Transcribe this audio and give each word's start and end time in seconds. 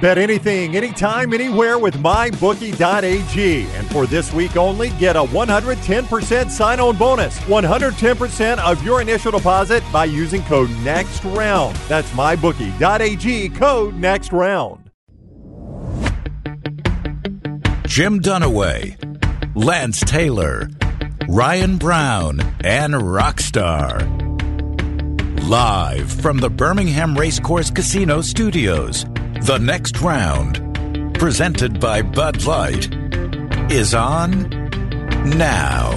Bet 0.00 0.18
anything, 0.18 0.76
anytime, 0.76 1.32
anywhere 1.32 1.78
with 1.78 1.94
mybookie.ag. 1.94 3.62
And 3.62 3.86
for 3.90 4.06
this 4.06 4.30
week 4.30 4.56
only, 4.56 4.90
get 4.90 5.16
a 5.16 5.22
110% 5.22 6.50
sign 6.50 6.80
on 6.80 6.98
bonus. 6.98 7.38
110% 7.40 8.58
of 8.58 8.84
your 8.84 9.00
initial 9.00 9.32
deposit 9.32 9.82
by 9.90 10.04
using 10.04 10.42
code 10.42 10.68
NEXTROUND. 10.84 11.88
That's 11.88 12.10
mybookie.ag, 12.10 13.48
code 13.50 13.94
NEXTROUND. 13.94 14.82
Jim 17.86 18.20
Dunaway, 18.20 18.96
Lance 19.54 20.00
Taylor, 20.00 20.68
Ryan 21.26 21.78
Brown, 21.78 22.40
and 22.62 22.92
Rockstar. 22.92 24.12
Live 25.48 26.12
from 26.12 26.36
the 26.38 26.50
Birmingham 26.50 27.16
Racecourse 27.16 27.70
Casino 27.70 28.20
Studios. 28.20 29.06
The 29.42 29.58
next 29.58 30.00
round, 30.00 31.14
presented 31.14 31.78
by 31.78 32.02
Bud 32.02 32.44
Light, 32.44 32.92
is 33.70 33.94
on 33.94 34.48
now. 35.36 35.92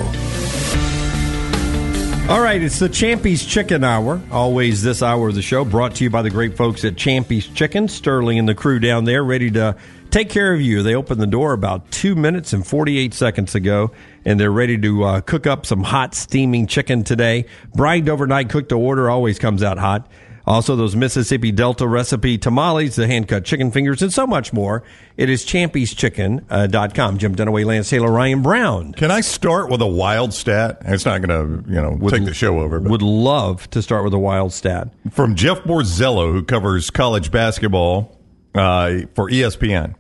All 2.29 2.41
right, 2.41 2.62
it's 2.62 2.77
the 2.77 2.89
Champy's 2.89 3.43
Chicken 3.43 3.84
Hour. 3.84 4.21
Always 4.31 4.84
this 4.84 5.02
hour 5.02 5.29
of 5.29 5.35
the 5.35 5.41
show 5.41 5.65
brought 5.65 5.95
to 5.95 6.03
you 6.03 6.12
by 6.12 6.21
the 6.21 6.29
great 6.29 6.55
folks 6.55 6.85
at 6.85 6.95
Champy's 6.95 7.48
Chicken. 7.48 7.88
Sterling 7.88 8.38
and 8.38 8.48
the 8.48 8.53
crew 8.53 8.77
down 8.77 9.05
there 9.05 9.23
ready 9.23 9.49
to 9.51 9.76
take 10.12 10.29
care 10.29 10.53
of 10.53 10.62
you. 10.62 10.84
They 10.84 10.93
opened 10.93 11.20
the 11.20 11.26
door 11.27 11.53
about 11.53 11.90
two 11.90 12.15
minutes 12.15 12.53
and 12.53 12.67
48 12.67 13.15
seconds 13.15 13.55
ago, 13.55 13.91
and 14.26 14.40
they're 14.40 14.51
ready 14.51 14.77
to 14.77 15.03
uh, 15.03 15.21
cook 15.21 15.48
up 15.48 15.65
some 15.65 15.81
hot, 15.81 16.13
steaming 16.13 16.67
chicken 16.67 17.03
today. 17.03 17.45
Brined 17.73 18.09
overnight, 18.09 18.49
cooked 18.49 18.70
to 18.70 18.77
order, 18.77 19.09
always 19.09 19.40
comes 19.40 19.63
out 19.63 19.79
hot. 19.79 20.07
Also, 20.49 20.76
those 20.76 20.95
Mississippi 20.95 21.52
Delta 21.52 21.88
recipe 21.88 22.35
tamales, 22.39 22.95
the 22.95 23.05
hand 23.05 23.27
cut 23.27 23.45
chicken 23.45 23.70
fingers, 23.71 24.02
and 24.02 24.12
so 24.12 24.26
much 24.26 24.52
more. 24.52 24.81
It 25.16 25.30
is 25.30 25.45
champy'schchicken.com. 25.45 27.17
Jim 27.20 27.35
Dunaway, 27.35 27.66
Lance 27.66 27.90
Taylor, 27.90 28.12
Ryan 28.12 28.41
Brown. 28.41 28.93
Can 28.93 29.12
I 29.12 29.21
start 29.21 29.70
with 29.70 29.79
a 29.82 29.88
wild 29.88 30.34
stat? 30.34 30.82
It's 30.85 31.05
not 31.05 31.21
going 31.21 31.63
to, 31.63 31.71
you 31.71 31.79
know, 31.79 31.91
Would- 31.99 32.13
take 32.15 32.26
the 32.26 32.34
show 32.34 32.60
over. 32.60 32.79
But 32.79 32.90
Would 32.90 33.01
love 33.04 33.70
to 33.70 33.82
start 33.84 34.04
with 34.04 34.13
a 34.13 34.20
wild 34.20 34.51
stat. 34.51 34.90
from 35.12 35.35
Jeff 35.35 35.60
Borzello, 35.63 36.32
who 36.32 36.41
covers 36.43 36.90
college 36.90 37.29
basketball 37.32 38.18
uh, 38.55 39.01
for 39.13 39.29
ESPN. 39.29 39.93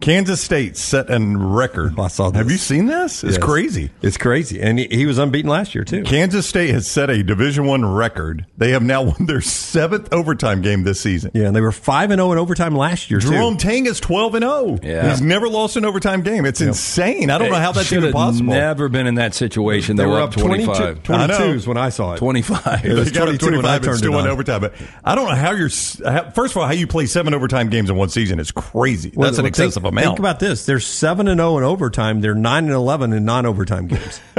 Kansas 0.00 0.40
State 0.40 0.76
set 0.76 1.10
a 1.10 1.18
record. 1.20 1.98
I 2.00 2.08
saw 2.08 2.30
this. 2.30 2.38
Have 2.38 2.50
you 2.50 2.56
seen 2.56 2.86
this? 2.86 3.22
It's 3.22 3.34
Yes. 3.36 3.44
crazy. 3.44 3.90
It's 4.00 4.16
crazy, 4.16 4.60
and 4.60 4.78
he, 4.78 4.86
he 4.90 5.06
was 5.06 5.18
unbeaten 5.18 5.50
last 5.50 5.74
year 5.74 5.84
too. 5.84 6.04
Kansas 6.04 6.46
State 6.46 6.70
has 6.70 6.90
set 6.90 7.10
a 7.10 7.22
Division 7.22 7.66
One 7.66 7.84
record. 7.84 8.46
They 8.56 8.70
have 8.70 8.82
now 8.82 9.02
won 9.10 9.26
their 9.26 9.40
seventh 9.42 10.08
overtime 10.12 10.62
game 10.62 10.84
this 10.84 11.00
season. 11.00 11.30
Yeah, 11.34 11.48
and 11.48 11.54
they 11.56 11.60
were 11.60 11.72
five 11.72 12.10
and 12.10 12.18
zero 12.18 12.32
in 12.32 12.38
overtime 12.38 12.74
last 12.74 13.10
year 13.10 13.20
too. 13.20 13.28
Jerome 13.30 13.56
too. 13.58 13.68
Tang 13.68 13.86
is 13.86 14.00
twelve 14.00 14.34
and 14.34 14.42
zero. 14.42 14.78
Yeah. 14.82 15.10
He's 15.10 15.20
never 15.20 15.48
lost 15.48 15.76
an 15.76 15.84
overtime 15.84 16.22
game. 16.22 16.46
It's 16.46 16.60
insane. 16.62 17.28
I 17.30 17.36
don't 17.38 17.50
know 17.50 17.56
how 17.58 17.72
that's 17.72 17.92
even 17.92 18.12
possible. 18.12 18.54
Never 18.54 18.88
been 18.88 19.06
in 19.06 19.16
that 19.16 19.34
situation. 19.34 19.96
They 19.96 20.04
They, 20.04 20.08
were 20.10 20.20
up 20.20 20.32
25. 20.32 21.02
22, 21.04 21.12
I 21.12 21.26
know. 21.26 21.38
22s 21.38 21.66
when 21.66 21.76
I 21.76 21.90
saw 21.90 22.14
it. 22.14 22.18
25. 22.18 22.82
They 22.82 22.94
was 22.94 23.12
got 23.12 23.24
22 23.24 23.46
up 23.46 23.52
when 23.52 23.66
I 23.66 23.76
25 23.76 23.76
and 23.76 23.84
turned 23.84 23.98
still 23.98 24.12
it 24.12 24.14
won 24.14 24.24
on. 24.24 24.30
overtime. 24.30 24.60
But 24.62 24.74
I 25.04 25.14
don't 25.14 25.28
know 25.28 25.34
how 25.34 25.50
you're. 25.52 25.68
First 25.68 26.52
of 26.52 26.56
all, 26.56 26.66
how 26.66 26.72
you 26.72 26.86
play 26.86 27.06
seven 27.06 27.34
overtime 27.34 27.68
games 27.68 27.90
in 27.90 27.96
one 27.96 28.08
season 28.08 28.40
is 28.40 28.50
crazy. 28.50 29.12
Well, 29.14 29.30
That's 29.30 29.38
an 29.38 29.44
well, 29.89 29.89
excessive 29.90 30.02
think, 30.02 30.06
amount. 30.06 30.16
Think 30.16 30.18
about 30.18 30.40
this: 30.40 30.66
they're 30.66 30.80
seven 30.80 31.28
and 31.28 31.38
zero 31.38 31.58
in 31.58 31.64
overtime. 31.64 32.20
They're 32.20 32.34
nine 32.34 32.64
and 32.64 32.72
eleven 32.72 33.12
in 33.12 33.24
non-overtime 33.24 33.88
games. 33.88 34.20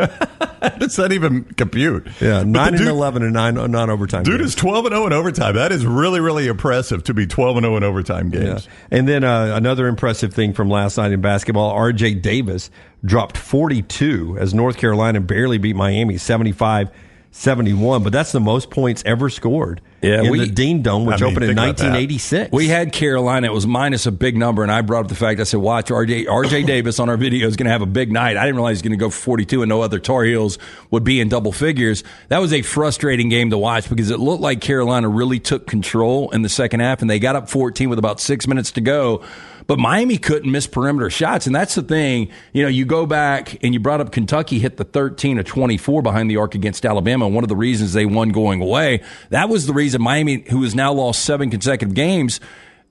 Does 0.77 0.95
that 0.97 1.11
even 1.11 1.43
compute? 1.43 2.07
Yeah, 2.19 2.43
nine 2.43 2.53
the 2.53 2.59
and 2.61 2.77
dude, 2.77 2.87
eleven 2.87 3.23
in 3.23 3.33
nine 3.33 3.55
non-overtime. 3.55 4.23
Dude 4.23 4.39
games. 4.39 4.51
is 4.51 4.55
12 4.55 4.85
and 4.85 4.93
0 4.93 5.07
in 5.07 5.13
overtime. 5.13 5.55
That 5.55 5.71
is 5.71 5.85
really, 5.85 6.19
really 6.19 6.47
impressive 6.47 7.03
to 7.05 7.13
be 7.13 7.25
12 7.25 7.57
and 7.57 7.63
0 7.65 7.77
in 7.77 7.83
overtime 7.83 8.29
games. 8.29 8.65
Yeah. 8.65 8.97
And 8.97 9.07
then 9.07 9.23
uh, 9.23 9.55
another 9.55 9.87
impressive 9.87 10.33
thing 10.33 10.53
from 10.53 10.69
last 10.69 10.97
night 10.97 11.11
in 11.11 11.21
basketball, 11.21 11.71
R.J. 11.71 12.15
Davis 12.15 12.69
dropped 13.03 13.37
42 13.37 14.37
as 14.39 14.53
North 14.53 14.77
Carolina 14.77 15.19
barely 15.19 15.57
beat 15.57 15.75
Miami 15.75 16.17
75 16.17 16.91
71. 17.31 18.03
But 18.03 18.13
that's 18.13 18.31
the 18.31 18.39
most 18.39 18.69
points 18.69 19.01
ever 19.05 19.29
scored 19.29 19.81
Yeah, 20.01 20.23
in 20.23 20.31
we- 20.31 20.39
the 20.39 20.47
Dean 20.47 20.81
Dome, 20.81 21.05
which 21.05 21.21
I 21.21 21.25
mean, 21.25 21.31
opened 21.33 21.43
in 21.43 21.49
think 21.55 21.59
about 21.59 21.77
that. 21.77 21.83
1986. 21.91 22.51
We 22.51 22.67
had 22.67 22.91
Carolina. 22.91 23.47
It 23.47 23.53
was 23.53 23.67
minus 23.67 24.05
a 24.05 24.11
big 24.11 24.35
number, 24.35 24.63
and 24.63 24.71
I 24.71 24.81
brought 24.81 25.05
up 25.05 25.09
the 25.09 25.15
fact 25.15 25.39
I 25.39 25.43
said, 25.43 25.59
"Watch 25.59 25.89
RJ 25.91 26.25
RJ 26.27 26.63
Davis 26.65 26.99
on 26.99 27.09
our 27.09 27.17
video 27.17 27.47
is 27.47 27.55
going 27.55 27.65
to 27.65 27.71
have 27.71 27.81
a 27.81 27.85
big 27.85 28.11
night." 28.11 28.37
I 28.37 28.41
didn't 28.45 28.55
realize 28.55 28.77
he's 28.77 28.81
going 28.81 28.91
to 28.91 28.97
go 28.97 29.09
for 29.09 29.19
42, 29.21 29.61
and 29.61 29.69
no 29.69 29.81
other 29.81 29.99
Tar 29.99 30.23
Heels 30.23 30.57
would 30.89 31.03
be 31.03 31.19
in 31.19 31.29
double 31.29 31.51
figures. 31.51 32.03
That 32.29 32.39
was 32.39 32.51
a 32.53 32.61
frustrating 32.61 33.29
game 33.29 33.51
to 33.51 33.57
watch 33.57 33.89
because 33.89 34.09
it 34.09 34.19
looked 34.19 34.41
like 34.41 34.59
Carolina 34.61 35.07
really 35.07 35.39
took 35.39 35.67
control 35.67 36.31
in 36.31 36.41
the 36.41 36.49
second 36.49 36.79
half, 36.79 37.01
and 37.01 37.09
they 37.09 37.19
got 37.19 37.35
up 37.35 37.49
14 37.49 37.89
with 37.89 37.99
about 37.99 38.19
six 38.19 38.47
minutes 38.47 38.71
to 38.71 38.81
go. 38.81 39.21
But 39.67 39.79
Miami 39.79 40.17
couldn't 40.17 40.51
miss 40.51 40.67
perimeter 40.67 41.09
shots, 41.09 41.47
and 41.47 41.55
that's 41.55 41.75
the 41.75 41.81
thing. 41.81 42.29
You 42.53 42.63
know, 42.63 42.69
you 42.69 42.85
go 42.85 43.05
back 43.05 43.63
and 43.63 43.73
you 43.73 43.79
brought 43.79 44.01
up 44.01 44.11
Kentucky 44.11 44.59
hit 44.59 44.77
the 44.77 44.83
13 44.83 45.39
of 45.39 45.45
24 45.45 46.01
behind 46.01 46.29
the 46.29 46.37
arc 46.37 46.55
against 46.55 46.85
Alabama. 46.85 47.27
One 47.27 47.43
of 47.43 47.49
the 47.49 47.55
reasons 47.55 47.93
they 47.93 48.05
won 48.05 48.29
going 48.29 48.61
away. 48.61 49.01
That 49.29 49.49
was 49.49 49.67
the 49.67 49.73
reason 49.73 50.01
Miami, 50.01 50.43
who 50.49 50.63
has 50.63 50.75
now 50.75 50.93
lost 50.93 51.23
seven 51.23 51.49
consecutive 51.49 51.95
games, 51.95 52.39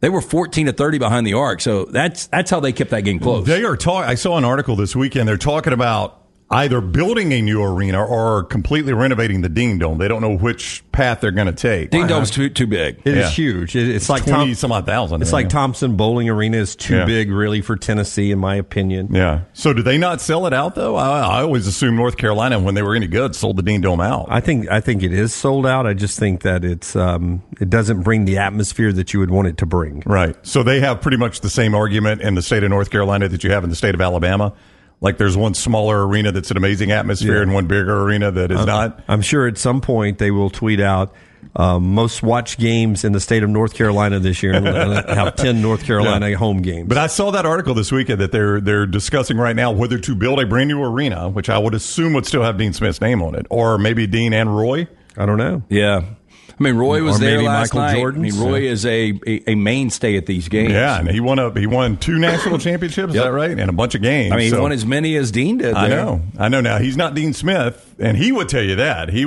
they 0.00 0.08
were 0.08 0.20
14 0.20 0.66
to 0.66 0.72
30 0.72 0.98
behind 0.98 1.26
the 1.26 1.34
arc. 1.34 1.60
So 1.60 1.84
that's 1.84 2.26
that's 2.28 2.50
how 2.50 2.60
they 2.60 2.72
kept 2.72 2.90
that 2.90 3.02
game 3.02 3.18
close. 3.18 3.46
They 3.46 3.64
are 3.64 3.76
talking. 3.76 4.08
I 4.08 4.14
saw 4.14 4.38
an 4.38 4.44
article 4.44 4.76
this 4.76 4.96
weekend. 4.96 5.28
They're 5.28 5.36
talking 5.36 5.72
about 5.72 6.19
either 6.52 6.80
building 6.80 7.32
a 7.32 7.40
new 7.40 7.62
arena 7.62 8.04
or 8.04 8.42
completely 8.44 8.92
renovating 8.92 9.40
the 9.40 9.48
Dean 9.48 9.78
Dome. 9.78 9.98
They 9.98 10.08
don't 10.08 10.20
know 10.20 10.36
which 10.36 10.82
path 10.90 11.20
they're 11.20 11.30
going 11.30 11.46
to 11.46 11.52
take. 11.52 11.90
Dean 11.90 12.08
Dome's 12.08 12.30
too 12.30 12.48
too 12.48 12.66
big. 12.66 13.00
It 13.04 13.16
is 13.16 13.24
Yeah. 13.26 13.30
huge. 13.30 13.76
It- 13.76 13.88
it's 13.88 14.08
like 14.08 14.24
20 14.24 14.46
Tom, 14.46 14.54
some 14.54 14.72
odd 14.72 14.84
thousand. 14.84 15.22
It's 15.22 15.30
yeah. 15.30 15.36
like 15.36 15.48
Thompson 15.48 15.94
Boling 15.96 16.28
Arena 16.28 16.56
is 16.56 16.74
too 16.74 16.96
Yeah. 16.96 17.04
big, 17.04 17.30
really, 17.30 17.60
for 17.60 17.76
Tennessee, 17.76 18.32
in 18.32 18.38
my 18.40 18.56
opinion. 18.56 19.10
Yeah. 19.12 19.40
So 19.52 19.72
do 19.72 19.82
they 19.82 19.96
not 19.96 20.20
sell 20.20 20.44
it 20.46 20.52
out 20.52 20.74
though? 20.74 20.96
I, 20.96 21.20
I 21.20 21.42
always 21.42 21.68
assumed 21.68 21.96
North 21.96 22.16
Carolina, 22.16 22.58
when 22.58 22.74
they 22.74 22.82
were 22.82 22.96
any 22.96 23.06
good, 23.06 23.36
sold 23.36 23.56
the 23.56 23.62
Dean 23.62 23.80
Dome 23.80 24.00
out. 24.00 24.26
I 24.28 24.40
think 24.40 24.68
I 24.70 24.80
think 24.80 25.02
it 25.04 25.12
is 25.12 25.32
sold 25.32 25.66
out. 25.66 25.86
I 25.86 25.94
just 25.94 26.18
think 26.18 26.42
that 26.42 26.64
it's 26.64 26.96
um, 26.96 27.42
it 27.60 27.70
doesn't 27.70 28.02
bring 28.02 28.24
the 28.24 28.38
atmosphere 28.38 28.92
that 28.92 29.14
you 29.14 29.20
would 29.20 29.30
want 29.30 29.46
it 29.46 29.56
to 29.58 29.66
bring. 29.66 30.02
Right. 30.04 30.34
So 30.42 30.64
they 30.64 30.80
have 30.80 31.00
pretty 31.00 31.16
much 31.16 31.42
the 31.42 31.50
same 31.50 31.74
argument 31.76 32.22
in 32.22 32.34
the 32.34 32.42
state 32.42 32.64
of 32.64 32.70
North 32.70 32.90
Carolina 32.90 33.28
that 33.28 33.44
you 33.44 33.52
have 33.52 33.62
in 33.62 33.70
the 33.70 33.76
state 33.76 33.94
of 33.94 34.00
Alabama. 34.00 34.52
Like 35.00 35.16
there's 35.18 35.36
one 35.36 35.54
smaller 35.54 36.06
arena 36.06 36.30
that's 36.32 36.50
an 36.50 36.56
amazing 36.56 36.90
atmosphere 36.90 37.36
Yeah. 37.36 37.42
and 37.42 37.54
one 37.54 37.66
bigger 37.66 38.02
arena 38.02 38.30
that 38.30 38.50
is 38.50 38.66
not. 38.66 39.02
I'm 39.08 39.22
sure 39.22 39.46
at 39.46 39.56
some 39.56 39.80
point 39.80 40.18
they 40.18 40.30
will 40.30 40.50
tweet 40.50 40.78
out 40.80 41.14
um, 41.56 41.94
most 41.94 42.22
watched 42.22 42.60
games 42.60 43.02
in 43.02 43.12
the 43.12 43.18
state 43.20 43.42
of 43.42 43.48
North 43.48 43.72
Carolina 43.72 44.20
this 44.20 44.42
year 44.42 44.52
and 44.52 44.66
have 44.66 45.36
10 45.36 45.62
North 45.62 45.84
Carolina 45.84 46.36
home 46.36 46.60
games. 46.60 46.86
But 46.88 46.98
I 46.98 47.06
saw 47.06 47.30
that 47.30 47.46
article 47.46 47.72
this 47.74 47.90
weekend 47.90 48.20
that 48.20 48.30
they're 48.30 48.60
they're 48.60 48.84
discussing 48.86 49.38
right 49.38 49.56
now 49.56 49.72
whether 49.72 49.98
to 49.98 50.14
build 50.14 50.38
a 50.38 50.44
brand 50.46 50.68
new 50.68 50.82
arena, 50.82 51.30
which 51.30 51.48
I 51.48 51.56
would 51.58 51.72
assume 51.74 52.12
would 52.12 52.26
still 52.26 52.42
have 52.42 52.58
Dean 52.58 52.74
Smith's 52.74 53.00
name 53.00 53.22
on 53.22 53.34
it, 53.34 53.46
or 53.48 53.78
maybe 53.78 54.06
Dean 54.06 54.34
and 54.34 54.54
Roy. 54.54 54.86
I 55.16 55.24
don't 55.26 55.38
know. 55.38 55.62
Yeah. 55.70 56.02
I 56.60 56.62
mean, 56.64 56.74
Roy 56.74 57.02
was 57.02 57.16
Or 57.16 57.20
there 57.24 57.42
last 57.42 57.72
Michael 57.72 57.80
night. 57.80 57.94
Jordan's. 57.96 58.36
I 58.36 58.38
mean, 58.42 58.50
Roy 58.50 58.60
is 58.68 58.84
a, 58.84 59.18
a, 59.26 59.50
a 59.52 59.54
mainstay 59.54 60.18
at 60.18 60.26
these 60.26 60.48
games. 60.48 60.72
Yeah, 60.72 60.98
and 60.98 61.08
he 61.08 61.18
won 61.18 61.38
a 61.38 61.58
he 61.58 61.66
won 61.66 61.96
two 61.96 62.18
national 62.18 62.58
championships. 62.66 63.10
Is 63.10 63.14
Yep. 63.16 63.24
that 63.24 63.32
right? 63.32 63.50
And 63.58 63.70
a 63.70 63.72
bunch 63.72 63.94
of 63.94 64.02
games. 64.02 64.32
I 64.32 64.36
mean, 64.36 64.52
he 64.52 64.58
won 64.58 64.70
as 64.70 64.84
many 64.84 65.16
as 65.16 65.30
Dean 65.30 65.56
did. 65.56 65.72
I 65.74 65.88
know, 65.88 66.20
I 66.38 66.48
know. 66.48 66.60
Now 66.60 66.78
he's 66.78 66.98
not 66.98 67.14
Dean 67.14 67.32
Smith, 67.32 67.94
and 67.98 68.14
he 68.16 68.30
would 68.30 68.48
tell 68.50 68.62
you 68.62 68.76
that 68.76 69.08
he. 69.08 69.24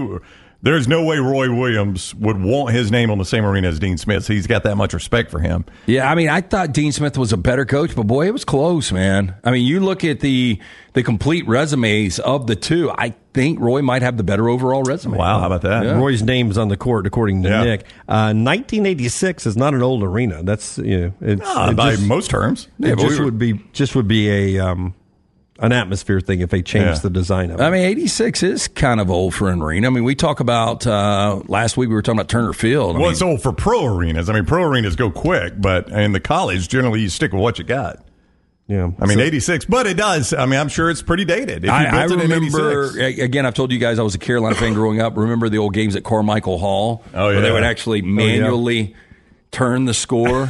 There's 0.64 0.88
no 0.88 1.04
way 1.04 1.18
Roy 1.18 1.54
Williams 1.54 2.16
would 2.16 2.42
want 2.42 2.74
his 2.74 2.90
name 2.90 3.12
on 3.12 3.18
the 3.18 3.26
same 3.26 3.44
arena 3.44 3.68
as 3.68 3.80
Dean 3.80 3.98
Smith. 3.98 4.26
He's 4.26 4.48
got 4.48 4.64
that 4.64 4.78
much 4.78 4.94
respect 4.94 5.30
for 5.30 5.40
him. 5.40 5.66
Yeah, 5.88 6.10
I 6.10 6.16
mean, 6.16 6.30
I 6.30 6.40
thought 6.40 6.72
Dean 6.72 6.94
Smith 6.94 7.18
was 7.18 7.34
a 7.34 7.38
better 7.38 7.66
coach, 7.66 7.94
but 7.96 8.08
boy, 8.08 8.28
it 8.28 8.32
was 8.32 8.46
close, 8.46 8.90
man. 8.94 9.36
I 9.44 9.52
mean, 9.52 9.66
you 9.68 9.82
look 9.82 10.06
at 10.06 10.22
the 10.22 10.58
the 10.94 11.04
complete 11.04 11.46
resumes 11.48 12.18
of 12.20 12.48
the 12.48 12.56
two. 12.56 12.90
I 12.98 13.14
think 13.34 13.60
Roy 13.60 13.82
might 13.82 14.04
have 14.04 14.16
the 14.16 14.24
better 14.24 14.48
overall 14.48 14.84
resume. 14.84 15.18
Wow, 15.18 15.40
how 15.42 15.48
about 15.48 15.64
that? 15.64 15.84
Yeah. 15.84 15.98
Roy's 15.98 16.24
name's 16.24 16.58
on 16.58 16.70
the 16.70 16.78
court, 16.78 17.08
according 17.08 17.44
to 17.44 17.50
Yeah. 17.50 17.64
Nick. 17.66 17.82
Uh, 18.08 18.32
1986 18.32 19.46
is 19.46 19.58
not 19.58 19.74
an 19.74 19.82
old 19.82 20.02
arena. 20.04 20.44
That's 20.44 20.78
you 20.78 20.98
know, 21.00 21.14
it's, 21.20 21.42
Ah, 21.44 21.72
it 21.72 21.76
by 21.76 21.92
just, 21.96 22.08
most 22.08 22.30
terms. 22.30 22.70
it 22.80 22.88
Yeah, 22.90 22.96
but 22.96 23.02
just 23.02 23.14
we 23.14 23.20
were- 23.20 23.26
would 23.26 23.38
be 23.40 23.62
just 23.74 23.96
would 23.96 24.08
be 24.08 24.30
a 24.30 24.60
um, 24.66 24.94
an 25.60 25.72
atmosphere 25.72 26.20
thing 26.20 26.42
if 26.42 26.50
they 26.50 26.62
change 26.62 26.86
Yeah. 26.86 27.00
the 27.00 27.10
design 27.10 27.52
of 27.52 27.60
it. 27.60 27.64
I 27.64 27.70
mean, 27.70 27.84
86 27.84 28.42
is 28.44 28.68
kind 28.68 29.00
of 29.00 29.12
old 29.12 29.36
for 29.36 29.50
an 29.50 29.62
arena. 29.62 29.88
I 29.88 29.90
mean, 29.92 30.04
we 30.04 30.16
talk 30.16 30.40
about, 30.40 30.86
uh, 30.88 31.42
last 31.48 31.78
week 31.78 31.90
we 31.90 31.96
were 31.96 32.02
talking 32.02 32.20
about 32.20 32.30
Turner 32.30 32.54
Field. 32.54 32.96
I 32.96 33.00
Well, 33.00 33.02
mean, 33.04 33.12
it's 33.12 33.22
old 33.22 33.42
for 33.42 33.54
pro 33.54 33.86
arenas. 33.86 34.30
I 34.30 34.34
mean, 34.34 34.46
pro 34.46 34.64
arenas 34.64 34.96
go 34.96 35.12
quick, 35.12 35.54
but 35.62 35.90
in 35.90 36.12
the 36.12 36.20
college, 36.20 36.68
generally 36.70 37.02
you 37.02 37.10
stick 37.10 37.32
with 37.34 37.42
what 37.42 37.60
you 37.60 37.66
got. 37.66 38.04
yeah, 38.68 38.90
I 39.00 39.06
mean, 39.06 39.18
So- 39.20 39.24
86, 39.24 39.66
but 39.66 39.86
it 39.86 39.96
does. 39.96 40.34
I 40.34 40.46
mean, 40.48 40.60
I'm 40.60 40.70
sure 40.70 40.90
it's 40.90 41.02
pretty 41.04 41.26
dated. 41.26 41.60
If 41.60 41.64
you 41.66 41.70
I, 41.70 41.86
I 42.04 42.08
built 42.08 42.20
it 42.22 42.24
in 42.26 42.32
remember 42.32 42.98
again. 42.98 43.46
I've 43.46 43.54
told 43.54 43.72
you 43.72 43.78
guys 43.78 44.00
I 44.00 44.04
was 44.04 44.16
a 44.16 44.20
Carolina 44.20 44.56
fan 44.56 44.74
growing 44.74 45.02
up. 45.02 45.16
Remember 45.18 45.50
the 45.50 45.58
old 45.60 45.74
games 45.74 45.96
at 45.96 46.04
Carmichael 46.04 46.58
Hall? 46.58 47.04
Oh, 47.14 47.28
where 47.28 47.42
they 47.42 47.52
would 47.52 47.64
actually 47.66 48.02
manually 48.02 48.96
turn 49.52 49.86
the 49.86 49.94
score, 49.94 50.50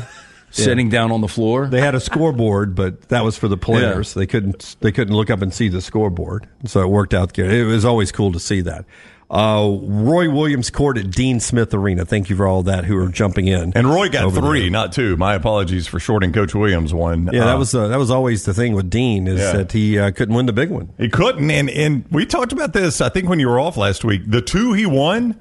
sitting 0.54 0.90
down 0.90 1.12
on 1.12 1.22
the 1.22 1.28
floor. 1.28 1.68
They 1.68 1.82
had 1.82 1.96
a 1.96 2.00
scoreboard, 2.00 2.76
but 2.76 3.10
that 3.10 3.24
was 3.24 3.38
for 3.38 3.48
the 3.48 3.58
players. 3.58 4.14
They 4.14 4.26
couldn't 4.28 4.76
they 4.82 4.92
couldn't 4.92 5.16
look 5.16 5.30
up 5.30 5.42
and 5.42 5.54
see 5.54 5.68
the 5.68 5.82
scoreboard, 5.82 6.48
so 6.66 6.82
it 6.82 6.88
worked 6.88 7.14
out 7.14 7.34
good. 7.34 7.52
It 7.52 7.66
was 7.66 7.86
always 7.86 8.12
cool 8.12 8.32
to 8.32 8.40
see 8.40 8.62
that. 8.62 8.86
Uh, 9.32 9.78
Roy 9.82 10.30
Williams 10.30 10.70
Court 10.70 10.96
at 10.98 11.10
Dean 11.10 11.40
Smith 11.40 11.74
Arena. 11.74 12.06
Thank 12.06 12.30
you 12.30 12.36
for 12.36 12.46
all 12.46 12.62
that 12.64 12.86
who 12.86 12.96
are 12.98 13.08
jumping 13.10 13.48
in. 13.48 13.74
And 13.76 13.88
Roy 13.90 14.08
got 14.10 14.32
three, 14.32 14.62
there. 14.64 14.70
not 14.70 14.92
two. 14.92 15.18
My 15.18 15.34
apologies 15.34 15.88
for 15.88 16.00
shorting 16.00 16.32
Coach 16.32 16.54
Williams 16.54 16.94
one. 16.94 17.30
Yeah, 17.34 17.46
that 17.46 17.56
Uh, 17.56 17.58
was 17.58 17.74
uh, 17.74 17.88
that 17.88 17.98
was 17.98 18.12
always 18.12 18.46
the 18.46 18.54
thing 18.54 18.76
with 18.76 18.92
Dean 18.92 19.28
is 19.28 19.40
Yeah. 19.40 19.54
that 19.54 19.72
he 19.72 19.98
uh, 19.98 20.12
couldn't 20.12 20.36
win 20.36 20.46
the 20.46 20.54
big 20.54 20.70
one. 20.70 20.90
He 21.00 21.10
couldn't, 21.10 21.50
and 21.50 21.68
and 21.72 22.06
we 22.12 22.28
talked 22.28 22.52
about 22.52 22.74
this. 22.74 23.02
I 23.02 23.10
think 23.10 23.28
when 23.28 23.40
you 23.40 23.48
were 23.50 23.60
off 23.60 23.76
last 23.76 24.06
week, 24.06 24.22
the 24.30 24.42
two 24.42 24.74
he 24.74 24.86
won, 24.86 25.40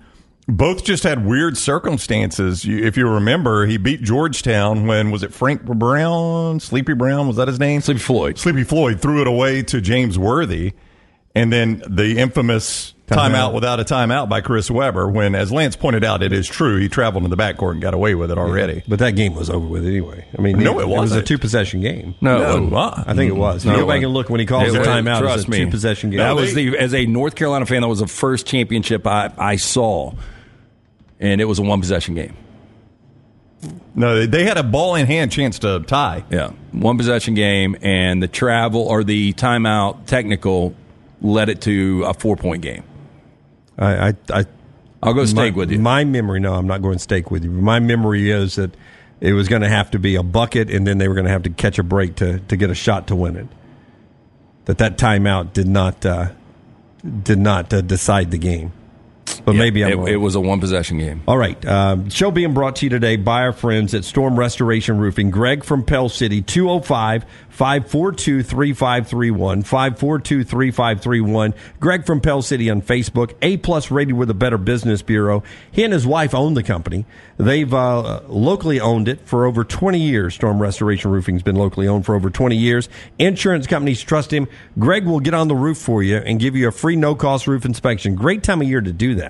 both 0.53 0.85
just 0.85 1.03
had 1.03 1.25
weird 1.27 1.57
circumstances. 1.57 2.65
If 2.67 2.97
you 2.97 3.09
remember, 3.09 3.67
he 3.67 3.77
beat 3.77 4.03
Georgetown 4.03 4.87
when 4.87 5.11
was 5.11 5.23
it 5.23 5.33
Frank 5.33 5.65
Brown, 5.65 6.61
Sleepy 6.61 6.95
Brown? 6.95 7.27
Was 7.27 7.37
that 7.37 7.49
his 7.49 7.59
name? 7.61 7.81
Sleepy 7.81 8.01
Floyd. 8.01 8.39
Sleepy 8.39 8.65
Floyd 8.65 9.01
threw 9.01 9.21
it 9.21 9.27
away 9.27 9.63
to 9.65 9.81
James 9.81 10.19
Worthy, 10.19 10.73
and 11.35 11.53
then 11.53 11.83
the 11.89 12.19
infamous 12.19 12.95
Timeout. 13.09 13.31
timeout 13.31 13.53
without 13.55 13.81
a 13.81 13.85
timeout 13.85 14.29
by 14.31 14.41
Chris 14.41 14.71
Webber. 14.71 15.07
When, 15.09 15.35
as 15.35 15.53
Lance 15.53 15.77
pointed 15.77 16.03
out, 16.05 16.23
it 16.23 16.33
is 16.33 16.47
true 16.49 16.79
he 16.79 16.89
traveled 16.89 17.25
in 17.25 17.31
the 17.31 17.37
backcourt 17.37 17.73
and 17.73 17.83
got 17.83 17.93
away 17.95 18.15
with 18.15 18.31
it 18.31 18.39
already. 18.39 18.83
But 18.89 19.01
that 19.01 19.17
game 19.17 19.35
was 19.35 19.51
over 19.51 19.67
with 19.67 19.85
anyway. 19.87 20.25
I 20.39 20.41
mean, 20.41 20.59
No, 20.59 20.81
it 20.81 20.89
was 20.89 21.11
a 21.11 21.17
wasn't. 21.17 21.27
two 21.27 21.37
possession 21.39 21.81
game. 21.83 22.15
No, 22.23 22.59
No, 22.61 22.77
uh, 22.77 23.05
I 23.07 23.13
think 23.15 23.31
it 23.31 23.37
was. 23.37 23.65
No, 23.67 23.73
you 23.73 23.77
it 23.79 23.81
go 23.81 23.87
back 23.87 23.89
wasn't. 23.89 24.05
and 24.05 24.15
look 24.15 24.31
when 24.31 24.41
he 24.41 24.47
calls 24.47 24.69
It 24.69 24.73
the 24.73 24.79
was- 24.79 24.89
timeout. 24.89 25.19
Trust 25.21 25.39
it's 25.41 25.49
a 25.49 25.51
me, 25.51 25.59
two 25.65 25.71
possession 25.71 26.11
game. 26.11 26.19
That 26.19 26.37
was 26.37 26.55
the 26.55 26.79
as 26.79 26.95
a 26.95 27.05
North 27.05 27.35
Carolina 27.35 27.67
fan. 27.67 27.83
That 27.83 27.89
was 27.89 27.99
the 28.01 28.07
first 28.07 28.47
championship 28.47 29.07
I, 29.07 29.31
I 29.37 29.57
saw, 29.57 30.13
and 31.23 31.41
it 31.41 31.45
was 31.47 31.59
a 31.59 31.63
one 31.63 31.81
possession 31.81 32.15
game. 32.15 32.37
No, 33.95 34.27
they- 34.27 34.45
had 34.45 34.59
a 34.59 34.63
ball 34.63 34.97
in 34.97 35.07
hand 35.07 35.31
chance 35.31 35.61
to 35.61 35.81
tie. 35.81 36.25
Yeah, 36.31 36.51
one 36.73 36.99
possession 36.99 37.35
game, 37.35 37.77
and 37.81 38.23
the 38.23 38.29
travel 38.29 38.83
or 38.83 39.05
the 39.05 39.33
timeout 39.35 40.07
technical 40.07 40.75
led 41.23 41.49
it 41.49 41.63
to 41.63 42.05
a 42.07 42.13
four 42.13 42.37
point 42.37 42.63
game. 42.63 42.83
I, 43.79 44.09
I, 44.09 44.15
I 44.31 44.45
I'll 45.03 45.15
go 45.15 45.25
steak 45.25 45.55
my, 45.55 45.59
with 45.59 45.71
you. 45.71 45.79
My 45.79 46.05
memory, 46.05 46.41
no, 46.41 46.55
I'm 46.55 46.67
not 46.67 46.83
going 46.83 46.99
steak 46.99 47.31
with 47.31 47.45
you. 47.45 47.51
My 47.51 47.79
memory 47.79 48.31
is 48.31 48.57
that 48.57 48.75
it 49.21 49.33
was 49.33 49.49
going 49.49 49.63
to 49.63 49.69
have 49.69 49.93
to 49.93 49.99
be 49.99 50.17
a 50.17 50.23
bucket, 50.23 50.69
and 50.71 50.87
then 50.87 50.99
they 50.99 51.07
were 51.07 51.15
going 51.15 51.27
to 51.27 51.31
have 51.31 51.45
to 51.45 51.51
catch 51.51 51.79
a 51.79 51.83
break 51.85 52.17
to, 52.17 52.41
to 52.41 52.57
get 52.57 52.71
a 52.71 52.75
shot 52.75 53.07
to 53.07 53.17
win 53.17 53.37
it. 53.37 53.47
That 54.65 54.79
that 54.79 54.99
timeout 54.99 55.53
did 55.53 55.69
not 55.69 56.05
uh, 56.05 56.31
did 57.23 57.39
not 57.39 57.73
uh, 57.73 57.81
decide 57.81 58.31
the 58.31 58.39
game. 58.39 58.73
But 59.41 59.55
maybe 59.57 59.85
I'm 59.85 59.93
it, 59.93 59.97
wrong. 59.97 60.09
it 60.09 60.17
was 60.17 60.35
a 60.35 60.41
one 60.41 60.61
possession 60.61 60.99
game. 60.99 61.23
All 61.27 61.39
right. 61.39 61.63
Um, 61.67 62.11
show 62.11 62.31
being 62.31 62.55
brought 62.55 62.77
to 62.77 62.87
you 62.87 62.91
today 62.91 63.17
by 63.17 63.43
our 63.43 63.53
friends 63.53 63.95
at 63.95 64.05
Storm 64.05 64.39
Restoration 64.39 64.99
Roofing. 64.99 65.31
Greg 65.31 65.65
from 65.65 65.85
Pell 65.85 66.09
City, 66.09 66.43
205 66.43 67.25
542 67.49 68.43
3531. 68.43 69.63
542 69.63 70.45
3531. 70.45 71.55
Greg 71.81 72.07
from 72.07 72.21
Pell 72.21 72.43
City 72.43 72.71
on 72.71 72.83
Facebook. 72.83 73.35
A 73.43 73.57
plus 73.59 73.91
rated 73.91 74.15
with 74.15 74.31
a 74.31 74.35
Better 74.35 74.59
Business 74.59 75.03
Bureau. 75.03 75.43
He 75.71 75.85
and 75.85 75.93
his 75.93 76.07
wife 76.07 76.35
own 76.35 76.55
the 76.55 76.63
company. 76.63 77.05
They've 77.37 77.73
uh, 77.73 78.23
locally 78.29 78.81
owned 78.81 79.09
it 79.09 79.21
for 79.27 79.47
over 79.47 79.65
20 79.65 79.99
years. 79.99 80.35
Storm 80.35 80.61
Restoration 80.61 81.11
Roofing's 81.11 81.43
been 81.43 81.57
locally 81.57 81.89
owned 81.89 82.07
for 82.07 82.15
over 82.15 82.31
20 82.31 82.57
years. 82.57 82.89
Insurance 83.19 83.67
companies 83.67 84.01
trust 84.03 84.33
him. 84.33 84.49
Greg 84.79 85.05
will 85.05 85.21
get 85.21 85.35
on 85.35 85.49
the 85.49 85.55
roof 85.55 85.79
for 85.79 86.03
you 86.03 86.17
and 86.19 86.41
give 86.41 86.57
you 86.57 86.69
a 86.69 86.73
free 86.73 86.97
no 86.97 87.15
cost 87.15 87.47
roof 87.47 87.65
inspection. 87.65 88.15
Great 88.15 88.43
time 88.43 88.63
of 88.63 88.69
year 88.69 88.81
to 88.81 88.93
do 88.93 89.17
that. 89.17 89.22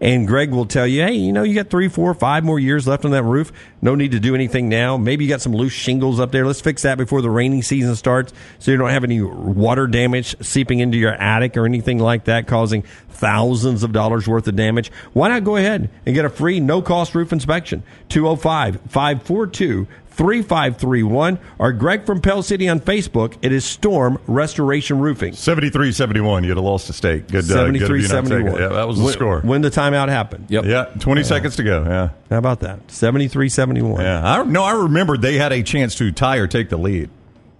And 0.00 0.28
Greg 0.28 0.50
will 0.50 0.66
tell 0.66 0.86
you, 0.86 1.02
hey, 1.02 1.14
you 1.14 1.32
know, 1.32 1.42
you 1.42 1.54
got 1.54 1.70
three, 1.70 1.88
four, 1.88 2.14
five 2.14 2.44
more 2.44 2.58
years 2.58 2.86
left 2.86 3.04
on 3.04 3.10
that 3.10 3.24
roof. 3.24 3.52
No 3.82 3.96
need 3.96 4.12
to 4.12 4.20
do 4.20 4.34
anything 4.34 4.68
now. 4.68 4.96
Maybe 4.96 5.24
you 5.24 5.30
got 5.30 5.40
some 5.40 5.52
loose 5.52 5.72
shingles 5.72 6.20
up 6.20 6.30
there. 6.30 6.46
Let's 6.46 6.60
fix 6.60 6.82
that 6.82 6.98
before 6.98 7.20
the 7.20 7.30
rainy 7.30 7.62
season 7.62 7.96
starts 7.96 8.32
so 8.60 8.70
you 8.70 8.76
don't 8.76 8.90
have 8.90 9.02
any 9.02 9.20
water 9.20 9.88
damage 9.88 10.36
seeping 10.40 10.78
into 10.78 10.98
your 10.98 11.14
attic 11.14 11.56
or 11.56 11.66
anything 11.66 11.98
like 11.98 12.24
that, 12.24 12.46
causing 12.46 12.82
thousands 13.08 13.82
of 13.82 13.92
dollars 13.92 14.28
worth 14.28 14.46
of 14.46 14.54
damage. 14.54 14.92
Why 15.12 15.28
not 15.28 15.42
go 15.42 15.56
ahead 15.56 15.90
and 16.06 16.14
get 16.14 16.24
a 16.24 16.30
free 16.30 16.60
no 16.60 16.80
cost 16.80 17.14
roof 17.16 17.32
inspection? 17.32 17.82
205 18.08 18.80
542 18.88 19.88
3531 20.18 21.38
or 21.60 21.72
Greg 21.72 22.04
from 22.04 22.20
Pell 22.20 22.42
City 22.42 22.68
on 22.68 22.80
Facebook. 22.80 23.36
It 23.40 23.52
is 23.52 23.64
Storm 23.64 24.18
Restoration 24.26 24.98
Roofing. 24.98 25.32
73 25.32 25.92
71. 25.92 26.42
You'd 26.42 26.56
have 26.56 26.64
lost 26.64 26.90
a 26.90 26.92
stake. 26.92 27.28
Good, 27.28 27.44
uh, 27.44 27.70
good 27.70 27.78
73 27.80 28.02
you 28.02 28.08
not 28.08 28.24
taking 28.24 28.46
it. 28.48 28.50
71. 28.50 28.60
Yeah, 28.60 28.68
that 28.68 28.88
was 28.88 28.98
the 28.98 29.04
when, 29.04 29.12
score. 29.12 29.40
When 29.42 29.62
the 29.62 29.70
timeout 29.70 30.08
happened. 30.08 30.46
Yep. 30.48 30.64
yeah, 30.64 30.84
20 30.98 31.22
seconds 31.22 31.54
to 31.56 31.62
go. 31.62 31.84
Yeah. 31.84 32.10
How 32.30 32.38
about 32.38 32.60
that? 32.60 32.90
73 32.90 33.48
71. 33.48 34.00
Yeah. 34.00 34.40
I, 34.40 34.42
no, 34.42 34.64
I 34.64 34.72
remember 34.72 35.16
they 35.16 35.36
had 35.36 35.52
a 35.52 35.62
chance 35.62 35.94
to 35.96 36.10
tie 36.10 36.38
or 36.38 36.48
take 36.48 36.68
the 36.68 36.78
lead. 36.78 37.10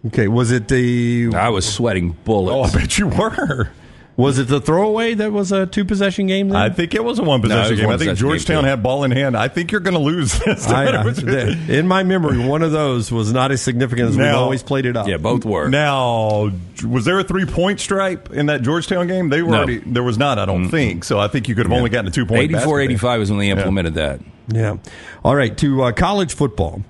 Okay, 0.06 0.28
was 0.28 0.50
it 0.50 0.68
the 0.68 1.30
I 1.34 1.48
was 1.50 1.72
sweating 1.72 2.16
bullets. 2.24 2.74
Oh. 2.74 2.78
I 2.78 2.82
bet 2.82 2.98
you 2.98 3.08
were. 3.08 3.70
Was 4.18 4.38
it 4.40 4.48
the 4.48 4.60
throwaway 4.60 5.14
that 5.14 5.30
was 5.32 5.52
a 5.52 5.64
two 5.64 5.84
possession 5.84 6.26
game? 6.26 6.48
Then? 6.48 6.56
I 6.60 6.70
think 6.70 6.92
it 6.92 7.04
was 7.04 7.20
a 7.20 7.22
one 7.22 7.40
possession 7.40 7.70
was 7.70 7.78
game. 7.78 7.86
one 7.86 7.94
I 7.94 7.98
think 7.98 8.18
Georgetown 8.18 8.64
had 8.64 8.82
ball 8.82 9.04
in 9.04 9.12
hand. 9.12 9.36
I 9.36 9.46
think 9.46 9.70
you're 9.70 9.80
going 9.80 9.94
to 9.94 10.00
lose 10.00 10.36
this. 10.44 10.66
I, 10.66 10.94
honest 10.96 11.22
in 11.22 11.86
my 11.86 12.02
memory, 12.02 12.36
one 12.44 12.62
of 12.62 12.72
those 12.72 13.12
was 13.12 13.32
not 13.32 13.52
as 13.52 13.62
significant 13.62 14.10
as 14.10 14.16
we've 14.16 14.26
always 14.34 14.62
played 14.64 14.86
it 14.86 14.96
up. 14.96 15.06
yeah, 15.06 15.18
both 15.18 15.44
were. 15.44 15.68
Now, 15.68 16.50
was 16.86 17.04
there 17.04 17.18
a 17.20 17.24
three 17.24 17.46
point 17.46 17.78
stripe 17.78 18.30
in 18.32 18.46
that 18.46 18.62
Georgetown 18.62 19.06
game? 19.06 19.28
They 19.28 19.40
were 19.40 19.52
No. 19.52 19.56
already. 19.58 19.78
There 19.78 20.02
was 20.02 20.18
not. 20.18 20.38
I 20.40 20.44
don't 20.46 20.68
think 20.68 21.04
so. 21.04 21.20
I 21.20 21.28
think 21.28 21.48
you 21.48 21.54
could 21.54 21.66
have 21.66 21.72
only 21.72 21.88
gotten 21.88 22.08
a 22.08 22.10
two 22.10 22.26
point. 22.26 22.42
84 22.42 22.80
85 22.80 23.20
is 23.22 23.30
when 23.30 23.38
they 23.38 23.50
implemented 23.50 23.94
that. 23.94 24.20
Yeah. 24.48 24.78
All 25.24 25.36
right, 25.36 25.56
to 25.58 25.84
uh, 25.84 25.92
college 25.92 26.34
football 26.34 26.82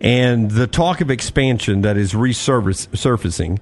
and 0.00 0.50
the 0.52 0.66
talk 0.68 1.00
of 1.00 1.10
expansion 1.10 1.80
that 1.82 1.96
is 1.96 2.12
resurfacing. 2.12 3.58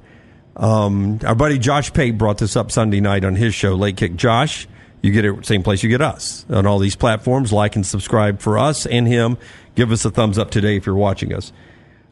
Um, 0.58 1.20
our 1.24 1.36
buddy 1.36 1.58
Josh 1.58 1.92
Pate 1.92 2.18
brought 2.18 2.38
this 2.38 2.56
up 2.56 2.72
Sunday 2.72 3.00
night 3.00 3.24
on 3.24 3.36
his 3.36 3.54
show, 3.54 3.74
Late 3.74 3.96
Kick. 3.96 4.16
Josh, 4.16 4.66
you 5.02 5.12
get 5.12 5.24
it 5.24 5.46
same 5.46 5.62
place 5.62 5.82
you 5.82 5.88
get 5.88 6.02
us 6.02 6.44
on 6.50 6.66
all 6.66 6.78
these 6.78 6.96
platforms. 6.96 7.52
Like 7.52 7.76
and 7.76 7.86
subscribe 7.86 8.40
for 8.40 8.58
us 8.58 8.84
and 8.84 9.06
him. 9.06 9.38
Give 9.76 9.92
us 9.92 10.04
a 10.04 10.10
thumbs 10.10 10.38
up 10.38 10.50
today 10.50 10.76
if 10.76 10.86
you're 10.86 10.96
watching 10.96 11.32
us. 11.32 11.52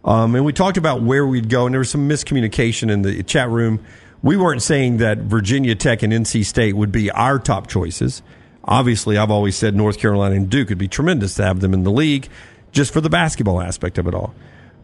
Um, 0.04 0.37
and 0.37 0.44
we 0.44 0.52
talked 0.52 0.76
about 0.76 1.02
where 1.02 1.26
we'd 1.26 1.48
go, 1.48 1.66
and 1.66 1.75
there 1.75 1.81
was 1.81 1.90
some 1.90 2.08
miscommunication 2.08 2.90
in 2.90 3.02
the 3.02 3.25
chat 3.25 3.50
room. 3.50 3.84
We 4.22 4.37
weren't 4.37 4.62
saying 4.62 4.98
that 4.98 5.19
Virginia 5.19 5.75
Tech 5.75 6.04
and 6.04 6.12
NC 6.12 6.44
State 6.44 6.76
would 6.76 6.93
be 6.93 7.10
our 7.10 7.40
top 7.40 7.66
choices. 7.66 8.22
Obviously, 8.62 9.19
I've 9.19 9.32
always 9.32 9.56
said 9.56 9.75
North 9.75 9.98
Carolina 9.98 10.37
and 10.37 10.48
Duke 10.48 10.69
would 10.69 10.78
be 10.78 10.88
tremendous 10.88 11.34
to 11.34 11.44
have 11.44 11.58
them 11.58 11.75
in 11.75 11.82
the 11.82 11.90
league 11.90 12.28
just 12.70 12.93
for 12.93 13.00
the 13.00 13.10
basketball 13.10 13.60
aspect 13.60 13.98
of 13.98 14.06
it 14.06 14.14
all. 14.14 14.32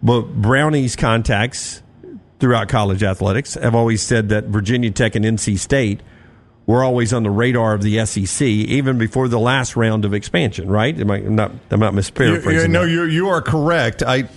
But 0.02 0.42
Brownie's 0.42 0.96
contacts 0.96 1.82
throughout 2.42 2.68
college 2.68 3.04
athletics 3.04 3.54
have 3.54 3.72
always 3.76 4.02
said 4.02 4.30
that 4.30 4.46
Virginia 4.46 4.90
Tech 4.90 5.14
and 5.14 5.24
NC 5.24 5.56
State 5.60 6.00
were 6.66 6.82
always 6.82 7.12
on 7.12 7.22
the 7.22 7.30
radar 7.30 7.72
of 7.72 7.82
the 7.82 8.04
SEC 8.04 8.42
even 8.44 8.98
before 8.98 9.28
the 9.28 9.38
last 9.38 9.76
round 9.76 10.04
of 10.04 10.12
expansion, 10.12 10.68
right? 10.68 10.98
Am 11.00 11.08
I 11.08 11.18
I'm 11.18 11.36
not, 11.36 11.52
I'm 11.70 11.78
not 11.78 11.94
You, 11.94 12.00
misparaphrasing. 12.00 12.62
you, 12.62 12.66
no, 12.68 12.82
you 12.82 13.04
you 13.04 13.28
are 13.28 13.40
correct. 13.40 14.02
I 14.02 14.28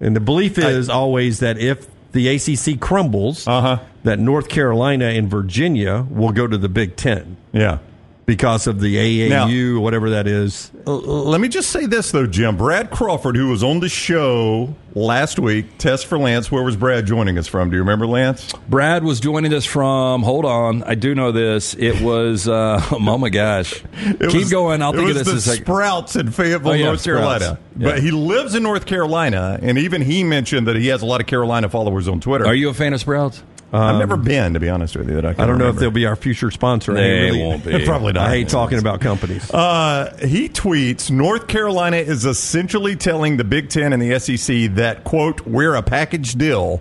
And 0.00 0.16
the 0.16 0.20
belief 0.20 0.58
is 0.58 0.88
always 0.88 1.38
that 1.38 1.58
if 1.58 1.86
the 2.10 2.26
ACC 2.28 2.80
crumbles, 2.80 3.46
Uh-huh. 3.46 3.78
that 4.02 4.18
North 4.18 4.48
Carolina 4.48 5.04
and 5.06 5.30
Virginia 5.30 6.04
will 6.10 6.32
go 6.32 6.48
to 6.48 6.58
the 6.58 6.68
Big 6.68 6.96
Ten 6.96 7.36
yeah. 7.52 7.78
Because 8.26 8.66
of 8.66 8.80
the 8.80 8.96
AAU, 8.96 9.80
whatever 9.80 10.10
that 10.10 10.26
is. 10.26 10.70
Let 10.84 11.40
me 11.40 11.48
just 11.48 11.70
say 11.70 11.86
this 11.86 12.10
though, 12.10 12.26
Jim. 12.26 12.56
Brad 12.56 12.90
Crawford, 12.90 13.36
who 13.36 13.48
was 13.48 13.62
on 13.62 13.78
the 13.80 13.88
show 13.88 14.74
last 14.94 15.38
week, 15.38 15.78
test 15.78 16.06
for 16.06 16.18
Lance. 16.18 16.50
Where 16.50 16.62
was 16.64 16.76
Brad 16.76 17.06
joining 17.06 17.38
us 17.38 17.46
from? 17.46 17.70
Do 17.70 17.76
you 17.76 17.82
remember 17.82 18.06
Lance? 18.06 18.52
Brad 18.68 19.04
was 19.04 19.20
joining 19.20 19.54
us 19.54 19.64
from, 19.64 20.22
hold 20.24 20.44
on, 20.44 20.82
I 20.82 20.96
do 20.96 21.14
know 21.14 21.30
this. 21.30 21.74
It 21.74 22.00
was, 22.00 22.48
uh, 22.48 22.84
oh 22.92 22.98
my 23.18 23.28
gosh. 23.28 23.82
Keep 24.02 24.20
was- 24.20 24.50
going. 24.50 24.82
I'll 24.82 24.92
think 24.92 25.10
of 25.10 25.16
was 25.16 25.26
this 25.26 25.44
the 25.44 25.52
a. 25.52 25.54
Sprouts 25.56 26.16
in 26.16 26.30
Fayetteville, 26.32 26.72
Oh, 26.72 26.74
yeah, 26.74 26.86
North. 26.86 27.04
Carolina. 27.04 27.58
Yeah. 27.78 27.90
But 27.90 28.02
he 28.02 28.10
lives 28.10 28.54
in 28.56 28.62
North 28.64 28.86
Carolina, 28.86 29.58
and 29.62 29.78
even 29.78 30.02
he 30.02 30.24
mentioned 30.24 30.66
that 30.66 30.76
he 30.76 30.88
has 30.88 31.02
a 31.02 31.06
lot 31.06 31.20
of 31.20 31.26
Carolina 31.28 31.68
followers 31.68 32.08
on 32.08 32.20
Twitter. 32.20 32.44
Are 32.46 32.54
you 32.54 32.68
a 32.70 32.74
fan 32.74 32.92
of 32.92 33.00
Sprouts? 33.00 33.42
I've 33.72 33.98
never 33.98 34.16
been, 34.16 34.54
to 34.54 34.60
be 34.60 34.68
honest 34.68 34.96
with 34.96 35.08
you. 35.08 35.16
That 35.20 35.26
I, 35.38 35.42
I 35.42 35.46
don't 35.46 35.58
know 35.58 35.68
if 35.68 35.76
they'll 35.76 35.90
be 35.90 36.06
our 36.06 36.16
future 36.16 36.50
sponsor. 36.50 36.94
They 36.94 37.22
really- 37.22 37.42
won't 37.42 37.64
be. 37.64 37.84
Probably 37.86 38.12
not. 38.12 38.28
I 38.28 38.30
hate 38.30 38.48
talking 38.48 38.78
about 38.78 39.00
companies. 39.00 39.50
Uh, 39.56 40.14
he 40.18 40.48
tweets 40.48 41.10
North 41.10 41.48
Carolina 41.48 41.96
is 41.96 42.24
essentially 42.24 42.94
telling 42.94 43.36
the 43.36 43.44
Big 43.44 43.68
Ten 43.68 43.92
and 43.92 44.00
the 44.02 44.18
SEC 44.18 44.74
that, 44.74 45.02
quote, 45.02 45.40
we're 45.46 45.74
a 45.74 45.82
package 45.82 46.34
deal 46.34 46.80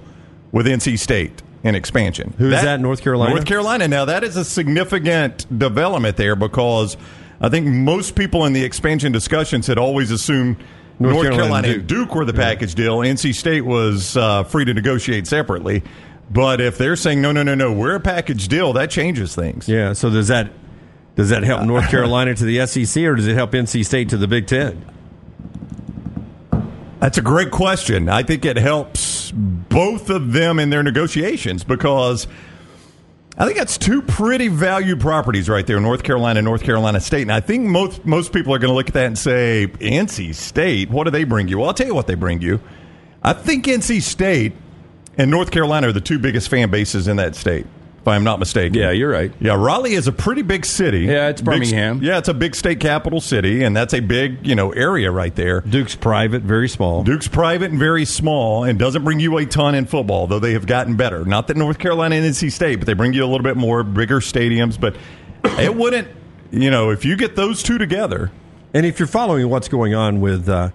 with 0.51 0.65
NC 0.67 0.99
State 0.99 1.41
in 1.63 1.73
expansion. 1.73 2.33
Who 2.37 2.51
is 2.51 2.61
that, 2.61 2.79
North 2.79 3.01
Carolina? 3.01 3.33
North 3.33 3.45
Carolina. 3.45 3.87
Now, 3.87 4.05
that 4.05 4.23
is 4.23 4.35
a 4.37 4.45
significant 4.45 5.45
development 5.57 6.17
there 6.17 6.35
because 6.35 6.95
I 7.41 7.49
think 7.49 7.65
most 7.67 8.15
people 8.15 8.45
in 8.45 8.53
the 8.53 8.63
expansion 8.63 9.11
discussions 9.11 9.67
had 9.67 9.77
always 9.77 10.11
assumed 10.11 10.57
North 10.99 11.13
North, 11.15 11.23
Carolina 11.23 11.37
Carolina, 11.43 11.67
and 11.67 11.77
and 11.77 11.87
Duke. 11.87 12.15
were 12.15 12.25
the 12.25 12.33
package 12.33 12.75
deal. 12.75 12.99
NC 12.99 13.33
State 13.35 13.61
was 13.61 14.15
uh, 14.15 14.43
free 14.43 14.65
to 14.65 14.73
negotiate 14.73 15.27
separately. 15.27 15.83
But 16.29 16.59
if 16.59 16.77
they're 16.77 16.95
saying, 16.95 17.21
no, 17.21 17.31
no, 17.31 17.43
no, 17.43 17.55
no, 17.55 17.71
we're 17.71 17.95
a 17.95 17.99
package 17.99 18.47
deal, 18.47 18.73
that 18.73 18.89
changes 18.89 19.35
things. 19.35 19.69
yeah. 19.69 19.93
So 19.93 20.09
does 20.09 20.27
that 20.29 20.51
does 21.15 21.29
that 21.29 21.43
help 21.43 21.61
North 21.65 21.89
Carolina 21.89 22.33
to 22.35 22.43
the 22.43 22.65
SEC 22.65 23.03
or 23.03 23.15
does 23.15 23.27
it 23.27 23.35
help 23.35 23.51
NC 23.51 23.85
State 23.85 24.09
to 24.09 24.17
the 24.17 24.27
Big 24.27 24.47
Ten? 24.47 24.85
That's 26.99 27.17
a 27.17 27.21
great 27.21 27.51
question. 27.51 28.09
I 28.09 28.23
think 28.23 28.45
it 28.45 28.57
helps 28.57 29.31
both 29.31 30.09
of 30.09 30.33
them 30.33 30.59
in 30.59 30.69
their 30.71 30.81
negotiations 30.81 31.63
because 31.63 32.27
I 33.37 33.45
think 33.45 33.57
that's 33.57 33.77
two 33.77 34.01
pretty 34.01 34.47
valued 34.47 35.01
properties 35.01 35.49
right 35.49 35.67
there, 35.67 35.79
North 35.79 36.03
Carolina, 36.03 36.39
and 36.39 36.45
North 36.45 36.63
Carolina 36.63 36.99
State. 37.01 37.23
And 37.23 37.31
I 37.31 37.41
think 37.41 37.65
most 37.65 38.05
most 38.05 38.33
people 38.33 38.53
are 38.53 38.59
going 38.59 38.71
to 38.71 38.75
look 38.75 38.87
at 38.87 38.93
that 38.93 39.05
and 39.05 39.17
say, 39.17 39.67
NC 39.79 40.33
State, 40.33 40.89
what 40.89 41.03
do 41.03 41.11
they 41.11 41.25
bring 41.25 41.47
you? 41.47 41.59
Well, 41.59 41.67
I'll 41.67 41.73
tell 41.73 41.87
you 41.87 41.93
what 41.93 42.07
they 42.07 42.15
bring 42.15 42.41
you. 42.41 42.59
I 43.21 43.33
think 43.33 43.65
NC 43.65 44.01
State 44.01 44.53
and 45.17 45.31
North 45.31 45.51
Carolina 45.51 45.87
are 45.89 45.91
the 45.93 46.01
two 46.01 46.19
biggest 46.19 46.49
fan 46.49 46.69
bases 46.69 47.07
in 47.07 47.17
that 47.17 47.35
state, 47.35 47.65
if 48.01 48.07
I'm 48.07 48.23
not 48.23 48.39
mistaken. 48.39 48.79
Yeah, 48.79 48.91
you're 48.91 49.09
right. 49.11 49.31
Yeah, 49.39 49.55
Raleigh 49.55 49.93
is 49.93 50.07
a 50.07 50.11
pretty 50.11 50.41
big 50.41 50.65
city. 50.65 51.01
Yeah, 51.01 51.29
it's 51.29 51.41
Big- 51.41 51.45
Birmingham. 51.61 52.01
yeah, 52.03 52.17
it's 52.17 52.27
a 52.27 52.33
big 52.33 52.55
state 52.55 52.79
capital 52.79 53.21
city, 53.21 53.63
and 53.63 53.75
that's 53.75 53.93
a 53.93 53.99
big, 53.99 54.45
you 54.45 54.55
know, 54.55 54.71
area 54.71 55.11
right 55.11 55.33
there. 55.35 55.61
Duke's 55.61 55.95
private, 55.95 56.41
very 56.43 56.69
small. 56.69 57.03
Duke's 57.03 57.27
private 57.27 57.71
and 57.71 57.79
very 57.79 58.05
small 58.05 58.63
and 58.63 58.77
doesn't 58.77 59.03
bring 59.03 59.19
you 59.19 59.37
a 59.37 59.45
ton 59.45 59.73
in 59.75 59.85
football, 59.85 60.27
though 60.27 60.39
they 60.39 60.53
have 60.53 60.67
gotten 60.67 60.95
better. 60.95 61.25
Not 61.25 61.47
that 61.47 61.57
North 61.57 61.79
Carolina 61.79 62.15
and 62.15 62.25
NC 62.25 62.51
State, 62.51 62.77
but 62.77 62.85
they 62.85 62.93
bring 62.93 63.13
you 63.13 63.23
a 63.23 63.27
little 63.27 63.43
bit 63.43 63.57
more, 63.57 63.83
bigger 63.83 64.19
stadiums. 64.19 64.79
But 64.79 64.95
it 65.59 65.75
wouldn't, 65.75 66.07
you 66.51 66.69
know, 66.71 66.89
if 66.91 67.05
you 67.05 67.15
get 67.15 67.35
those 67.35 67.63
two 67.63 67.77
together, 67.77 68.31
And 68.73 68.85
if 68.85 68.99
you're 68.99 69.07
following 69.07 69.47
what's 69.49 69.69
going 69.69 69.95
on 69.95 70.19
with 70.19 70.49
uh, 70.49 70.69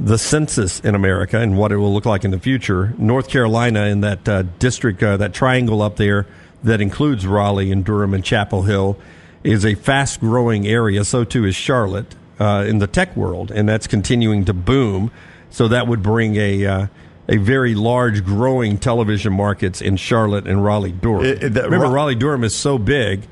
the 0.00 0.16
census 0.18 0.80
in 0.80 0.94
America 0.94 1.38
and 1.40 1.58
what 1.58 1.72
it 1.72 1.76
will 1.76 1.92
look 1.92 2.06
like 2.06 2.24
in 2.24 2.30
the 2.30 2.38
future, 2.38 2.94
North 2.98 3.28
Carolina 3.28 3.86
in 3.86 4.00
that 4.02 4.28
uh, 4.28 4.42
district, 4.58 5.02
uh, 5.02 5.16
that 5.16 5.34
triangle 5.34 5.82
up 5.82 5.96
there 5.96 6.26
that 6.62 6.80
includes 6.80 7.26
Raleigh 7.26 7.72
and 7.72 7.84
Durham 7.84 8.14
and 8.14 8.24
Chapel 8.24 8.62
Hill, 8.62 8.96
is 9.42 9.64
a 9.64 9.74
fast 9.74 10.20
growing 10.20 10.66
area. 10.66 11.04
So 11.04 11.24
too 11.24 11.44
is 11.44 11.56
Charlotte 11.56 12.14
uh, 12.38 12.64
in 12.68 12.78
the 12.78 12.86
tech 12.86 13.16
world, 13.16 13.50
and 13.50 13.68
that's 13.68 13.86
continuing 13.86 14.44
to 14.44 14.52
boom. 14.52 15.10
So 15.50 15.68
that 15.68 15.86
would 15.88 16.02
bring 16.02 16.36
a 16.36 16.66
uh, 16.66 16.86
a 17.30 17.36
very 17.36 17.74
large, 17.74 18.24
growing 18.24 18.78
television 18.78 19.32
markets 19.34 19.80
in 19.82 19.96
Charlotte 19.96 20.46
and 20.46 20.64
Raleigh 20.64 20.92
Durham. 20.92 21.24
It- 21.26 21.42
it- 21.42 21.54
that- 21.54 21.64
Remember, 21.64 21.88
Raleigh 21.88 22.14
Durham 22.14 22.42
is 22.44 22.54
so 22.54 22.78
big 22.78 23.22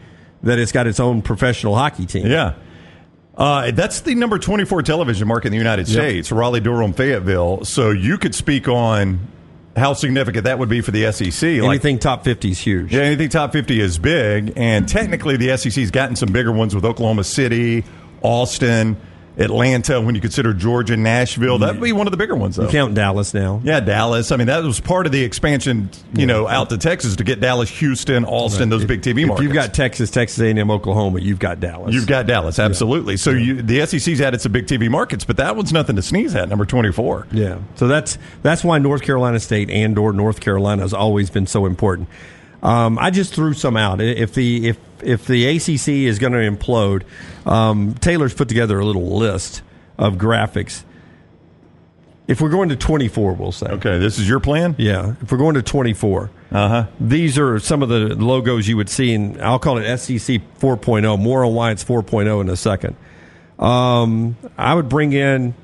that 0.43 0.59
it's 0.59 0.71
got 0.73 0.87
its 0.87 1.01
own 1.01 1.23
professional 1.23 1.75
hockey 1.77 2.05
team. 2.07 2.27
yeah. 2.27 2.55
Uh, 3.37 3.71
that's 3.73 4.01
the 4.01 4.15
number 4.15 4.39
24 4.39 4.83
television 4.83 5.29
market 5.29 5.49
in 5.49 5.53
the 5.53 5.59
United 5.59 5.87
States, 5.87 6.33
Raleigh, 6.33 6.61
Durham, 6.61 6.93
Fayetteville. 6.95 7.65
So 7.65 7.91
you 7.91 8.17
could 8.17 8.35
speak 8.35 8.67
on 8.67 9.21
how 9.77 9.93
significant 9.93 10.45
that 10.45 10.59
would 10.59 10.71
be 10.71 10.81
for 10.81 10.91
the 10.91 11.13
SEC. 11.13 11.43
Like, 11.61 11.69
Anything 11.69 11.99
top 11.99 12.25
50 12.25 12.51
is 12.53 12.59
huge. 12.59 12.95
Yeah, 12.95 13.03
anything 13.03 13.29
top 13.29 13.53
50 13.53 13.79
is 13.79 13.99
big. 13.99 14.55
And 14.57 14.89
technically, 14.89 15.37
the 15.37 15.55
SEC's 15.59 15.91
gotten 15.91 16.17
some 16.17 16.33
bigger 16.33 16.51
ones 16.51 16.75
with 16.75 16.85
Oklahoma 16.87 17.25
City, 17.25 17.85
Austin, 18.23 18.97
Atlanta, 19.39 20.01
when 20.01 20.15
you 20.15 20.21
consider 20.21 20.55
Georgia, 20.55 20.97
Nashville. 20.97 21.59
That'd 21.59 21.81
be 21.81 21.93
one 21.93 22.07
of 22.07 22.11
the 22.11 22.17
bigger 22.17 22.35
ones, 22.35 22.57
though. 22.57 22.65
You 22.65 22.69
count 22.71 22.95
Dallas 22.95 23.35
now. 23.35 23.61
Yeah, 23.63 23.81
Dallas. 23.81 24.33
I 24.33 24.37
mean, 24.37 24.47
that 24.47 24.63
was 24.65 24.81
part 24.81 25.05
of 25.07 25.13
the 25.13 25.23
expansion, 25.23 25.91
you 26.15 26.27
know, 26.27 26.49
out 26.49 26.71
to 26.71 26.79
Texas 26.79 27.17
to 27.17 27.25
get 27.25 27.41
Dallas, 27.41 27.69
Houston, 27.69 28.25
Austin, 28.25 28.71
those 28.71 28.85
big 28.87 29.03
TV 29.03 29.23
If 29.23 29.29
markets. 29.29 29.45
you've 29.45 29.53
got 29.53 29.75
Texas, 29.75 30.11
Texas 30.11 30.39
A&M, 30.41 30.71
Oklahoma, 30.71 31.21
you've 31.21 31.39
got 31.39 31.61
Dallas. 31.61 31.95
You've 31.95 32.07
got 32.07 32.27
Dallas, 32.27 32.59
absolutely. 32.59 33.17
So 33.19 33.31
you, 33.31 33.61
the 33.61 33.85
SEC's 33.85 34.21
added 34.21 34.41
some 34.41 34.53
big 34.53 34.67
TV 34.67 34.89
markets, 34.89 35.25
but 35.25 35.37
that 35.37 35.55
one's 35.55 35.73
nothing 35.73 35.97
to 35.97 36.03
sneeze 36.03 36.35
at, 36.35 36.49
number 36.49 36.65
24. 36.65 37.27
yeah. 37.33 37.59
So 37.75 37.89
that's 37.89 38.17
that's 38.43 38.65
why 38.65 38.79
North 38.79 39.03
Carolina 39.03 39.39
State 39.41 39.69
and 39.71 39.99
or 39.99 40.13
North 40.13 40.41
Carolina 40.41 40.83
has 40.83 40.95
always 40.95 41.29
been 41.29 41.47
so 41.47 41.67
important. 41.67 42.09
Um, 42.67 42.99
I 42.99 43.11
just 43.11 43.33
threw 43.35 43.53
some 43.55 43.77
out. 43.77 44.01
If 44.01 44.35
the 44.35 44.69
if 44.69 44.79
if 45.03 45.27
the 45.27 45.47
ACC 45.47 45.89
is 46.09 46.19
going 46.19 46.33
to 46.33 46.39
implode, 46.39 47.05
um, 47.47 47.95
Taylor's 47.95 48.35
put 48.35 48.49
together 48.49 48.79
a 48.81 48.85
little 48.85 49.17
list 49.19 49.63
of 49.99 50.15
graphics. 50.15 50.83
If 52.27 52.41
we're 52.41 52.49
going 52.51 52.71
to 52.71 52.77
24, 52.77 53.35
we'll 53.35 53.53
say. 53.53 53.67
Okay, 53.69 53.99
this 53.99 54.19
is 54.19 54.29
your 54.29 54.41
plan? 54.41 54.75
Yeah, 54.79 55.15
if 55.23 55.31
we're 55.31 55.39
going 55.39 55.55
to 55.55 55.63
24, 55.63 56.29
Uh-huh. 56.51 56.87
these 56.99 57.39
are 57.39 57.61
some 57.61 57.85
of 57.85 57.89
the 57.89 58.17
logos 58.17 58.67
you 58.67 58.77
would 58.77 58.89
see 58.89 59.13
in, 59.13 59.41
I'll 59.41 59.61
call 59.61 59.79
it 59.79 59.97
SEC 59.99 60.41
4.0. 60.59 61.21
More 61.21 61.45
on 61.45 61.55
why 61.55 61.71
it's 61.71 61.85
4.0 61.85 62.41
in 62.41 62.49
a 62.49 62.57
second. 62.57 62.97
Um, 63.61 64.37
I 64.59 64.75
would 64.75 64.89
bring 64.89 65.13
in 65.13 65.55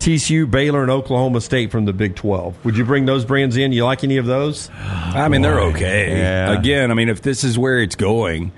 TCU, 0.00 0.50
Baylor, 0.50 0.82
and 0.82 0.90
Oklahoma 0.90 1.40
State 1.42 1.70
from 1.70 1.84
the 1.84 1.92
Big 1.92 2.16
12. 2.16 2.64
Would 2.64 2.76
you 2.76 2.84
bring 2.86 3.04
those 3.04 3.24
brands 3.26 3.56
in? 3.56 3.72
You 3.72 3.84
like 3.84 4.02
any 4.02 4.16
of 4.16 4.26
those? 4.26 4.70
I 4.72 5.28
mean, 5.28 5.42
they're 5.42 5.60
okay. 5.60 6.16
Yeah. 6.16 6.58
Again, 6.58 6.90
I 6.90 6.94
mean, 6.94 7.10
if 7.10 7.20
this 7.20 7.44
is 7.44 7.58
where 7.58 7.80
it's 7.80 7.96
going, 7.96 8.50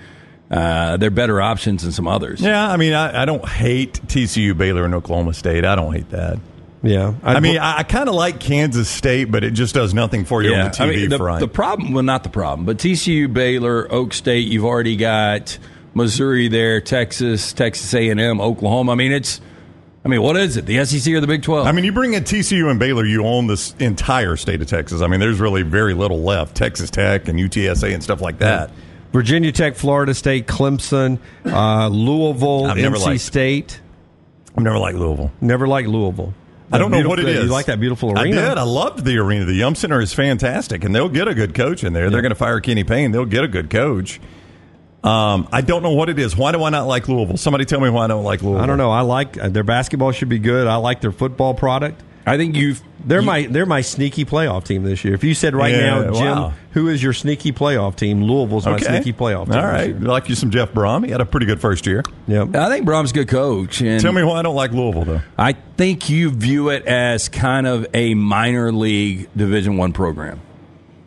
uh, 0.53 0.99
they're 0.99 1.11
better 1.11 1.43
options 1.43 1.83
than 1.83 1.91
some 1.91 2.07
others. 2.07 2.41
Yeah, 2.41 2.71
I 2.71 2.77
mean, 2.77 2.93
I, 2.93 3.23
I 3.23 3.25
don't 3.25 3.47
hate 3.47 3.95
TCU, 4.07 4.57
Baylor, 4.57 4.85
and 4.85 4.95
Oklahoma 4.95 5.35
State. 5.35 5.65
I 5.65 5.75
don't 5.75 5.93
hate 5.93 6.11
that. 6.11 6.39
Yeah. 6.85 7.15
I 7.23 7.41
mean, 7.41 7.59
I, 7.59 7.79
I 7.79 7.83
kind 7.85 8.09
of 8.09 8.15
like 8.15 8.39
Kansas 8.39 8.89
State, 8.89 9.31
but 9.31 9.45
it 9.45 9.53
just 9.53 9.75
does 9.75 9.95
nothing 9.95 10.25
for 10.25 10.43
you 10.43 10.55
on 10.55 10.65
the 10.67 10.71
TV 10.71 10.81
I 10.81 10.87
mean, 10.91 11.09
the, 11.09 11.19
front. 11.19 11.41
the 11.41 11.49
problem, 11.49 11.93
well, 11.93 12.03
not 12.03 12.23
the 12.23 12.29
problem, 12.29 12.67
but 12.67 12.79
TCU, 12.79 13.33
Baylor, 13.33 13.93
Oak 13.93 14.15
State, 14.15 14.49
you've 14.49 14.65
already 14.65 14.97
got 14.97 15.59
Missouri 15.95 16.49
there, 16.49 16.81
Texas, 16.81 17.53
Texas 17.53 17.93
A&M, 17.95 18.41
Oklahoma. 18.41 18.93
I 18.93 18.95
mean, 18.95 19.13
it's, 19.13 19.41
I 20.05 20.09
mean, 20.09 20.21
what 20.21 20.37
is 20.37 20.57
it? 20.57 20.67
The 20.67 20.85
SEC 20.85 21.13
or 21.15 21.21
the 21.21 21.27
Big 21.29 21.43
12? 21.43 21.67
I 21.67 21.71
mean, 21.73 21.85
you 21.85 21.93
bring 21.93 22.15
in 22.15 22.25
TCU 22.25 22.69
and 22.71 22.79
Baylor, 22.81 23.05
you 23.05 23.25
own 23.25 23.47
this 23.47 23.73
entire 23.79 24.37
state 24.37 24.61
of 24.61 24.67
Texas. 24.67 25.01
I 25.01 25.07
mean, 25.07 25.21
there's 25.21 25.39
really 25.39 25.63
very 25.63 25.95
little 25.95 26.23
left. 26.23 26.57
Texas 26.57 26.91
Tech 26.91 27.29
and 27.29 27.39
UTSA 27.39 27.95
and 27.95 28.03
stuff 28.03 28.21
like 28.21 28.39
that. 28.41 28.71
Virginia 29.13 29.53
Tech, 29.53 29.77
Florida 29.77 30.13
State, 30.15 30.47
Clemson, 30.49 31.19
uh, 31.47 31.87
Louisville, 31.89 32.67
I've 32.67 32.79
never 32.79 32.97
NC 32.97 33.05
liked- 33.07 33.21
State. 33.21 33.81
I've 34.57 34.65
never 34.65 34.79
liked 34.79 34.99
Louisville. 34.99 35.31
Never 35.41 35.69
liked 35.69 35.89
Louisville. 35.89 36.35
I 36.73 36.79
don't 36.79 36.91
know 36.91 37.07
what 37.07 37.19
it 37.19 37.27
is. 37.27 37.27
Beautiful- 37.27 37.47
You 37.47 37.53
like 37.53 37.67
that 37.67 37.81
beautiful 37.81 38.11
arena? 38.19 38.41
I 38.41 38.49
did. 38.49 38.59
I 38.59 38.63
loved 38.63 39.05
the 39.05 39.19
arena. 39.19 39.45
The 39.45 39.55
Yum 39.55 39.75
Center 39.75 40.01
is 40.01 40.13
fantastic, 40.15 40.83
and 40.85 40.95
they'll 40.95 41.09
get 41.11 41.29
a 41.29 41.35
good 41.35 41.55
coach 41.55 41.85
in 41.85 41.93
there. 41.93 42.09
They're 42.11 42.23
going 42.23 42.31
to 42.31 42.35
fire 42.35 42.61
Kenny 42.61 42.83
Payne. 42.83 43.13
They'll 43.13 43.25
get 43.27 43.45
a 43.45 43.49
good 43.49 43.69
coach. 43.71 44.19
Um, 45.05 45.49
I 45.51 45.63
don't 45.63 45.83
know 45.83 45.93
what 45.93 46.09
it 46.09 46.19
is. 46.19 46.37
Why 46.37 46.53
do 46.53 46.63
I 46.63 46.71
not 46.71 46.87
like 46.87 47.09
Louisville? 47.09 47.37
Somebody 47.37 47.65
tell 47.65 47.81
me 47.81 47.91
why 47.91 48.05
I 48.05 48.07
don't 48.07 48.25
like 48.25 48.43
Louisville. 48.43 48.63
I 48.63 48.67
don't 48.67 48.79
know. 48.79 48.91
I 48.91 49.01
like 49.01 49.37
uh, 49.37 49.49
their 49.49 49.65
basketball 49.65 50.13
should 50.13 50.29
be 50.29 50.39
good. 50.39 50.67
I 50.69 50.77
like 50.77 51.01
their 51.01 51.13
football 51.13 51.55
product. 51.55 52.01
I 52.25 52.37
think 52.37 52.55
you've, 52.55 52.81
They're 53.05 53.19
you- 53.19 53.27
my 53.27 53.47
they're 53.51 53.67
my 53.67 53.81
sneaky 53.81 54.25
playoff 54.25 54.63
team 54.63 54.85
this 54.85 55.05
year. 55.05 55.13
If 55.13 55.25
you 55.25 55.35
said 55.35 55.57
right 55.57 55.73
Yeah, 55.73 56.03
now, 56.05 56.13
Jim, 56.13 56.25
wow. 56.25 56.53
who 56.71 56.87
is 56.87 57.03
your 57.03 57.13
sneaky 57.13 57.51
playoff 57.53 57.97
team? 57.97 58.23
Louisville's 58.23 58.65
my 58.65 58.75
Okay. 58.75 58.85
sneaky 58.85 59.13
playoff 59.13 59.47
team. 59.47 59.57
All 59.57 59.65
right. 59.67 59.89
this 59.93 60.01
year. 60.01 60.09
Like 60.09 60.29
you 60.29 60.37
some 60.37 60.53
Jeff 60.53 60.71
Brohm. 60.71 61.05
He 61.05 61.11
had 61.11 61.21
a 61.21 61.25
pretty 61.27 61.47
good 61.47 61.61
first 61.61 61.85
year. 61.85 62.05
Yep. 62.29 62.55
I 62.55 62.69
think 62.69 62.87
Brohm's 62.87 63.11
a 63.11 63.15
good 63.15 63.27
coach. 63.29 63.81
And 63.83 64.01
Tell 64.01 64.13
me 64.13 64.23
why 64.23 64.39
I 64.39 64.43
don't 64.43 64.55
like 64.55 64.71
Louisville, 64.71 65.05
though. 65.05 65.21
I 65.37 65.55
think 65.77 66.09
you 66.11 66.31
view 66.31 66.69
it 66.69 66.87
as 66.87 67.29
kind 67.29 67.67
of 67.67 67.89
a 67.93 68.15
minor 68.15 68.71
league 68.71 69.29
Division 69.37 69.77
One 69.77 69.93
program. 69.93 70.41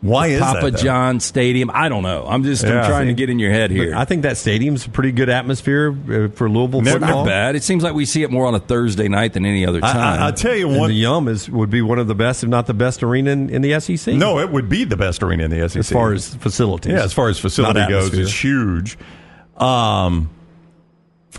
Why 0.06 0.28
is 0.28 0.40
Papa 0.40 0.70
that? 0.70 0.80
John 0.80 1.20
Stadium. 1.20 1.70
I 1.72 1.88
don't 1.88 2.02
know. 2.02 2.24
I'm 2.26 2.42
just 2.44 2.64
Yeah. 2.64 2.80
I'm 2.80 2.88
trying 2.88 3.06
to 3.08 3.14
get 3.14 3.30
in 3.30 3.38
your 3.38 3.50
head 3.50 3.70
here. 3.70 3.94
I 3.94 4.04
think 4.04 4.22
that 4.22 4.36
stadium's 4.36 4.86
a 4.86 4.90
pretty 4.90 5.12
good 5.12 5.28
atmosphere 5.28 5.90
uh, 5.90 6.28
for 6.28 6.48
Louisville 6.48 6.82
Never 6.82 7.00
football. 7.00 7.24
Not 7.24 7.30
bad. 7.30 7.56
It 7.56 7.62
seems 7.62 7.82
like 7.82 7.94
we 7.94 8.04
see 8.04 8.22
it 8.22 8.30
more 8.30 8.46
on 8.46 8.54
a 8.54 8.60
Thursday 8.60 9.08
night 9.08 9.32
than 9.32 9.44
any 9.44 9.66
other 9.66 9.80
I, 9.82 9.92
time. 9.92 10.22
I, 10.22 10.28
I 10.28 10.30
tell 10.30 10.54
you 10.54 10.68
what. 10.68 10.88
the 10.88 10.94
Yum 10.94 11.28
is 11.28 11.50
would 11.50 11.70
be 11.70 11.82
one 11.82 11.98
of 11.98 12.06
the 12.06 12.14
best, 12.14 12.42
if 12.42 12.48
not 12.48 12.66
the 12.66 12.74
best, 12.74 13.02
arena 13.02 13.30
in, 13.30 13.50
in 13.50 13.62
the 13.62 13.78
SEC. 13.80 14.14
No, 14.14 14.38
it 14.38 14.50
would 14.50 14.68
be 14.68 14.84
the 14.84 14.96
best 14.96 15.22
arena 15.22 15.44
in 15.44 15.50
the 15.50 15.68
SEC 15.68 15.80
as 15.80 15.90
far 15.90 16.12
as 16.12 16.34
facilities. 16.34 16.92
Yeah, 16.92 17.02
as 17.02 17.12
far 17.12 17.28
as 17.28 17.38
facility 17.38 17.86
goes, 17.88 18.16
it's 18.16 18.32
huge. 18.44 18.96
Um, 19.56 20.30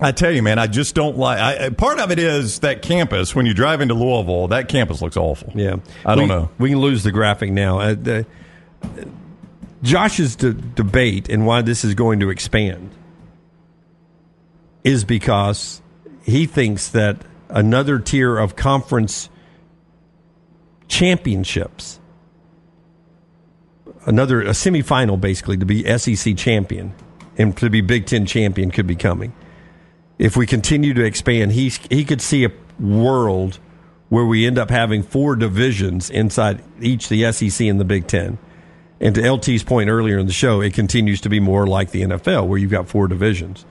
I 0.02 0.12
tell 0.12 0.32
you, 0.32 0.44
man, 0.44 0.60
I 0.60 0.68
just 0.68 0.94
don't 0.96 1.18
like. 1.18 1.40
I, 1.40 1.70
part 1.70 2.00
of 2.00 2.12
it 2.12 2.20
is 2.20 2.60
that 2.60 2.82
campus. 2.82 3.36
When 3.36 3.46
you 3.46 3.54
drive 3.54 3.82
into 3.82 3.94
Louisville, 3.94 4.50
that 4.50 4.68
campus 4.70 5.02
looks 5.02 5.18
awful. 5.18 5.52
Yeah, 5.56 5.78
I 6.06 6.16
don't 6.16 6.28
know. 6.28 6.50
We 6.60 6.70
can 6.70 6.80
lose 6.80 7.04
the 7.04 7.12
graphic 7.12 7.52
now. 7.52 7.80
Uh, 7.80 7.96
the, 7.96 8.26
Josh's 9.84 10.36
de- 10.36 10.54
debate 10.54 11.30
and 11.30 11.46
why 11.46 11.62
this 11.62 11.84
is 11.84 11.94
going 11.94 12.20
to 12.20 12.30
expand 12.30 12.92
is 14.84 15.04
because 15.04 15.82
he 16.24 16.46
thinks 16.46 16.90
that 16.90 17.18
another 17.50 18.00
tier 18.00 18.38
of 18.38 18.56
conference 18.56 19.30
championships, 20.88 22.00
another 24.06 24.42
a 24.42 24.52
semifinal 24.52 25.20
basically 25.20 25.58
to 25.58 25.66
be 25.66 25.84
SEC 25.98 26.36
champion 26.38 26.94
and 27.38 27.56
to 27.58 27.70
be 27.70 27.82
Big 27.82 28.06
Ten 28.06 28.26
champion 28.26 28.72
could 28.72 28.88
be 28.88 28.96
coming. 28.96 29.34
If 30.18 30.36
we 30.36 30.48
continue 30.48 30.94
to 30.96 31.04
expand, 31.04 31.52
he 31.52 31.70
he 31.90 32.04
could 32.04 32.22
see 32.22 32.44
a 32.46 32.52
world 32.80 33.60
where 34.10 34.26
we 34.26 34.48
end 34.48 34.58
up 34.58 34.70
having 34.70 35.04
four 35.04 35.36
divisions 35.36 36.10
inside 36.10 36.64
each 36.82 37.10
the 37.10 37.32
SEC 37.32 37.68
and 37.68 37.80
the 37.80 37.86
Big 37.86 38.08
Ten. 38.08 38.38
And 39.00 39.14
to 39.16 39.22
LT's 39.22 39.64
point 39.64 39.90
earlier 39.90 40.18
in 40.18 40.26
the 40.26 40.34
show, 40.34 40.62
it 40.62 40.74
continues 40.74 41.22
to 41.22 41.30
be 41.30 41.40
more 41.40 41.68
like 41.68 41.92
the 41.92 42.02
NFL, 42.02 42.48
where 42.48 42.58
you've 42.58 42.72
got 42.72 42.88
four 42.88 43.08
divisions. 43.08 43.66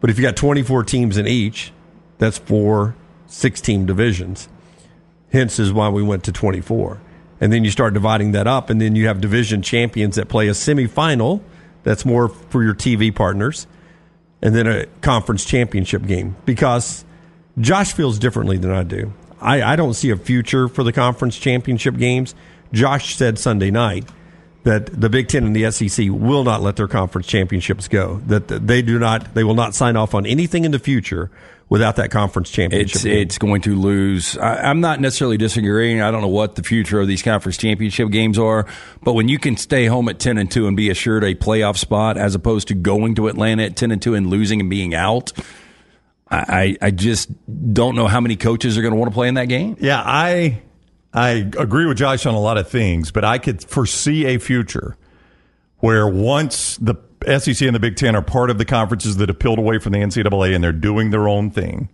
But 0.00 0.10
if 0.10 0.18
you 0.18 0.22
got 0.22 0.36
24 0.36 0.84
teams 0.84 1.16
in 1.16 1.26
each, 1.26 1.72
that's 2.18 2.38
four 2.38 2.94
six 3.32 3.60
team 3.60 3.86
divisions. 3.86 4.48
Hence 5.32 5.58
is 5.58 5.72
why 5.72 5.88
we 5.88 6.02
went 6.02 6.24
to 6.24 6.32
24. 6.32 7.00
And 7.40 7.52
then 7.52 7.64
you 7.64 7.70
start 7.70 7.94
dividing 7.94 8.32
that 8.32 8.46
up, 8.46 8.70
and 8.70 8.80
then 8.80 8.94
you 8.94 9.08
have 9.08 9.20
division 9.20 9.62
champions 9.62 10.16
that 10.16 10.28
play 10.28 10.48
a 10.48 10.52
semifinal. 10.52 11.40
That's 11.82 12.04
more 12.04 12.28
for 12.28 12.62
your 12.62 12.74
TV 12.74 13.12
partners, 13.14 13.66
and 14.40 14.54
then 14.54 14.66
a 14.66 14.86
conference 15.00 15.44
championship 15.44 16.06
game. 16.06 16.36
Because 16.44 17.04
Josh 17.58 17.94
feels 17.94 18.18
differently 18.18 18.58
than 18.58 18.70
I 18.70 18.84
do. 18.84 19.12
I, 19.40 19.72
I 19.72 19.76
don't 19.76 19.94
see 19.94 20.10
a 20.10 20.16
future 20.16 20.68
for 20.68 20.84
the 20.84 20.92
conference 20.92 21.36
championship 21.36 21.96
games. 21.96 22.34
Josh 22.72 23.16
said 23.16 23.38
Sunday 23.38 23.72
night 23.72 24.08
that 24.64 24.86
the 24.86 25.08
Big 25.08 25.28
Ten 25.28 25.44
and 25.44 25.56
the 25.56 25.70
SEC 25.70 26.06
will 26.10 26.44
not 26.44 26.62
let 26.62 26.76
their 26.76 26.88
conference 26.88 27.26
championships 27.26 27.88
go. 27.88 28.20
That 28.26 28.48
they 28.48 28.82
do 28.82 28.98
not, 28.98 29.34
they 29.34 29.44
will 29.44 29.54
not 29.54 29.74
sign 29.74 29.96
off 29.96 30.14
on 30.14 30.26
anything 30.26 30.64
in 30.64 30.70
the 30.70 30.78
future 30.78 31.30
without 31.72 31.96
that 31.96 32.10
conference 32.10 32.50
championship. 32.50 32.96
It's 32.96 33.04
it's 33.06 33.38
going 33.38 33.62
to 33.62 33.74
lose. 33.74 34.36
I, 34.36 34.56
I'm 34.68 34.80
not 34.80 35.00
necessarily 35.00 35.38
disagreeing. 35.38 36.02
I 36.02 36.10
don't 36.10 36.20
know 36.20 36.28
what 36.28 36.54
the 36.54 36.62
future 36.62 37.00
of 37.00 37.08
these 37.08 37.22
conference 37.22 37.56
championship 37.56 38.10
games 38.10 38.38
are, 38.38 38.66
but 39.02 39.14
when 39.14 39.28
you 39.28 39.38
can 39.38 39.56
stay 39.56 39.86
home 39.86 40.10
at 40.10 40.18
ten 40.18 40.36
and 40.36 40.50
two 40.50 40.66
and 40.68 40.76
be 40.76 40.90
assured 40.90 41.24
a 41.24 41.34
playoff 41.34 41.78
spot, 41.78 42.18
as 42.18 42.34
opposed 42.34 42.68
to 42.68 42.74
going 42.74 43.14
to 43.14 43.28
Atlanta 43.28 43.64
at 43.64 43.76
ten 43.76 43.90
and 43.90 44.02
two 44.02 44.14
and 44.14 44.26
losing 44.26 44.60
and 44.60 44.68
being 44.68 44.94
out, 44.94 45.32
I 46.28 46.76
I, 46.82 46.86
I 46.86 46.90
just 46.90 47.30
don't 47.72 47.96
know 47.96 48.06
how 48.06 48.20
many 48.20 48.36
coaches 48.36 48.76
are 48.76 48.82
going 48.82 48.92
to 48.92 49.00
want 49.00 49.10
to 49.10 49.14
play 49.14 49.28
in 49.28 49.34
that 49.34 49.48
game. 49.48 49.76
Yeah, 49.80 50.02
I 50.04 50.60
I 51.14 51.30
agree 51.30 51.86
with 51.86 51.98
Josh 51.98 52.24
on 52.24 52.34
a 52.34 52.40
lot 52.40 52.56
of 52.56 52.68
things, 52.68 53.10
but 53.10 53.24
I 53.24 53.38
could 53.38 53.62
foresee 53.62 54.24
a 54.26 54.38
future 54.38 54.96
where 55.78 56.08
once 56.08 56.76
the 56.78 56.94
SEC 57.38 57.60
and 57.66 57.74
the 57.74 57.80
Big 57.80 57.96
Ten 57.96 58.16
are 58.16 58.22
part 58.22 58.50
of 58.50 58.58
the 58.58 58.64
conferences 58.64 59.16
that 59.18 59.28
have 59.28 59.38
peeled 59.38 59.58
away 59.58 59.78
from 59.78 59.92
the 59.92 59.98
NCAA 59.98 60.54
and 60.54 60.64
they're 60.64 60.72
doing 60.72 61.10
their 61.10 61.28
own 61.28 61.50
thing, 61.50 61.88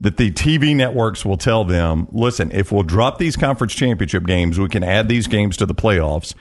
that 0.00 0.16
the 0.16 0.30
TV 0.30 0.74
networks 0.74 1.24
will 1.24 1.36
tell 1.36 1.64
them, 1.64 2.06
listen, 2.12 2.50
if 2.52 2.70
we'll 2.70 2.84
drop 2.84 3.18
these 3.18 3.36
conference 3.36 3.74
championship 3.74 4.24
games, 4.24 4.58
we 4.58 4.68
can 4.68 4.84
add 4.84 5.08
these 5.08 5.26
games 5.26 5.56
to 5.56 5.66
the 5.66 5.74
playoffs. 5.74 6.34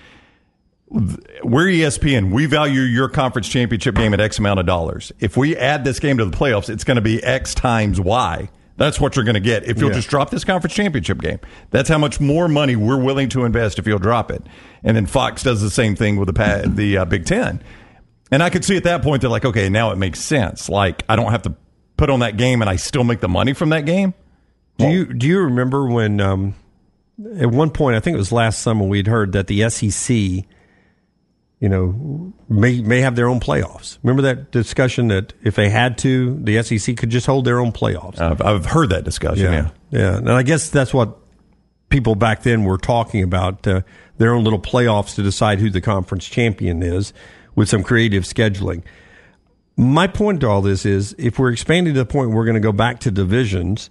We're 0.89 1.65
ESPN. 1.65 2.31
We 2.31 2.45
value 2.45 2.81
your 2.81 3.09
conference 3.09 3.49
championship 3.49 3.95
game 3.95 4.13
at 4.13 4.21
X 4.21 4.39
amount 4.39 4.59
of 4.59 4.65
dollars. 4.65 5.11
If 5.19 5.35
we 5.35 5.57
add 5.57 5.83
this 5.83 5.99
game 5.99 6.19
to 6.19 6.25
the 6.25 6.37
playoffs, 6.37 6.69
it's 6.69 6.83
going 6.83 6.95
to 6.95 7.01
be 7.01 7.21
X 7.23 7.53
times 7.53 7.99
Y. 7.99 8.49
That's 8.77 8.99
what 8.99 9.15
you're 9.15 9.25
going 9.25 9.33
to 9.35 9.39
get 9.39 9.63
if 9.67 9.79
you'll 9.79 9.89
Yeah. 9.89 9.95
just 9.95 10.09
drop 10.09 10.29
this 10.29 10.43
conference 10.43 10.73
championship 10.75 11.19
game. 11.19 11.39
That's 11.71 11.89
how 11.89 11.97
much 11.97 12.19
more 12.19 12.47
money 12.47 12.75
we're 12.75 13.01
willing 13.01 13.27
to 13.29 13.43
invest 13.43 13.79
if 13.79 13.87
you'll 13.87 13.97
drop 13.99 14.31
it. 14.31 14.43
And 14.83 14.95
then 14.95 15.05
Fox 15.07 15.41
does 15.43 15.61
the 15.61 15.69
same 15.71 15.95
thing 15.95 16.17
with 16.17 16.27
the 16.27 16.33
pa- 16.33 16.61
the 16.65 16.99
uh, 16.99 17.05
Big 17.05 17.25
Ten. 17.25 17.61
And 18.31 18.43
I 18.43 18.49
could 18.49 18.63
see 18.63 18.77
at 18.77 18.83
that 18.83 19.01
point 19.01 19.21
they're 19.21 19.29
like, 19.31 19.45
okay, 19.45 19.67
now 19.69 19.91
it 19.91 19.97
makes 19.97 20.19
sense. 20.19 20.69
Like 20.69 21.03
I 21.09 21.15
don't 21.15 21.31
have 21.31 21.41
to 21.43 21.55
put 21.97 22.09
on 22.11 22.19
that 22.19 22.37
game, 22.37 22.61
and 22.61 22.69
I 22.69 22.75
still 22.75 23.03
make 23.03 23.19
the 23.19 23.27
money 23.27 23.53
from 23.53 23.69
that 23.69 23.85
game. 23.85 24.13
Do 24.77 24.87
you 24.87 25.05
do 25.11 25.25
you 25.25 25.39
remember 25.39 25.87
when 25.87 26.21
um, 26.21 26.53
at 27.39 27.49
one 27.49 27.71
point 27.71 27.95
I 27.95 27.99
think 27.99 28.13
it 28.13 28.19
was 28.19 28.31
last 28.31 28.61
summer 28.61 28.85
we'd 28.85 29.07
heard 29.07 29.31
that 29.31 29.47
the 29.47 29.67
SEC, 29.71 30.45
you 31.59 31.69
know, 31.69 32.33
may 32.49 32.81
may 32.81 33.01
have 33.01 33.15
their 33.15 33.27
own 33.27 33.39
playoffs. 33.39 33.97
Remember 34.03 34.21
that 34.21 34.51
discussion 34.51 35.07
that 35.07 35.33
if 35.43 35.55
they 35.55 35.69
had 35.69 35.97
to, 35.99 36.39
the 36.43 36.61
SEC 36.61 36.97
could 36.97 37.09
just 37.09 37.25
hold 37.25 37.45
their 37.45 37.59
own 37.59 37.71
playoffs. 37.71 38.19
I've, 38.19 38.41
I've 38.41 38.65
heard 38.65 38.89
that 38.91 39.03
discussion. 39.03 39.51
Yeah. 39.51 39.69
yeah. 39.89 40.17
And 40.17 40.31
I 40.31 40.43
guess 40.43 40.69
that's 40.69 40.93
what 40.93 41.17
people 41.89 42.15
back 42.15 42.43
then 42.43 42.63
were 42.63 42.77
talking 42.77 43.23
about 43.23 43.65
uh, 43.65 43.81
their 44.17 44.33
own 44.33 44.43
little 44.43 44.59
playoffs 44.59 45.15
to 45.15 45.23
decide 45.23 45.59
who 45.59 45.69
the 45.69 45.81
conference 45.81 46.27
champion 46.27 46.83
is 46.83 47.11
with 47.55 47.69
some 47.69 47.81
creative 47.81 48.23
scheduling. 48.23 48.83
My 49.75 50.07
point 50.07 50.41
to 50.41 50.47
all 50.47 50.61
this 50.61 50.85
is 50.85 51.15
if 51.17 51.39
we're 51.39 51.51
expanding 51.51 51.93
to 51.93 51.99
the 51.99 52.05
point 52.05 52.31
we're 52.31 52.45
going 52.45 52.55
to 52.55 52.59
go 52.59 52.71
back 52.71 52.99
to 53.01 53.11
divisions, 53.11 53.89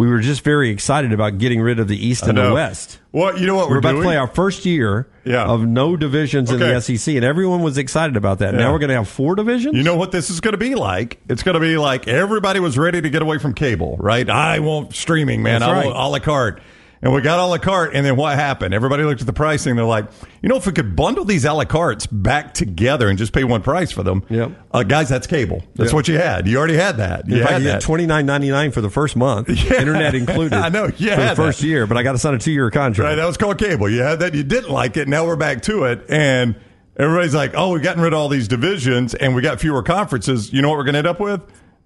we 0.00 0.06
were 0.08 0.20
just 0.20 0.42
very 0.42 0.70
excited 0.70 1.12
about 1.12 1.36
getting 1.36 1.60
rid 1.60 1.78
of 1.78 1.86
the 1.86 2.06
East 2.06 2.22
and 2.22 2.38
the. 2.38 2.54
West. 2.54 2.98
Well, 3.12 3.38
you 3.38 3.46
know 3.46 3.54
what 3.54 3.68
We're, 3.68 3.74
we're, 3.74 3.78
about 3.80 3.90
doing? 3.90 4.02
to 4.04 4.06
play 4.08 4.16
our 4.16 4.28
first 4.28 4.64
year 4.64 5.06
Yeah. 5.26 5.44
of 5.44 5.66
no 5.66 5.94
divisions 5.94 6.50
in 6.50 6.58
the 6.58 6.80
SEC, 6.80 7.16
and 7.16 7.22
everyone 7.22 7.60
was 7.60 7.76
excited 7.76 8.16
about 8.16 8.38
that. 8.38 8.54
Yeah. 8.54 8.60
Now 8.60 8.72
we're 8.72 8.78
going 8.78 8.88
to 8.88 8.94
have 8.94 9.08
four 9.08 9.34
divisions. 9.34 9.76
You 9.76 9.82
know 9.82 9.96
what 9.96 10.10
this 10.10 10.30
is 10.30 10.40
going 10.40 10.52
to 10.52 10.58
be 10.58 10.74
like? 10.74 11.20
It's 11.28 11.42
going 11.42 11.52
to 11.52 11.60
be 11.60 11.76
like 11.76 12.08
everybody 12.08 12.60
was 12.60 12.78
ready 12.78 13.02
to 13.02 13.10
get 13.10 13.20
away 13.20 13.36
from 13.36 13.52
cable, 13.52 13.98
right? 14.00 14.26
I 14.30 14.60
want 14.60 14.94
streaming, 14.94 15.42
man. 15.42 15.60
That's 15.60 15.68
I 15.70 15.74
right. 15.74 15.84
want 15.88 15.98
a 15.98 16.08
la 16.08 16.18
carte. 16.20 16.62
And 17.02 17.14
we 17.14 17.22
got 17.22 17.38
a 17.38 17.46
la 17.46 17.56
carte, 17.56 17.94
and 17.94 18.04
then 18.04 18.14
what 18.16 18.34
happened? 18.36 18.74
Everybody 18.74 19.04
looked 19.04 19.22
at 19.22 19.26
the 19.26 19.32
pricing. 19.32 19.74
They're 19.74 19.86
like, 19.86 20.04
you 20.42 20.50
know, 20.50 20.56
if 20.56 20.66
we 20.66 20.72
could 20.72 20.94
bundle 20.94 21.24
these 21.24 21.46
a 21.46 21.52
la 21.54 21.64
cartes 21.64 22.06
back 22.06 22.52
together 22.52 23.08
and 23.08 23.16
just 23.18 23.32
pay 23.32 23.42
one 23.42 23.62
price 23.62 23.90
for 23.90 24.02
them, 24.02 24.22
Yep. 24.28 24.50
uh, 24.72 24.82
guys, 24.82 25.08
that's 25.08 25.26
cable. 25.26 25.62
That's 25.76 25.88
Yep. 25.92 25.94
what 25.94 26.08
you 26.08 26.18
had. 26.18 26.46
You 26.46 26.58
already 26.58 26.76
had 26.76 26.98
that. 26.98 27.26
You 27.26 27.36
In 27.36 27.40
fact, 27.40 27.52
had 27.52 27.62
you 27.62 27.68
that. 27.68 27.80
twenty 27.80 28.04
nine 28.04 28.26
ninety 28.26 28.50
nine 28.50 28.70
for 28.70 28.82
the 28.82 28.90
first 28.90 29.16
month, 29.16 29.48
yeah. 29.70 29.80
internet 29.80 30.14
included. 30.14 30.52
I 30.58 30.68
know, 30.68 30.90
yeah, 30.98 31.14
for 31.16 31.22
the 31.22 31.36
first 31.36 31.60
that. 31.60 31.66
year, 31.66 31.86
but 31.86 31.96
I 31.96 32.02
got 32.02 32.12
to 32.12 32.18
sign 32.18 32.34
a 32.34 32.38
two 32.38 32.52
year 32.52 32.70
contract. 32.70 33.06
Right, 33.08 33.14
that 33.14 33.24
was 33.26 33.38
called 33.38 33.56
cable. 33.56 33.88
You 33.88 34.02
had 34.02 34.20
that. 34.20 34.34
You 34.34 34.42
didn't 34.42 34.70
like 34.70 34.98
it. 34.98 35.08
Now 35.08 35.24
we're 35.24 35.36
back 35.36 35.62
to 35.62 35.84
it, 35.84 36.04
and 36.10 36.54
everybody's 36.98 37.34
like, 37.34 37.52
"Oh, 37.54 37.72
we've 37.72 37.82
gotten 37.82 38.02
rid 38.02 38.12
of 38.12 38.18
all 38.18 38.28
these 38.28 38.46
divisions, 38.46 39.14
and 39.14 39.34
we 39.34 39.40
got 39.40 39.58
fewer 39.58 39.82
conferences." 39.82 40.52
You 40.52 40.60
know 40.60 40.68
what 40.68 40.76
we're 40.76 40.84
going 40.84 40.92
to 40.92 40.98
end 40.98 41.06
up 41.06 41.18
with? 41.20 41.40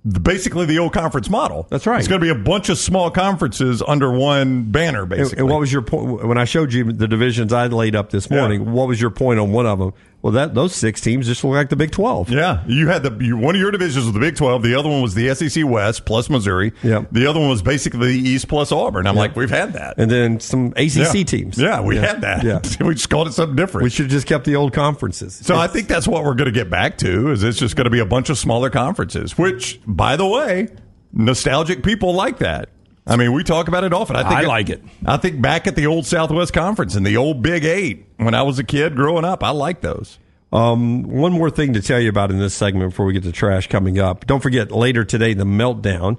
Basically, 0.07 0.67
the 0.67 0.79
old 0.79 0.93
conference 0.93 1.31
model. 1.31 1.67
That's 1.71 1.87
right. 1.87 1.99
It's 1.99 2.09
going 2.09 2.21
to 2.21 2.25
be 2.25 2.31
a 2.31 2.35
bunch 2.45 2.69
of 2.69 2.77
small 2.77 3.11
conferences 3.11 3.83
under 3.87 4.12
one 4.12 4.64
banner. 4.64 5.01
And- 5.01 5.09
Basically, 5.09 5.38
And 5.40 5.49
what 5.49 5.61
was 5.61 5.73
your 5.73 5.81
point 5.83 6.27
when 6.27 6.37
I 6.37 6.45
showed 6.45 6.73
you 6.75 6.93
the 6.93 7.09
divisions 7.09 7.53
I 7.55 7.69
laid 7.69 7.97
up 7.97 8.11
this 8.11 8.29
morning? 8.29 8.64
Yeah. 8.64 8.71
What 8.71 8.87
was 8.88 9.01
your 9.01 9.11
point 9.11 9.40
on 9.40 9.53
one 9.53 9.64
of 9.67 9.79
them? 9.79 9.93
Well, 10.25 10.33
that 10.33 10.55
those 10.55 10.75
six 10.75 11.03
teams 11.03 11.27
just 11.27 11.45
look 11.45 11.53
like 11.53 11.69
the 11.69 11.77
Big 11.77 11.91
Twelve. 11.91 12.31
Yeah, 12.31 12.65
you 12.67 12.89
had 12.89 13.03
the 13.03 13.15
you, 13.23 13.37
one 13.37 13.57
of 13.57 13.61
your 13.61 13.71
divisions 13.71 14.07
was 14.07 14.15
the 14.15 14.21
Big 14.21 14.37
Twelve. 14.37 14.63
The 14.63 14.75
other 14.75 14.89
one 14.89 15.03
was 15.03 15.13
the 15.13 15.35
SEC 15.35 15.67
West 15.67 16.07
plus 16.07 16.31
Missouri. 16.31 16.73
Yeah. 16.83 17.05
The 17.13 17.27
other 17.27 17.39
one 17.41 17.51
was 17.51 17.61
basically 17.61 18.17
the 18.17 18.29
East 18.31 18.49
plus 18.49 18.73
Auburn. 18.73 19.07
I'm 19.07 19.17
Yep. 19.17 19.21
like, 19.21 19.37
we've 19.37 19.51
had 19.51 19.75
that. 19.75 19.99
And 19.99 20.11
then 20.11 20.41
some 20.41 20.69
ACC 20.77 21.15
yeah. 21.15 21.25
teams. 21.25 21.59
Yeah, 21.59 21.83
we 21.83 21.99
had 21.99 22.23
that. 22.23 22.43
Yeah. 22.43 22.61
we 22.87 22.95
just 22.95 23.11
called 23.11 23.29
it 23.29 23.33
something 23.33 23.55
different. 23.55 23.85
We 23.85 23.91
should 23.91 24.07
have 24.07 24.13
just 24.13 24.27
kept 24.27 24.47
the 24.47 24.57
old 24.57 24.73
conferences. 24.73 25.35
So 25.35 25.57
I 25.57 25.67
think 25.67 25.89
that's 25.89 26.09
what 26.09 26.25
we're 26.25 26.33
going 26.33 26.47
to 26.47 26.59
get 26.59 26.71
back 26.71 26.97
to. 26.99 27.31
Is 27.33 27.43
it's 27.43 27.59
just 27.59 27.77
going 27.77 27.85
to 27.85 27.91
be 27.91 28.01
a 28.01 28.07
bunch 28.07 28.31
of 28.31 28.39
smaller 28.39 28.71
conferences? 28.71 29.37
Which, 29.37 29.79
by 29.87 30.17
the 30.17 30.27
way, 30.27 30.69
nostalgic 31.13 31.83
people 31.83 32.15
like 32.15 32.39
that. 32.39 32.71
I 33.07 33.17
mean, 33.17 33.33
we 33.33 33.45
talk 33.45 33.69
about 33.69 33.85
it 33.85 33.93
often. 33.93 34.17
I 34.17 34.23
think 34.23 34.35
I 34.35 34.43
like 34.43 34.71
it. 34.71 34.83
I 35.05 35.19
think 35.19 35.43
back 35.43 35.67
at 35.67 35.77
the 35.77 35.87
old 35.87 36.07
Southwest 36.07 36.55
Conference 36.55 36.95
and 36.95 37.05
the 37.05 37.19
old 37.19 37.43
Big 37.43 37.64
Eight 37.64 38.07
when 38.17 38.35
I 38.35 38.43
was 38.43 38.59
a 38.59 38.64
kid 38.64 38.97
growing 38.97 39.25
up. 39.25 39.43
I 39.43 39.51
like 39.51 39.83
those. 39.83 40.19
Um, 40.53 41.03
one 41.03 41.33
more 41.33 41.51
thing 41.51 41.75
to 41.75 41.83
tell 41.83 42.01
you 42.01 42.09
about 42.09 42.31
in 42.31 42.38
this 42.38 42.55
segment 42.55 42.90
before 42.93 43.07
we 43.07 43.12
get 43.12 43.25
to 43.25 43.33
trash 43.33 43.67
coming 43.67 43.99
up. 43.99 44.27
Don't 44.27 44.40
forget 44.40 44.71
later 44.71 45.05
today, 45.05 45.35
the 45.35 45.45
meltdown, 45.45 46.17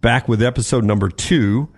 back 0.00 0.28
with 0.28 0.42
episode 0.42 0.84
number 0.84 1.08
two, 1.08 1.70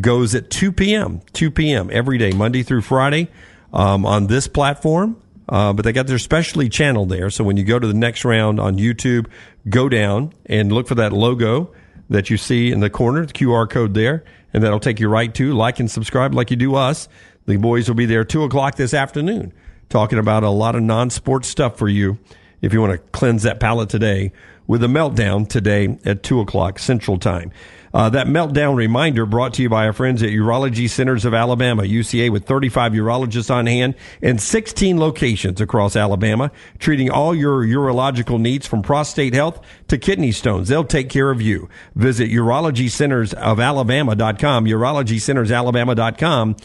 goes 0.00 0.34
at 0.34 0.50
2 0.50 0.72
p.m. 0.72 1.20
2 1.34 1.50
p.m. 1.50 1.88
every 1.92 2.18
day, 2.18 2.32
Monday 2.32 2.62
through 2.62 2.80
Friday, 2.80 3.28
um, 3.72 4.04
on 4.04 4.26
this 4.26 4.48
platform. 4.48 5.20
Uh, 5.48 5.72
but 5.72 5.84
they 5.84 5.92
got 5.92 6.06
their 6.06 6.18
specially 6.18 6.68
channel 6.68 7.06
there. 7.06 7.30
So 7.30 7.44
when 7.44 7.56
you 7.56 7.64
go 7.64 7.78
to 7.78 7.86
the 7.86 7.94
next 7.94 8.24
round 8.24 8.60
on 8.60 8.76
YouTube, 8.76 9.26
go 9.68 9.88
down 9.88 10.32
and 10.46 10.72
look 10.72 10.88
for 10.88 10.96
that 10.96 11.12
logo 11.12 11.72
that 12.10 12.30
you 12.30 12.36
see 12.36 12.72
in 12.72 12.80
the 12.80 12.90
corner, 12.90 13.26
the 13.26 13.32
QR 13.32 13.68
code 13.68 13.94
there, 13.94 14.24
and 14.52 14.62
that'll 14.62 14.80
take 14.80 15.00
you 15.00 15.08
right 15.08 15.34
to 15.34 15.52
like 15.54 15.78
and 15.80 15.90
subscribe 15.90 16.34
like 16.34 16.50
you 16.50 16.56
do 16.56 16.74
us. 16.74 17.08
The 17.46 17.56
boys 17.56 17.88
will 17.88 17.96
be 17.96 18.06
there 18.06 18.24
two 18.24 18.44
o'clock 18.44 18.76
this 18.76 18.94
afternoon 18.94 19.52
talking 19.88 20.18
about 20.18 20.42
a 20.42 20.50
lot 20.50 20.76
of 20.76 20.82
non-sports 20.82 21.48
stuff 21.48 21.78
for 21.78 21.88
you 21.88 22.18
if 22.60 22.72
you 22.72 22.80
want 22.80 22.92
to 22.92 22.98
cleanse 23.10 23.44
that 23.44 23.60
palate 23.60 23.88
today 23.88 24.32
with 24.68 24.84
a 24.84 24.86
meltdown 24.86 25.48
today 25.48 25.98
at 26.04 26.22
2 26.22 26.38
o'clock 26.38 26.78
central 26.78 27.18
time. 27.18 27.50
Uh, 27.92 28.08
that 28.10 28.26
meltdown 28.26 28.76
reminder 28.76 29.26
brought 29.26 29.54
to 29.54 29.62
you 29.62 29.68
by 29.68 29.86
our 29.86 29.92
friends 29.92 30.22
at 30.22 30.28
urology 30.28 30.88
centers 30.88 31.24
of 31.24 31.34
alabama 31.34 31.82
uca 31.84 32.30
with 32.30 32.44
35 32.44 32.92
urologists 32.92 33.50
on 33.50 33.66
hand 33.66 33.96
and 34.22 34.40
16 34.40 35.00
locations 35.00 35.60
across 35.60 35.96
alabama 35.96 36.52
treating 36.78 37.10
all 37.10 37.34
your 37.34 37.64
urological 37.64 38.38
needs 38.38 38.64
from 38.66 38.82
prostate 38.82 39.34
health 39.34 39.64
to 39.88 39.96
kidney 39.96 40.32
stones. 40.32 40.68
They'll 40.68 40.84
take 40.84 41.08
care 41.08 41.30
of 41.30 41.40
you. 41.40 41.70
Visit 41.94 42.30
urologycentersofalabama.com 42.30 44.64
urologycentersalabama.com 44.66 46.56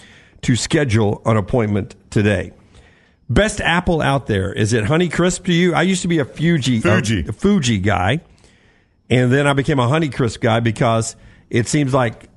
to 0.41 0.55
schedule 0.57 1.21
an 1.25 1.37
appointment 1.37 1.95
today 2.09 2.51
Best 3.29 3.61
apple 3.61 4.01
out 4.01 4.27
there 4.27 4.51
is 4.53 4.73
it 4.73 4.83
Honeycrisp 4.83 5.45
to 5.45 5.53
you? 5.53 5.73
I 5.73 5.83
used 5.83 6.01
to 6.03 6.07
be 6.07 6.19
a 6.19 6.25
Fuji 6.25 6.75
um, 6.77 6.81
Fuji. 6.81 7.25
a 7.27 7.31
Fuji 7.31 7.79
guy, 7.79 8.21
and 9.09 9.31
then 9.31 9.47
I 9.47 9.53
became 9.53 9.79
a 9.79 9.87
Honeycrisp 9.87 10.39
guy 10.41 10.59
because 10.59 11.15
it 11.49 11.67
seems 11.67 11.93
like 11.93 12.29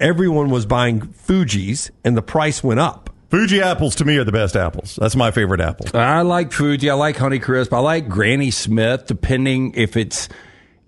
everyone 0.00 0.50
was 0.50 0.66
buying 0.66 1.12
Fuji's 1.12 1.90
and 2.04 2.16
the 2.16 2.22
price 2.22 2.62
went 2.64 2.80
up. 2.80 3.10
Fuji 3.30 3.62
apples 3.62 3.94
to 3.96 4.04
me 4.04 4.18
are 4.18 4.24
the 4.24 4.32
best 4.32 4.56
apples. 4.56 4.98
That's 5.00 5.16
my 5.16 5.30
favorite 5.30 5.60
apple. 5.60 5.86
I 5.98 6.20
like 6.20 6.52
Fuji. 6.52 6.90
I 6.90 6.94
like 6.94 7.16
Honeycrisp. 7.16 7.72
I 7.72 7.78
like 7.78 8.08
Granny 8.08 8.50
Smith. 8.50 9.06
Depending 9.06 9.72
if 9.74 9.96
it's 9.96 10.28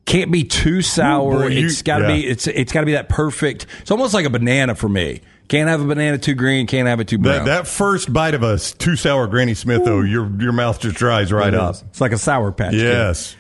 can't 0.05 0.31
be 0.31 0.45
too 0.45 0.83
sour. 0.83 1.41
boy, 1.41 1.47
you- 1.49 1.67
it's 1.67 1.81
got 1.81 1.99
to 1.99 2.05
yeah. 2.05 2.17
be. 2.17 2.27
It's 2.27 2.47
it's 2.47 2.71
got 2.73 2.81
to 2.81 2.87
be 2.87 2.93
that 2.93 3.09
perfect. 3.09 3.67
It's 3.81 3.91
almost 3.91 4.13
like 4.13 4.27
a 4.27 4.31
banana 4.31 4.75
for 4.75 4.89
me. 4.91 5.23
Can't 5.49 5.69
have 5.69 5.81
a 5.81 5.85
banana 5.85 6.17
too 6.19 6.35
green. 6.35 6.67
Can't 6.67 6.89
have 6.89 7.01
it 7.01 7.09
too 7.09 7.19
brown. 7.19 7.45
That, 7.45 7.65
that 7.65 7.67
first 7.69 8.13
bite 8.13 8.35
of 8.35 8.43
a 8.43 8.59
too 8.59 8.97
sour 8.97 9.27
Granny 9.27 9.55
Smith, 9.55 9.85
though, 9.85 10.01
your 10.01 10.31
your 10.41 10.53
mouth 10.53 10.81
just 10.81 10.97
dries 10.97 11.33
right 11.33 11.53
It 11.53 11.61
up. 11.61 11.75
is. 11.75 11.83
It's 11.91 12.01
like 12.01 12.13
a 12.13 12.19
sour 12.19 12.51
patch. 12.51 12.75
Yes. 12.75 13.37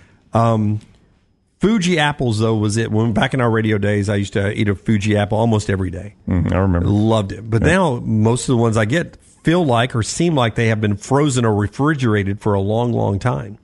Fuji 1.60 1.98
apples 1.98 2.40
though 2.40 2.56
was 2.56 2.76
it 2.76 2.90
when 2.92 3.12
back 3.14 3.32
in 3.32 3.40
our 3.40 3.50
radio 3.50 3.78
days 3.78 4.10
I 4.10 4.16
used 4.16 4.34
to 4.34 4.52
eat 4.52 4.68
a 4.68 4.74
Fuji 4.74 5.16
apple 5.16 5.38
almost 5.38 5.70
every 5.70 5.90
day. 5.90 6.14
Mhm, 6.28 6.52
I 6.52 6.58
remember. 6.58 6.86
Loved 6.88 7.32
it. 7.32 7.48
But 7.48 7.62
now 7.62 8.00
most 8.04 8.42
of 8.42 8.48
the 8.48 8.58
ones 8.58 8.76
I 8.76 8.84
get 8.84 9.16
feel 9.42 9.64
like 9.64 9.96
or 9.96 10.02
seem 10.02 10.34
like 10.34 10.56
they 10.56 10.66
have 10.68 10.80
been 10.80 10.96
frozen 10.96 11.44
or 11.46 11.54
refrigerated 11.54 12.40
for 12.40 12.52
a 12.52 12.60
long, 12.60 12.92
long 12.92 13.18
time. 13.18 13.56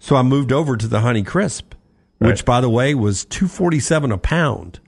So 0.00 0.16
I 0.16 0.22
moved 0.22 0.50
over 0.52 0.76
to 0.76 0.88
the 0.88 1.00
Honey 1.00 1.22
Crisp, 1.22 1.74
which 2.18 2.28
Right. 2.40 2.44
by 2.44 2.60
the 2.60 2.70
way 2.70 2.92
was 2.94 3.24
two 3.24 3.46
forty 3.46 3.78
seven 3.78 4.10
a 4.10 4.18
pound. 4.18 4.80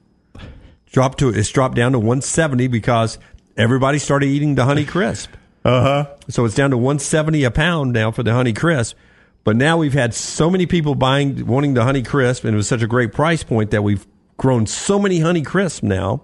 Dropped 0.92 1.18
to 1.18 1.28
it's 1.28 1.50
dropped 1.50 1.76
down 1.76 1.92
to 1.92 1.98
one 1.98 2.20
seventy 2.20 2.66
because 2.66 3.18
everybody 3.56 3.98
started 3.98 4.26
eating 4.26 4.54
the 4.54 4.64
Honey 4.64 4.84
Crisp. 4.84 5.30
Uh 5.62 5.82
huh. 5.82 6.06
So 6.30 6.46
it's 6.46 6.54
down 6.54 6.70
to 6.70 6.78
170 6.78 7.44
a 7.44 7.50
pound 7.50 7.92
now 7.92 8.10
for 8.10 8.22
the 8.22 8.32
Honey 8.32 8.54
Crisp. 8.54 8.96
But 9.44 9.56
now 9.56 9.76
we've 9.76 9.92
had 9.92 10.14
so 10.14 10.48
many 10.48 10.64
people 10.64 10.94
buying, 10.94 11.46
wanting 11.46 11.74
the 11.74 11.84
Honey 11.84 12.02
Crisp, 12.02 12.44
and 12.44 12.54
it 12.54 12.56
was 12.56 12.66
such 12.66 12.80
a 12.80 12.86
great 12.86 13.12
price 13.12 13.42
point 13.44 13.70
that 13.72 13.82
we've 13.82 14.06
grown 14.38 14.66
so 14.66 14.98
many 14.98 15.18
Honey 15.20 15.42
Crisp 15.42 15.82
now 15.82 16.22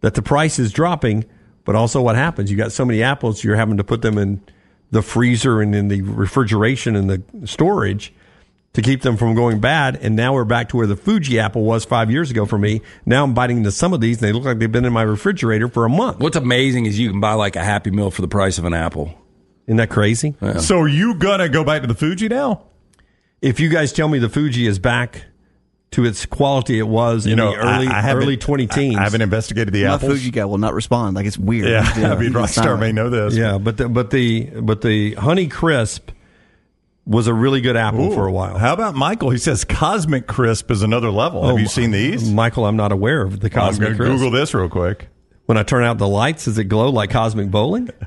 that 0.00 0.14
the 0.14 0.22
price 0.22 0.58
is 0.58 0.72
dropping. 0.72 1.24
But 1.64 1.76
also, 1.76 2.02
what 2.02 2.16
happens? 2.16 2.50
You 2.50 2.56
got 2.56 2.72
so 2.72 2.84
many 2.84 3.00
apples, 3.00 3.44
you're 3.44 3.54
having 3.54 3.76
to 3.76 3.84
put 3.84 4.02
them 4.02 4.18
in 4.18 4.42
the 4.90 5.02
freezer 5.02 5.60
and 5.60 5.72
in 5.72 5.86
the 5.86 6.02
refrigeration 6.02 6.96
and 6.96 7.08
the 7.08 7.46
storage 7.46 8.12
to 8.74 8.82
keep 8.82 9.02
them 9.02 9.16
from 9.16 9.34
going 9.34 9.60
bad. 9.60 9.96
And 9.96 10.14
now 10.14 10.34
we're 10.34 10.44
back 10.44 10.68
to 10.70 10.76
where 10.76 10.86
the 10.86 10.96
Fuji 10.96 11.38
apple 11.40 11.62
was 11.62 11.84
five 11.84 12.10
years 12.10 12.30
ago 12.30 12.44
for 12.44 12.58
me. 12.58 12.82
Now 13.06 13.24
I'm 13.24 13.34
biting 13.34 13.58
into 13.58 13.72
some 13.72 13.92
of 13.92 14.00
these, 14.00 14.18
and 14.18 14.28
they 14.28 14.32
look 14.32 14.44
like 14.44 14.58
they've 14.58 14.70
been 14.70 14.84
in 14.84 14.92
my 14.92 15.02
refrigerator 15.02 15.68
for 15.68 15.84
a 15.84 15.88
month. 15.88 16.18
What's 16.20 16.36
amazing 16.36 16.86
is 16.86 16.98
you 16.98 17.10
can 17.10 17.20
buy 17.20 17.32
like 17.34 17.56
a 17.56 17.64
Happy 17.64 17.90
Meal 17.90 18.10
for 18.10 18.22
the 18.22 18.28
price 18.28 18.58
of 18.58 18.64
an 18.64 18.74
apple. 18.74 19.14
Isn't 19.66 19.78
that 19.78 19.90
crazy? 19.90 20.34
Yeah. 20.42 20.58
So 20.58 20.78
are 20.80 20.88
you 20.88 21.14
gonna 21.14 21.48
go 21.48 21.64
back 21.64 21.82
to 21.82 21.88
the 21.88 21.94
Fuji 21.94 22.28
now? 22.28 22.64
If 23.40 23.60
you 23.60 23.68
guys 23.68 23.92
tell 23.92 24.08
me 24.08 24.18
the 24.18 24.28
Fuji 24.28 24.66
is 24.66 24.78
back 24.78 25.24
to 25.92 26.04
its 26.04 26.26
quality 26.26 26.76
it 26.78 26.88
was 26.88 27.24
you 27.24 27.32
in 27.32 27.38
know, 27.38 27.52
the 27.52 27.58
early 27.58 27.86
I, 27.86 28.10
I 28.10 28.14
early 28.14 28.36
20 28.36 28.66
teens. 28.66 28.96
I, 28.96 29.00
I 29.00 29.04
haven't 29.04 29.22
investigated 29.22 29.72
the 29.72 29.84
My 29.84 29.94
apples. 29.94 30.12
Fuji 30.12 30.32
guy 30.32 30.44
will 30.44 30.58
not 30.58 30.74
respond. 30.74 31.14
Like 31.14 31.24
it's 31.24 31.38
weird. 31.38 31.68
Yeah, 31.68 31.84
He's, 31.94 32.04
uh, 32.04 32.08
I 32.08 32.14
mean, 32.16 32.32
he's 32.32 32.34
Rockstar 32.34 32.78
may 32.78 32.90
know 32.90 33.10
this. 33.10 33.36
Yeah, 33.36 33.58
but 33.58 33.76
the, 33.76 33.88
but 33.88 34.10
the 34.10 34.44
but 34.60 34.82
the 34.82 35.14
Honey 35.14 35.46
Crisp 35.46 36.10
was 37.06 37.26
a 37.26 37.34
really 37.34 37.60
good 37.60 37.76
apple 37.76 38.12
Ooh, 38.12 38.14
for 38.14 38.26
a 38.26 38.32
while. 38.32 38.58
How 38.58 38.72
about 38.72 38.94
Michael? 38.94 39.30
He 39.30 39.38
says 39.38 39.64
Cosmic 39.64 40.26
Crisp 40.26 40.70
is 40.70 40.82
another 40.82 41.10
level. 41.10 41.44
Have 41.44 41.54
oh, 41.54 41.58
you 41.58 41.66
seen 41.66 41.90
these? 41.90 42.30
Michael, 42.32 42.66
I'm 42.66 42.76
not 42.76 42.92
aware 42.92 43.22
of 43.22 43.40
the 43.40 43.48
I'm 43.48 43.52
Cosmic 43.52 43.96
Crisp. 43.96 44.12
Google 44.12 44.30
this 44.30 44.54
real 44.54 44.68
quick. 44.68 45.08
When 45.46 45.58
I 45.58 45.62
turn 45.62 45.84
out 45.84 45.98
the 45.98 46.08
lights, 46.08 46.46
does 46.46 46.56
it 46.56 46.64
glow 46.64 46.88
like 46.88 47.10
cosmic 47.10 47.50
bowling? 47.50 47.90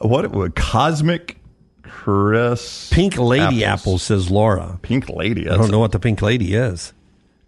What 0.00 0.30
would 0.32 0.54
Cosmic 0.54 1.38
Crisp? 1.82 2.92
Pink 2.92 3.16
Lady 3.16 3.64
apples. 3.64 3.80
apple 3.80 3.98
says 3.98 4.30
Laura. 4.30 4.78
Pink 4.82 5.08
Lady. 5.08 5.48
I 5.48 5.56
don't 5.56 5.70
know 5.70 5.78
what 5.78 5.92
the 5.92 5.98
Pink 5.98 6.20
Lady 6.20 6.54
is. 6.54 6.92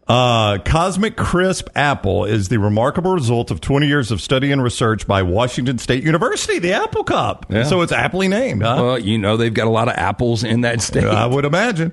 Uh, 0.09 0.57
Cosmic 0.64 1.16
Crisp 1.16 1.68
Apple 1.75 2.25
is 2.25 2.49
the 2.49 2.59
remarkable 2.59 3.12
result 3.12 3.51
of 3.51 3.61
20 3.61 3.87
years 3.87 4.11
of 4.11 4.21
study 4.23 4.51
and 4.51 4.62
research 4.62 5.07
by 5.07 5.23
Washington 5.23 5.77
State 5.79 6.03
University, 6.03 6.59
the 6.59 6.73
Apple 6.73 7.05
Cup. 7.05 7.44
Yeah. 7.51 7.64
So 7.64 7.83
it's 7.83 7.92
aptly 7.92 8.27
named, 8.29 8.62
huh? 8.62 8.77
Well, 8.81 8.99
you 8.99 9.18
know 9.18 9.37
they've 9.37 9.53
got 9.53 9.66
a 9.66 9.71
lot 9.71 9.88
of 9.88 9.94
apples 9.97 10.44
in 10.44 10.62
that 10.62 10.81
state. 10.81 11.05
I 11.05 11.27
would 11.27 11.44
imagine. 11.44 11.92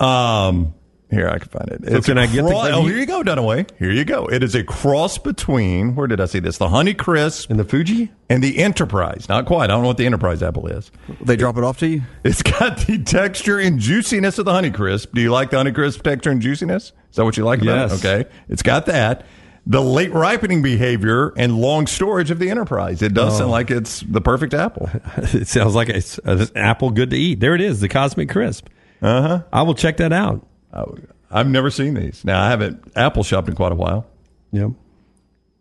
Um, 0.00 0.72
here, 1.10 1.28
I 1.28 1.38
can 1.38 1.48
find 1.48 1.68
it. 1.68 1.86
So 1.92 2.00
can 2.00 2.16
I 2.16 2.22
I 2.22 2.26
get 2.26 2.42
the- 2.46 2.54
Oh, 2.72 2.86
here 2.86 2.96
you 2.96 3.04
go, 3.04 3.22
Dunaway. 3.22 3.68
Here 3.78 3.90
you 3.90 4.06
go. 4.06 4.24
It 4.28 4.42
is 4.42 4.54
a 4.54 4.64
cross 4.64 5.18
between, 5.18 5.94
where 5.94 6.06
did 6.06 6.22
I 6.22 6.24
see 6.24 6.38
this? 6.40 6.56
The 6.56 6.70
Honey 6.70 6.94
Crisp 6.94 7.50
And 7.50 7.60
the 7.60 7.64
Fuji? 7.64 8.10
and 8.30 8.42
the 8.42 8.60
Enterprise. 8.60 9.28
Not 9.28 9.44
quite. 9.44 9.64
I 9.64 9.66
don't 9.66 9.82
know 9.82 9.88
what 9.88 9.98
the 9.98 10.06
Enterprise 10.06 10.42
apple 10.42 10.68
is. 10.68 10.90
They 11.20 11.36
drop 11.36 11.58
it 11.58 11.64
off 11.64 11.78
to 11.80 11.86
you. 11.86 12.02
It's 12.24 12.42
got 12.42 12.78
the 12.86 12.96
texture 12.98 13.58
and 13.58 13.78
juiciness 13.78 14.38
of 14.38 14.46
the 14.46 14.52
Honey 14.52 14.70
Crisp. 14.70 15.12
Do 15.14 15.20
you 15.20 15.30
like 15.30 15.50
the 15.50 15.58
Honey 15.58 15.72
Crisp 15.72 16.02
texture 16.02 16.30
and 16.30 16.40
juiciness? 16.40 16.92
Is 17.12 17.16
that 17.16 17.24
what 17.24 17.36
you 17.36 17.44
like 17.44 17.62
about 17.62 17.90
Yes. 17.90 18.02
it? 18.04 18.06
Okay. 18.06 18.30
It's 18.48 18.62
got 18.62 18.86
that. 18.86 19.24
The 19.64 19.80
late 19.80 20.12
ripening 20.12 20.60
behavior 20.62 21.32
and 21.36 21.56
long 21.60 21.86
storage 21.86 22.32
of 22.32 22.40
the 22.40 22.50
Enterprise. 22.50 23.00
It 23.00 23.14
does 23.14 23.38
sound 23.38 23.52
like 23.52 23.70
it's 23.70 24.00
the 24.00 24.20
perfect 24.20 24.54
apple. 24.54 24.90
it 25.18 25.46
sounds 25.46 25.76
like 25.76 25.88
it's 25.88 26.18
an 26.24 26.48
apple 26.56 26.90
good 26.90 27.10
to 27.10 27.16
eat. 27.16 27.38
There 27.38 27.54
it 27.54 27.60
is, 27.60 27.78
the 27.78 27.88
Cosmic 27.88 28.28
Crisp. 28.28 28.66
Uh 29.00 29.22
huh. 29.22 29.42
I 29.52 29.62
will 29.62 29.74
check 29.76 29.98
that 29.98 30.12
out. 30.12 30.44
Oh, 30.72 30.96
I've 31.30 31.46
never 31.48 31.70
seen 31.70 31.94
these. 31.94 32.24
Now, 32.24 32.42
I 32.42 32.48
haven't 32.50 32.82
apple 32.96 33.22
shopped 33.22 33.48
in 33.48 33.54
quite 33.54 33.70
a 33.72 33.76
while. 33.76 34.04
Yep. 34.50 34.70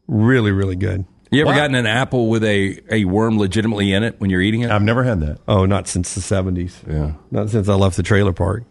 Really, 0.08 0.52
really 0.52 0.76
good. 0.76 1.06
You 1.32 1.42
ever 1.42 1.52
Wow. 1.52 1.58
gotten 1.58 1.76
an 1.76 1.86
apple 1.86 2.28
with 2.28 2.44
a, 2.44 2.80
a 2.90 3.06
worm 3.06 3.38
legitimately 3.38 3.94
in 3.94 4.04
it 4.04 4.16
when 4.20 4.30
you're 4.30 4.42
eating 4.42 4.62
it? 4.62 4.72
I've 4.72 4.82
never 4.82 5.04
had 5.04 5.22
that. 5.22 5.38
Oh, 5.48 5.66
not 5.66 5.88
since 5.88 6.14
the 6.16 6.22
70s. 6.22 6.74
Yeah. 6.90 7.14
Not 7.30 7.50
since 7.52 7.70
I 7.70 7.76
left 7.76 7.96
the 7.98 8.04
trailer 8.04 8.34
park. 8.34 8.64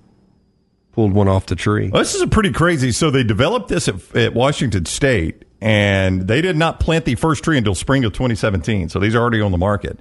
Pulled 0.93 1.13
one 1.13 1.29
off 1.29 1.47
the 1.47 1.57
tree. 1.57 1.89
Well, 1.89 2.03
this 2.03 2.15
is 2.15 2.23
a 2.23 2.27
pretty 2.27 2.51
crazy. 2.51 2.93
So 2.93 3.11
they 3.11 3.23
developed 3.23 3.69
this 3.69 3.89
at, 3.89 4.17
at 4.17 4.35
Washington 4.35 4.87
State, 4.87 5.45
and 5.61 6.27
they 6.27 6.41
did 6.41 6.57
not 6.57 6.81
plant 6.81 7.05
the 7.05 7.15
first 7.15 7.45
tree 7.45 7.57
until 7.57 7.75
spring 7.75 8.05
of 8.05 8.13
2017. 8.13 8.89
So 8.89 8.99
these 8.99 9.15
are 9.15 9.21
already 9.21 9.41
on 9.41 9.53
the 9.53 9.59
market. 9.59 10.01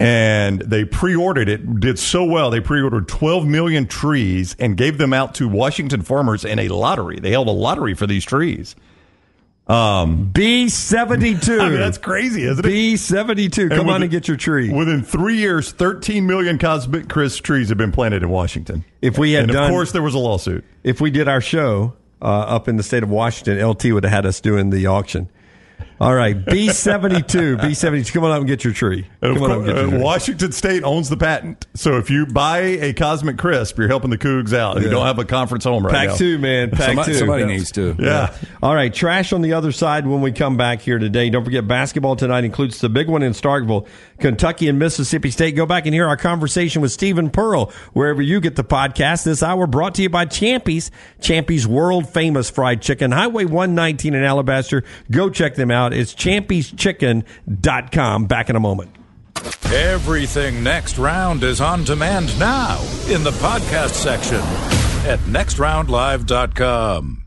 And 0.00 0.60
they 0.62 0.86
pre-ordered 0.86 1.48
it. 1.48 1.78
Did 1.78 1.98
so 1.98 2.24
well. 2.24 2.50
They 2.50 2.60
pre-ordered 2.60 3.06
12 3.06 3.46
million 3.46 3.86
trees 3.86 4.56
and 4.58 4.76
gave 4.76 4.96
them 4.96 5.12
out 5.12 5.34
to 5.34 5.46
Washington 5.46 6.02
farmers 6.02 6.44
in 6.44 6.58
a 6.58 6.68
lottery. 6.68 7.20
They 7.20 7.32
held 7.32 7.48
a 7.48 7.52
lottery 7.52 7.94
for 7.94 8.06
these 8.06 8.24
trees. 8.24 8.74
B72. 9.70 11.60
I 11.60 11.68
mean, 11.70 11.78
that's 11.78 11.98
crazy, 11.98 12.44
isn't 12.44 12.64
it? 12.64 12.68
B72. 12.68 13.70
Come 13.70 13.88
on 13.88 14.02
and 14.02 14.10
get 14.10 14.26
your 14.28 14.36
tree. 14.36 14.72
Within 14.72 15.02
three 15.02 15.36
years, 15.36 15.70
13 15.72 16.26
million 16.26 16.58
Cosmic 16.58 17.08
Crisp 17.08 17.42
trees 17.44 17.68
have 17.68 17.78
been 17.78 17.92
planted 17.92 18.22
in 18.22 18.28
Washington. 18.30 18.84
If 19.00 19.16
we 19.18 19.32
had 19.32 19.44
and 19.44 19.52
done- 19.52 19.64
of 19.64 19.70
course, 19.70 19.92
there 19.92 20.02
was 20.02 20.14
a 20.14 20.18
lawsuit. 20.18 20.64
If 20.82 21.00
we 21.00 21.10
did 21.10 21.28
our 21.28 21.40
show 21.40 21.94
uh, 22.20 22.24
up 22.26 22.68
in 22.68 22.76
the 22.76 22.82
state 22.82 23.02
of 23.02 23.10
Washington, 23.10 23.64
LT 23.64 23.84
would 23.86 24.04
have 24.04 24.12
had 24.12 24.26
us 24.26 24.40
doing 24.40 24.70
the 24.70 24.86
auction. 24.86 25.28
All 26.00 26.14
right, 26.14 26.34
B72. 26.46 27.56
B72. 27.60 28.12
Come 28.12 28.24
on 28.24 28.30
up 28.30 28.38
and 28.38 28.46
get 28.46 28.64
your 28.64 28.72
tree. 28.72 29.06
Come 29.20 29.36
of 29.36 29.42
on 29.42 29.50
up 29.50 29.56
and 29.58 29.66
get 29.66 29.76
your 29.76 29.86
uh, 29.86 29.90
tree. 29.90 29.98
Washington 30.00 30.52
State 30.52 30.82
owns 30.82 31.10
the 31.10 31.16
patent. 31.18 31.66
So 31.74 31.98
if 31.98 32.08
you 32.08 32.24
buy 32.24 32.58
a 32.60 32.94
Cosmic 32.94 33.36
Crisp, 33.36 33.76
you're 33.78 33.88
helping 33.88 34.08
the 34.08 34.16
Cougs 34.16 34.54
out. 34.54 34.80
You 34.80 34.88
don't 34.88 35.04
have 35.04 35.18
a 35.18 35.26
conference 35.26 35.64
home 35.64 35.84
right 35.84 35.92
now. 35.92 36.08
Pack 36.10 36.16
two, 36.18 36.38
man. 36.38 36.70
Pack 36.70 36.86
Somebody, 36.86 37.12
two. 37.12 37.18
somebody 37.18 37.42
Yeah. 37.42 37.48
needs 37.48 37.72
to. 37.72 37.96
Yeah. 37.98 38.34
All 38.62 38.74
right, 38.74 38.92
trash 38.92 39.32
on 39.34 39.42
the 39.42 39.52
other 39.52 39.72
side 39.72 40.06
when 40.06 40.22
we 40.22 40.32
come 40.32 40.56
back 40.56 40.80
here 40.80 40.98
today. 40.98 41.28
Don't 41.28 41.44
forget, 41.44 41.68
basketball 41.68 42.16
tonight 42.16 42.44
includes 42.44 42.78
the 42.80 42.88
big 42.88 43.08
one 43.08 43.22
in 43.22 43.32
Starkville, 43.32 43.86
Kentucky 44.18 44.68
and 44.68 44.78
Mississippi 44.78 45.30
State. 45.30 45.54
Go 45.54 45.66
back 45.66 45.84
and 45.84 45.94
hear 45.94 46.06
our 46.06 46.16
conversation 46.16 46.80
with 46.80 46.92
Stephen 46.92 47.28
Pearl 47.28 47.70
wherever 47.92 48.22
you 48.22 48.40
get 48.40 48.56
the 48.56 48.64
podcast. 48.64 49.24
This 49.24 49.42
hour 49.42 49.66
brought 49.66 49.94
to 49.96 50.02
you 50.02 50.08
by 50.08 50.24
Champy's, 50.24 50.90
Champy's 51.20 51.66
world 51.66 52.08
famous 52.08 52.48
fried 52.48 52.80
chicken, 52.80 53.12
Highway 53.12 53.44
119 53.44 54.14
in 54.14 54.22
Alabaster. 54.24 54.82
Go 55.10 55.28
check 55.28 55.56
them 55.56 55.70
out. 55.70 55.89
It's 55.92 56.14
champyschicken.com. 56.14 58.26
Back 58.26 58.50
in 58.50 58.56
a 58.56 58.60
moment. 58.60 58.90
Everything 59.72 60.62
Next 60.62 60.98
Round 60.98 61.42
is 61.42 61.60
on 61.60 61.84
demand 61.84 62.38
now 62.38 62.80
in 63.08 63.22
the 63.22 63.30
podcast 63.32 63.90
section 63.90 64.40
at 65.08 65.18
nextroundlive.com. 65.20 67.19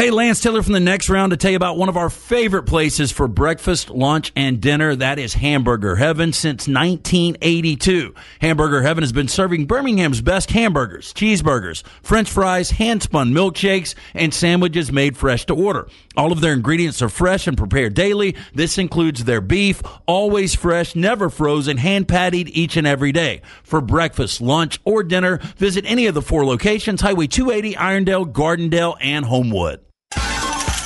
Hey, 0.00 0.10
Lance 0.10 0.40
Taylor 0.40 0.62
from 0.62 0.72
the 0.72 0.80
next 0.80 1.10
round 1.10 1.30
to 1.32 1.36
tell 1.36 1.50
you 1.50 1.58
about 1.58 1.76
one 1.76 1.90
of 1.90 1.96
our 1.98 2.08
favorite 2.08 2.62
places 2.62 3.12
for 3.12 3.28
breakfast, 3.28 3.90
lunch, 3.90 4.32
and 4.34 4.58
dinner. 4.58 4.96
That 4.96 5.18
is 5.18 5.34
Hamburger 5.34 5.96
Heaven 5.96 6.32
since 6.32 6.66
1982. 6.66 8.14
Hamburger 8.40 8.80
Heaven 8.80 9.02
has 9.02 9.12
been 9.12 9.28
serving 9.28 9.66
Birmingham's 9.66 10.22
best 10.22 10.52
hamburgers, 10.52 11.12
cheeseburgers, 11.12 11.82
french 12.02 12.30
fries, 12.30 12.70
hand 12.70 13.02
spun 13.02 13.34
milkshakes, 13.34 13.94
and 14.14 14.32
sandwiches 14.32 14.90
made 14.90 15.18
fresh 15.18 15.44
to 15.44 15.54
order. 15.54 15.86
All 16.16 16.32
of 16.32 16.40
their 16.40 16.54
ingredients 16.54 17.02
are 17.02 17.10
fresh 17.10 17.46
and 17.46 17.58
prepared 17.58 17.92
daily. 17.92 18.36
This 18.54 18.78
includes 18.78 19.24
their 19.24 19.42
beef, 19.42 19.82
always 20.06 20.54
fresh, 20.54 20.96
never 20.96 21.28
frozen, 21.28 21.76
hand 21.76 22.08
patted 22.08 22.48
each 22.56 22.78
and 22.78 22.86
every 22.86 23.12
day. 23.12 23.42
For 23.64 23.82
breakfast, 23.82 24.40
lunch, 24.40 24.80
or 24.86 25.02
dinner, 25.02 25.40
visit 25.58 25.84
any 25.86 26.06
of 26.06 26.14
the 26.14 26.22
four 26.22 26.46
locations 26.46 27.02
Highway 27.02 27.26
280, 27.26 27.74
Irondale, 27.74 28.32
Gardendale, 28.32 28.96
and 28.98 29.26
Homewood. 29.26 29.84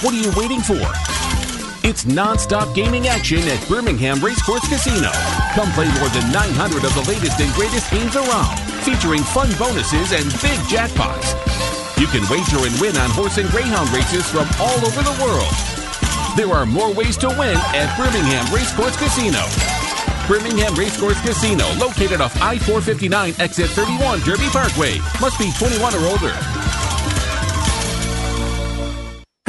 What 0.05 0.13
are 0.13 0.21
you 0.21 0.37
waiting 0.37 0.61
for? 0.61 0.85
It's 1.81 2.05
non-stop 2.05 2.77
gaming 2.77 3.09
action 3.09 3.41
at 3.49 3.57
Birmingham 3.73 4.21
Racecourse 4.21 4.69
Casino. 4.69 5.09
Come 5.57 5.73
play 5.73 5.89
more 5.97 6.13
than 6.13 6.29
900 6.29 6.85
of 6.85 6.93
the 6.93 7.09
latest 7.09 7.41
and 7.41 7.49
greatest 7.57 7.89
games 7.89 8.13
around, 8.13 8.53
featuring 8.85 9.25
fun 9.25 9.49
bonuses 9.57 10.13
and 10.13 10.29
big 10.45 10.61
jackpots. 10.69 11.33
You 11.97 12.05
can 12.13 12.21
wager 12.29 12.61
and 12.69 12.77
win 12.85 13.01
on 13.01 13.09
horse 13.17 13.41
and 13.41 13.49
greyhound 13.49 13.89
races 13.97 14.29
from 14.29 14.45
all 14.61 14.77
over 14.85 15.01
the 15.01 15.17
world. 15.25 15.49
There 16.37 16.53
are 16.53 16.69
more 16.69 16.93
ways 16.93 17.17
to 17.25 17.33
win 17.41 17.57
at 17.73 17.89
Birmingham 17.97 18.45
Racecourse 18.53 19.01
Casino. 19.01 19.41
Birmingham 20.29 20.77
Racecourse 20.77 21.21
Casino, 21.25 21.65
located 21.81 22.21
off 22.21 22.37
I-459 22.43 23.41
exit 23.41 23.73
31 23.73 24.21
Derby 24.21 24.53
Parkway. 24.53 25.01
Must 25.17 25.41
be 25.41 25.49
21 25.57 25.97
or 25.97 26.13
older. 26.13 26.37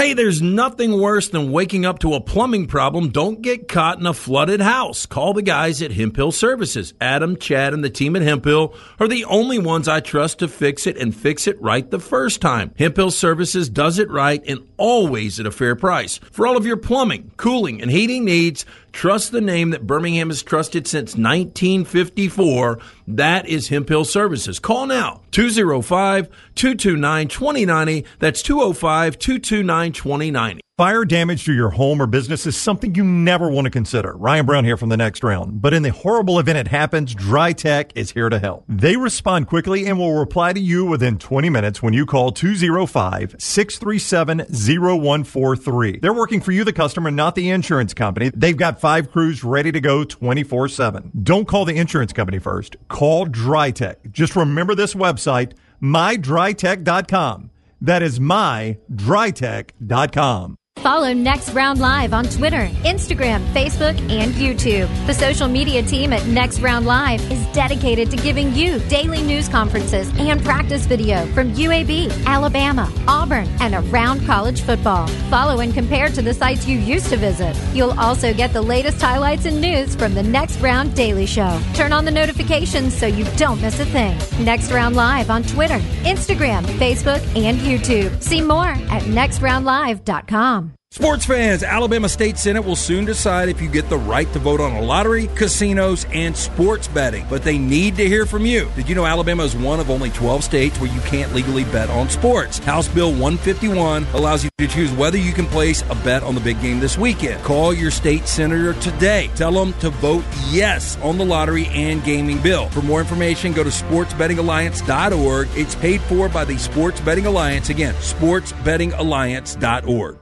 Hey, 0.06 0.14
there's 0.14 0.40
nothing 0.40 1.02
worse 1.02 1.30
than 1.30 1.52
waking 1.52 1.84
up 1.84 1.98
to 1.98 2.14
a 2.14 2.22
plumbing 2.22 2.68
problem. 2.68 3.10
Don't 3.10 3.42
get 3.42 3.68
caught 3.68 4.00
in 4.00 4.06
a 4.06 4.14
flooded 4.14 4.62
house. 4.62 5.08
Call 5.08 5.34
the 5.34 5.42
guys 5.42 5.82
at 5.82 5.94
Hemphill 5.94 6.32
Services. 6.32 6.94
Adam, 7.02 7.38
Chad, 7.38 7.74
and 7.74 7.84
the 7.84 7.90
team 7.90 8.16
at 8.16 8.22
Hemphill 8.22 8.76
are 9.00 9.08
the 9.08 9.26
only 9.26 9.58
ones 9.58 9.88
I 9.88 10.02
trust 10.02 10.38
to 10.40 10.48
fix 10.48 10.86
it 10.86 10.96
and 10.96 11.16
fix 11.16 11.48
it 11.48 11.60
right 11.60 11.90
the 11.90 11.98
first 11.98 12.40
time. 12.40 12.72
Hemphill 12.78 13.10
Services 13.10 13.68
does 13.68 13.98
it 13.98 14.12
right 14.12 14.44
and 14.46 14.68
always 14.78 15.40
at 15.40 15.48
a 15.48 15.52
fair 15.52 15.76
price. 15.76 16.20
For 16.20 16.46
all 16.46 16.56
of 16.56 16.68
your 16.68 16.78
plumbing, 16.78 17.32
cooling, 17.38 17.82
and 17.82 17.90
heating 17.90 18.26
needs, 18.26 18.64
trust 18.96 19.34
the 19.34 19.42
name 19.42 19.72
that 19.72 19.86
Birmingham 19.86 20.30
has 20.30 20.42
trusted 20.42 20.88
since 20.88 21.12
1954. 21.12 22.80
That 23.06 23.46
is 23.46 23.68
Hemphill 23.68 24.06
Services. 24.06 24.58
Call 24.58 24.88
now 24.88 25.22
205 25.32 26.30
229 26.56 27.28
2090. 27.28 28.06
That's 28.20 28.42
205 28.42 29.20
229 29.20 29.92
2090. 29.92 30.65
Fire 30.78 31.06
damage 31.06 31.46
to 31.46 31.54
your 31.54 31.70
home 31.70 32.02
or 32.02 32.06
business 32.06 32.46
is 32.46 32.58
something 32.58 32.94
you 32.96 33.04
never 33.06 33.48
want 33.48 33.64
to 33.64 33.72
consider. 33.72 34.14
Ryan 34.18 34.46
Brown 34.46 34.66
here 34.66 34.76
from 34.76 34.90
the 34.90 34.98
next 34.98 35.24
round. 35.24 35.62
But 35.62 35.74
in 35.74 35.84
the 35.84 35.92
horrible 35.92 36.38
event 36.38 36.58
it 36.58 36.68
happens, 36.68 37.16
Dry 37.16 37.54
Tech 37.54 37.94
is 37.96 38.12
here 38.12 38.28
to 38.28 38.40
help. 38.40 38.66
They 38.68 38.98
respond 38.98 39.48
quickly 39.48 39.86
and 39.86 39.98
will 39.98 40.20
reply 40.20 40.52
to 40.52 40.60
you 40.60 40.84
within 40.84 41.18
20 41.18 41.50
minutes 41.50 41.82
when 41.82 41.94
you 41.94 42.06
call 42.06 42.34
205 42.34 43.38
637 43.40 44.40
0143. 44.40 46.00
They're 46.00 46.12
working 46.12 46.42
for 46.42 46.52
you, 46.52 46.66
the 46.66 46.74
customer, 46.74 47.10
not 47.10 47.36
the 47.36 47.52
insurance 47.52 47.94
company. 47.94 48.30
They've 48.36 48.58
got 48.58 48.82
five 48.82 49.14
crews 49.14 49.46
ready 49.46 49.72
to 49.72 49.80
go 49.80 50.04
24 50.04 50.68
7. 50.68 51.10
Don't 51.24 51.48
call 51.48 51.64
the 51.64 51.78
insurance 51.78 52.12
company 52.12 52.40
first. 52.40 52.76
Call 52.90 53.24
Dry 53.24 53.72
Tech. 53.72 54.00
Just 54.12 54.36
remember 54.36 54.76
this 54.76 54.94
website, 54.94 55.54
mydrytech.com. 55.82 57.50
That 57.80 58.04
is 58.04 58.20
mydrytech.com. 58.20 60.58
Follow 60.80 61.14
Next 61.14 61.50
Round 61.54 61.80
Live 61.80 62.14
on 62.14 62.26
Twitter, 62.26 62.70
Instagram, 62.84 63.44
Facebook, 63.54 63.98
and 64.12 64.34
YouTube. 64.34 64.88
The 65.08 65.16
social 65.16 65.48
media 65.48 65.82
team 65.82 66.14
at 66.14 66.28
Next 66.28 66.60
Round 66.60 66.86
Live 66.86 67.22
is 67.32 67.44
dedicated 67.48 68.12
to 68.12 68.18
giving 68.18 68.54
you 68.54 68.78
daily 68.82 69.24
news 69.24 69.50
conferences 69.50 70.12
and 70.20 70.44
practice 70.44 70.86
video 70.86 71.26
from 71.34 71.52
UAB, 71.56 72.26
Alabama, 72.28 72.92
Auburn, 73.08 73.48
and 73.62 73.74
around 73.74 74.24
college 74.28 74.62
football. 74.62 75.08
Follow 75.32 75.62
and 75.62 75.74
compare 75.74 76.10
to 76.10 76.22
the 76.22 76.34
sites 76.36 76.68
you 76.68 76.78
used 76.78 77.08
to 77.10 77.18
visit. 77.18 77.56
You'll 77.74 78.00
also 78.00 78.32
get 78.32 78.54
the 78.54 78.62
latest 78.62 79.02
highlights 79.02 79.46
and 79.46 79.60
news 79.60 79.96
from 79.96 80.14
the 80.14 80.24
Next 80.24 80.60
Round 80.60 80.94
Daily 80.94 81.26
Show. 81.26 81.60
Turn 81.74 81.94
on 81.94 82.06
the 82.06 82.12
notifications 82.12 82.96
so 82.96 83.08
you 83.08 83.24
don't 83.38 83.60
miss 83.60 83.80
a 83.80 83.86
thing. 83.86 84.16
Next 84.46 84.72
Round 84.72 84.96
Live 84.96 85.32
on 85.32 85.42
Twitter, 85.44 85.80
Instagram, 86.04 86.64
Facebook, 86.78 87.22
and 87.36 87.58
YouTube. 87.60 88.22
See 88.22 88.42
more 88.42 88.68
at 88.68 89.02
nextroundlive.com. 89.04 90.65
Sports 90.96 91.26
fans, 91.26 91.62
Alabama 91.62 92.08
State 92.08 92.38
Senate 92.38 92.64
will 92.64 92.78
soon 92.78 93.04
decide 93.04 93.50
if 93.50 93.62
you 93.62 93.68
get 93.68 93.90
the 93.90 93.98
right 93.98 94.32
to 94.32 94.40
vote 94.40 94.62
on 94.62 94.72
a 94.72 94.82
lottery, 94.82 95.28
casinos, 95.36 96.06
and 96.14 96.38
sports 96.38 96.88
betting. 96.88 97.26
But 97.30 97.44
they 97.44 97.58
need 97.58 97.98
to 97.98 98.08
hear 98.08 98.26
from 98.26 98.46
you. 98.46 98.72
Did 98.78 98.88
you 98.88 98.96
know 98.96 99.06
Alabama 99.06 99.44
is 99.44 99.58
one 99.58 99.82
of 99.82 99.90
only 99.90 100.10
12 100.12 100.46
states 100.46 100.80
where 100.80 100.90
you 100.90 101.02
can't 101.02 101.36
legally 101.36 101.66
bet 101.66 101.90
on 101.90 102.08
sports? 102.08 102.60
House 102.60 102.88
Bill 102.88 103.10
151 103.10 104.06
allows 104.14 104.46
you 104.46 104.50
to 104.58 104.68
choose 104.68 104.90
whether 104.94 105.18
you 105.18 105.34
can 105.34 105.48
place 105.48 105.84
a 105.90 105.96
bet 105.96 106.24
on 106.24 106.34
the 106.34 106.40
big 106.40 106.62
game 106.62 106.80
this 106.80 106.98
weekend. 106.98 107.44
Call 107.44 107.74
your 107.74 107.92
state 107.92 108.26
senator 108.26 108.72
today. 108.76 109.30
Tell 109.36 109.52
them 109.52 109.74
to 109.82 109.90
vote 109.90 110.24
yes 110.50 110.98
on 111.02 111.18
the 111.18 111.26
lottery 111.26 111.66
and 111.74 112.02
gaming 112.06 112.42
bill. 112.42 112.70
For 112.70 112.82
more 112.82 113.02
information, 113.02 113.52
go 113.52 113.66
to 113.66 113.70
sportsbettingalliance.org. 113.70 115.50
It's 115.56 115.76
paid 115.76 116.00
for 116.04 116.30
by 116.30 116.46
the 116.46 116.58
Sports 116.58 117.02
Betting 117.02 117.26
Alliance. 117.26 117.68
Again, 117.68 117.96
sportsbettingalliance.org. 117.96 120.20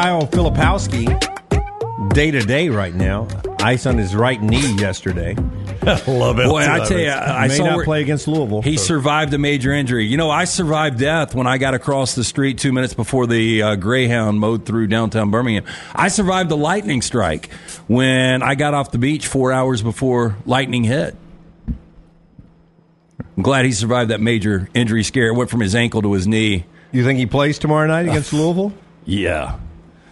Kyle 0.00 0.28
Filipowski, 0.28 1.08
day 2.14 2.30
to 2.30 2.38
day 2.38 2.68
right 2.68 2.94
now. 2.94 3.26
Ice 3.58 3.84
on 3.84 3.98
his 3.98 4.14
right 4.14 4.40
knee 4.40 4.76
yesterday. 4.76 5.34
Love 6.06 6.38
it. 6.38 6.46
Boy, 6.46 6.60
I 6.60 6.84
tell 6.86 7.00
you, 7.00 7.10
I 7.10 7.48
May 7.48 7.56
saw 7.56 7.64
not 7.64 7.84
play 7.84 8.02
against 8.02 8.28
Louisville. 8.28 8.62
He 8.62 8.76
so- 8.76 8.84
survived 8.84 9.34
a 9.34 9.38
major 9.38 9.72
injury. 9.72 10.06
You 10.06 10.16
know, 10.16 10.30
I 10.30 10.44
survived 10.44 11.00
death 11.00 11.34
when 11.34 11.48
I 11.48 11.58
got 11.58 11.74
across 11.74 12.14
the 12.14 12.22
street 12.22 12.58
two 12.58 12.72
minutes 12.72 12.94
before 12.94 13.26
the 13.26 13.60
uh, 13.60 13.74
Greyhound 13.74 14.38
mowed 14.38 14.64
through 14.64 14.86
downtown 14.86 15.32
Birmingham. 15.32 15.64
I 15.96 16.06
survived 16.06 16.48
the 16.48 16.56
lightning 16.56 17.02
strike 17.02 17.50
when 17.88 18.40
I 18.40 18.54
got 18.54 18.74
off 18.74 18.92
the 18.92 18.98
beach 18.98 19.26
four 19.26 19.50
hours 19.50 19.82
before 19.82 20.36
lightning 20.46 20.84
hit. 20.84 21.16
I'm 23.36 23.42
glad 23.42 23.64
he 23.64 23.72
survived 23.72 24.10
that 24.12 24.20
major 24.20 24.68
injury 24.74 25.02
scare. 25.02 25.26
It 25.26 25.34
went 25.34 25.50
from 25.50 25.58
his 25.58 25.74
ankle 25.74 26.02
to 26.02 26.12
his 26.12 26.28
knee. 26.28 26.66
You 26.92 27.02
think 27.02 27.18
he 27.18 27.26
plays 27.26 27.58
tomorrow 27.58 27.88
night 27.88 28.06
against 28.06 28.32
Louisville? 28.32 28.72
Yeah. 29.04 29.58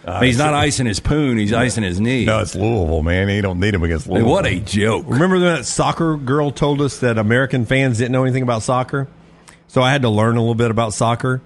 I 0.07 0.21
mean, 0.21 0.27
he's 0.27 0.37
not 0.37 0.53
icing 0.53 0.85
his 0.85 0.99
poon, 1.01 1.37
he's 1.37 1.51
icing 1.51 1.83
his 1.83 1.99
knee. 1.99 2.23
No, 2.25 2.39
it's 2.39 2.55
Louisville, 2.55 3.01
man. 3.03 3.27
You 3.27 3.41
don't 3.41 3.59
need 3.59 3.73
him 3.73 3.83
against 3.83 4.07
I 4.07 4.11
mean, 4.11 4.23
Louisville. 4.23 4.31
what 4.33 4.45
a 4.45 4.59
joke. 4.59 5.05
Remember 5.07 5.39
that 5.39 5.65
soccer 5.65 6.15
girl 6.15 6.49
told 6.51 6.81
us 6.81 6.99
that 6.99 7.17
American 7.17 7.65
fans 7.65 7.97
didn't 7.97 8.13
know 8.13 8.23
anything 8.23 8.43
about 8.43 8.63
soccer? 8.63 9.07
So 9.67 9.81
I 9.81 9.91
had 9.91 10.03
to 10.03 10.09
learn 10.09 10.37
a 10.37 10.39
little 10.39 10.55
bit 10.55 10.71
about 10.71 10.93
soccer. 10.93 11.41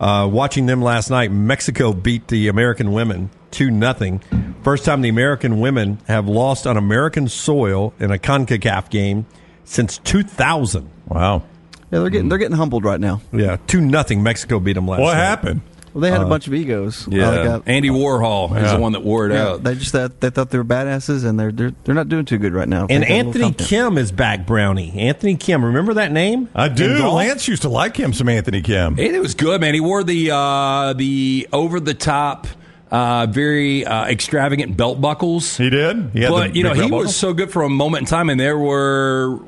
Uh, 0.00 0.28
watching 0.30 0.64
them 0.66 0.80
last 0.82 1.10
night, 1.10 1.30
Mexico 1.30 1.92
beat 1.92 2.28
the 2.28 2.48
American 2.48 2.92
women 2.92 3.30
2 3.50 3.70
nothing. 3.70 4.20
First 4.62 4.84
time 4.84 5.00
the 5.02 5.08
American 5.08 5.60
women 5.60 5.98
have 6.08 6.26
lost 6.28 6.66
on 6.66 6.76
American 6.76 7.28
soil 7.28 7.94
in 7.98 8.10
a 8.10 8.18
CONCACAF 8.18 8.90
game 8.90 9.26
since 9.64 9.98
2000. 9.98 10.88
Wow. 11.08 11.42
Yeah, 11.90 12.00
they're 12.00 12.10
getting 12.10 12.28
they're 12.28 12.38
getting 12.38 12.56
humbled 12.56 12.84
right 12.84 13.00
now. 13.00 13.20
Yeah, 13.32 13.56
2 13.66 13.80
nothing. 13.80 14.22
Mexico 14.22 14.58
beat 14.58 14.72
them 14.72 14.86
last 14.86 14.98
night. 14.98 15.04
What 15.04 15.14
night. 15.14 15.20
happened? 15.24 15.60
Well, 15.96 16.02
they 16.02 16.10
had 16.10 16.20
a 16.20 16.26
bunch 16.26 16.46
of 16.46 16.52
egos. 16.52 17.08
Yeah. 17.10 17.30
Like, 17.30 17.46
uh, 17.48 17.60
Andy 17.64 17.88
Warhol 17.88 18.54
is 18.62 18.70
the 18.70 18.78
one 18.78 18.92
that 18.92 19.02
wore 19.02 19.30
it 19.30 19.32
yeah, 19.32 19.48
out. 19.48 19.62
they 19.62 19.74
just 19.76 19.92
thought, 19.92 20.20
they 20.20 20.28
thought 20.28 20.50
they 20.50 20.58
were 20.58 20.64
badasses, 20.64 21.24
and 21.24 21.40
they're 21.40 21.50
they're 21.50 21.72
they're 21.84 21.94
not 21.94 22.10
doing 22.10 22.26
too 22.26 22.36
good 22.36 22.52
right 22.52 22.68
now. 22.68 22.86
And 22.90 23.02
They 23.02 23.08
got 23.08 23.14
a 23.14 23.16
little 23.16 23.26
Anthony 23.28 23.44
confidence. 23.44 23.68
Kim 23.70 23.96
is 23.96 24.12
back, 24.12 24.46
Brownie. 24.46 24.92
Anthony 24.98 25.36
Kim. 25.36 25.64
Remember 25.64 25.94
that 25.94 26.12
name? 26.12 26.50
I 26.54 26.66
In 26.66 26.74
do. 26.74 26.98
golf? 26.98 27.14
Lance 27.14 27.48
used 27.48 27.62
to 27.62 27.70
like 27.70 27.96
him 27.96 28.12
some 28.12 28.28
Anthony 28.28 28.60
Kim. 28.60 28.98
It 28.98 29.18
was 29.22 29.34
good, 29.34 29.58
man. 29.62 29.72
He 29.72 29.80
wore 29.80 30.04
the 30.04 30.32
uh, 30.32 30.92
the 30.92 31.48
over 31.50 31.80
the 31.80 31.94
top, 31.94 32.46
uh, 32.90 33.26
very 33.30 33.86
uh, 33.86 34.04
extravagant 34.04 34.76
belt 34.76 35.00
buckles. 35.00 35.56
He 35.56 35.70
did. 35.70 36.10
He 36.12 36.20
had 36.20 36.28
but 36.30 36.48
the 36.52 36.56
you 36.58 36.62
know, 36.62 36.74
big 36.74 36.82
he 36.82 36.90
belt 36.90 37.04
was 37.04 37.16
so 37.16 37.32
good 37.32 37.50
for 37.50 37.62
a 37.62 37.70
moment 37.70 38.02
in 38.02 38.06
time, 38.06 38.28
and 38.28 38.38
there 38.38 38.58
were. 38.58 39.40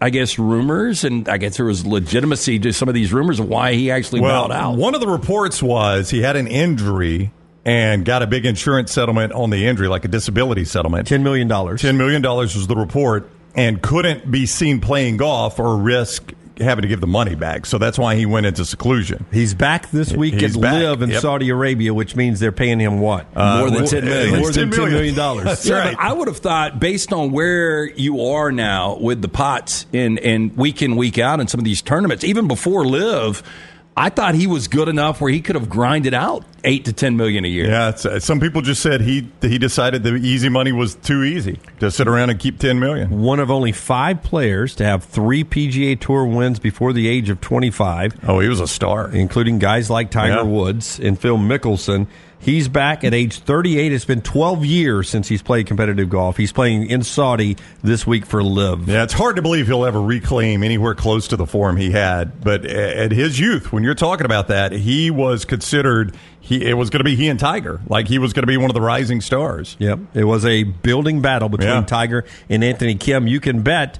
I 0.00 0.10
guess 0.10 0.38
rumors, 0.38 1.02
and 1.04 1.28
I 1.28 1.38
guess 1.38 1.56
there 1.56 1.66
was 1.66 1.84
legitimacy 1.84 2.60
to 2.60 2.72
some 2.72 2.88
of 2.88 2.94
these 2.94 3.12
rumors 3.12 3.40
of 3.40 3.48
why 3.48 3.74
he 3.74 3.90
actually 3.90 4.20
Well, 4.20 4.48
bowed 4.48 4.54
out. 4.54 4.76
one 4.76 4.94
of 4.94 5.00
the 5.00 5.08
reports 5.08 5.62
was 5.62 6.10
he 6.10 6.22
had 6.22 6.36
an 6.36 6.46
injury 6.46 7.32
and 7.64 8.04
got 8.04 8.22
a 8.22 8.26
big 8.26 8.46
insurance 8.46 8.92
settlement 8.92 9.32
on 9.32 9.50
the 9.50 9.66
injury, 9.66 9.88
like 9.88 10.04
a 10.04 10.08
disability 10.08 10.64
settlement. 10.64 11.08
$10 11.08 11.22
million. 11.22 11.48
$10 11.48 11.96
million 11.96 12.22
was 12.22 12.66
the 12.68 12.76
report 12.76 13.28
and 13.56 13.82
couldn't 13.82 14.30
be 14.30 14.46
seen 14.46 14.80
playing 14.80 15.16
golf 15.16 15.58
or 15.58 15.76
risk 15.76 16.32
having 16.60 16.82
to 16.82 16.88
give 16.88 17.00
the 17.00 17.06
money 17.06 17.34
back. 17.34 17.66
So 17.66 17.78
that's 17.78 17.98
why 17.98 18.14
he 18.16 18.26
went 18.26 18.46
into 18.46 18.64
seclusion. 18.64 19.24
He's 19.32 19.54
back 19.54 19.90
this 19.90 20.12
week 20.12 20.34
He's 20.34 20.56
at 20.56 20.62
back. 20.62 20.82
LIV 20.82 21.02
in 21.02 21.10
Yep. 21.10 21.22
Saudi 21.22 21.48
Arabia, 21.50 21.94
which 21.94 22.16
means 22.16 22.40
they're 22.40 22.52
paying 22.52 22.78
him 22.80 23.00
what? 23.00 23.26
More 23.36 23.70
than 23.70 23.82
Uh, 23.84 23.86
10 23.86 24.04
million. 24.04 24.34
it's 24.34 24.40
More 24.40 24.52
than 24.52 24.70
10 24.70 24.90
million. 24.92 25.14
dollars. 25.14 25.44
That's 25.44 25.66
yeah, 25.66 25.78
right. 25.78 25.96
I 25.98 26.12
would 26.12 26.28
have 26.28 26.38
thought, 26.38 26.78
based 26.80 27.12
on 27.12 27.32
where 27.32 27.84
you 27.84 28.24
are 28.26 28.50
now 28.52 28.96
with 29.00 29.22
the 29.22 29.28
pots 29.28 29.86
in, 29.92 30.18
in 30.18 30.54
week 30.56 30.82
in, 30.82 30.96
week 30.96 31.18
out 31.18 31.40
in 31.40 31.48
some 31.48 31.58
of 31.60 31.64
these 31.64 31.82
tournaments, 31.82 32.24
even 32.24 32.48
before 32.48 32.86
LIV, 32.86 33.42
I 33.98 34.10
thought 34.10 34.34
he 34.36 34.46
was 34.46 34.68
good 34.68 34.88
enough 34.88 35.20
where 35.20 35.30
he 35.32 35.40
could 35.40 35.56
have 35.56 35.68
grinded 35.68 36.14
out 36.14 36.44
eight 36.62 36.84
to 36.84 36.92
ten 36.92 37.16
million 37.16 37.44
a 37.44 37.48
year. 37.48 37.66
Yeah, 37.68 37.88
it's, 37.88 38.06
uh, 38.06 38.20
some 38.20 38.38
people 38.38 38.62
just 38.62 38.80
said 38.80 39.00
he 39.00 39.28
he 39.42 39.58
decided 39.58 40.04
the 40.04 40.14
easy 40.14 40.48
money 40.48 40.70
was 40.70 40.94
too 40.94 41.24
easy 41.24 41.58
to 41.80 41.90
sit 41.90 42.06
around 42.06 42.30
and 42.30 42.38
keep 42.38 42.58
ten 42.60 42.78
million. 42.78 43.20
One 43.20 43.40
of 43.40 43.50
only 43.50 43.72
five 43.72 44.22
players 44.22 44.74
to 44.76 44.84
have 44.84 45.02
three 45.02 45.42
PGA 45.42 45.98
Tour 45.98 46.24
wins 46.26 46.58
before 46.60 46.92
the 46.92 47.08
age 47.08 47.28
of 47.28 47.40
25, 47.40 48.14
Oh, 48.28 48.38
he 48.38 48.48
was 48.48 48.60
a 48.60 48.68
star. 48.68 49.10
including 49.10 49.58
guys 49.58 49.90
like 49.90 50.10
Tiger 50.12 50.34
Yeah. 50.36 50.42
Woods 50.42 51.00
and 51.00 51.18
Phil 51.18 51.36
Mickelson. 51.36 52.06
He's 52.40 52.68
back 52.68 53.02
at 53.02 53.12
age 53.14 53.40
38. 53.40 53.92
It's 53.92 54.04
been 54.04 54.22
12 54.22 54.64
years 54.64 55.08
since 55.08 55.26
he's 55.28 55.42
played 55.42 55.66
competitive 55.66 56.08
golf. 56.08 56.36
He's 56.36 56.52
playing 56.52 56.88
in 56.88 57.02
Saudi 57.02 57.56
this 57.82 58.06
week 58.06 58.24
for 58.24 58.42
LIV. 58.42 58.88
Yeah, 58.88 59.02
it's 59.02 59.12
hard 59.12 59.36
to 59.36 59.42
believe 59.42 59.66
he'll 59.66 59.84
ever 59.84 60.00
reclaim 60.00 60.62
anywhere 60.62 60.94
close 60.94 61.28
to 61.28 61.36
the 61.36 61.46
form 61.46 61.76
he 61.76 61.90
had. 61.90 62.40
But 62.42 62.64
at 62.64 63.10
his 63.10 63.40
youth, 63.40 63.72
when 63.72 63.82
you're 63.82 63.94
talking 63.96 64.24
about 64.24 64.48
that, 64.48 64.72
he 64.72 65.10
was 65.10 65.44
considered. 65.44 66.16
He 66.40 66.64
it 66.64 66.74
was 66.74 66.88
going 66.88 67.00
to 67.00 67.04
be 67.04 67.16
he 67.16 67.28
and 67.28 67.38
Tiger, 67.38 67.80
like 67.88 68.08
he 68.08 68.18
was 68.18 68.32
going 68.32 68.44
to 68.44 68.46
be 68.46 68.56
one 68.56 68.70
of 68.70 68.74
the 68.74 68.80
rising 68.80 69.20
stars. 69.20 69.76
Yep. 69.80 69.98
It 70.14 70.24
was 70.24 70.46
a 70.46 70.62
building 70.62 71.20
battle 71.20 71.48
between 71.50 71.68
Yeah. 71.68 71.82
Tiger 71.82 72.24
and 72.48 72.62
Anthony 72.64 72.94
Kim. 72.94 73.26
You 73.26 73.40
can 73.40 73.60
bet 73.62 73.98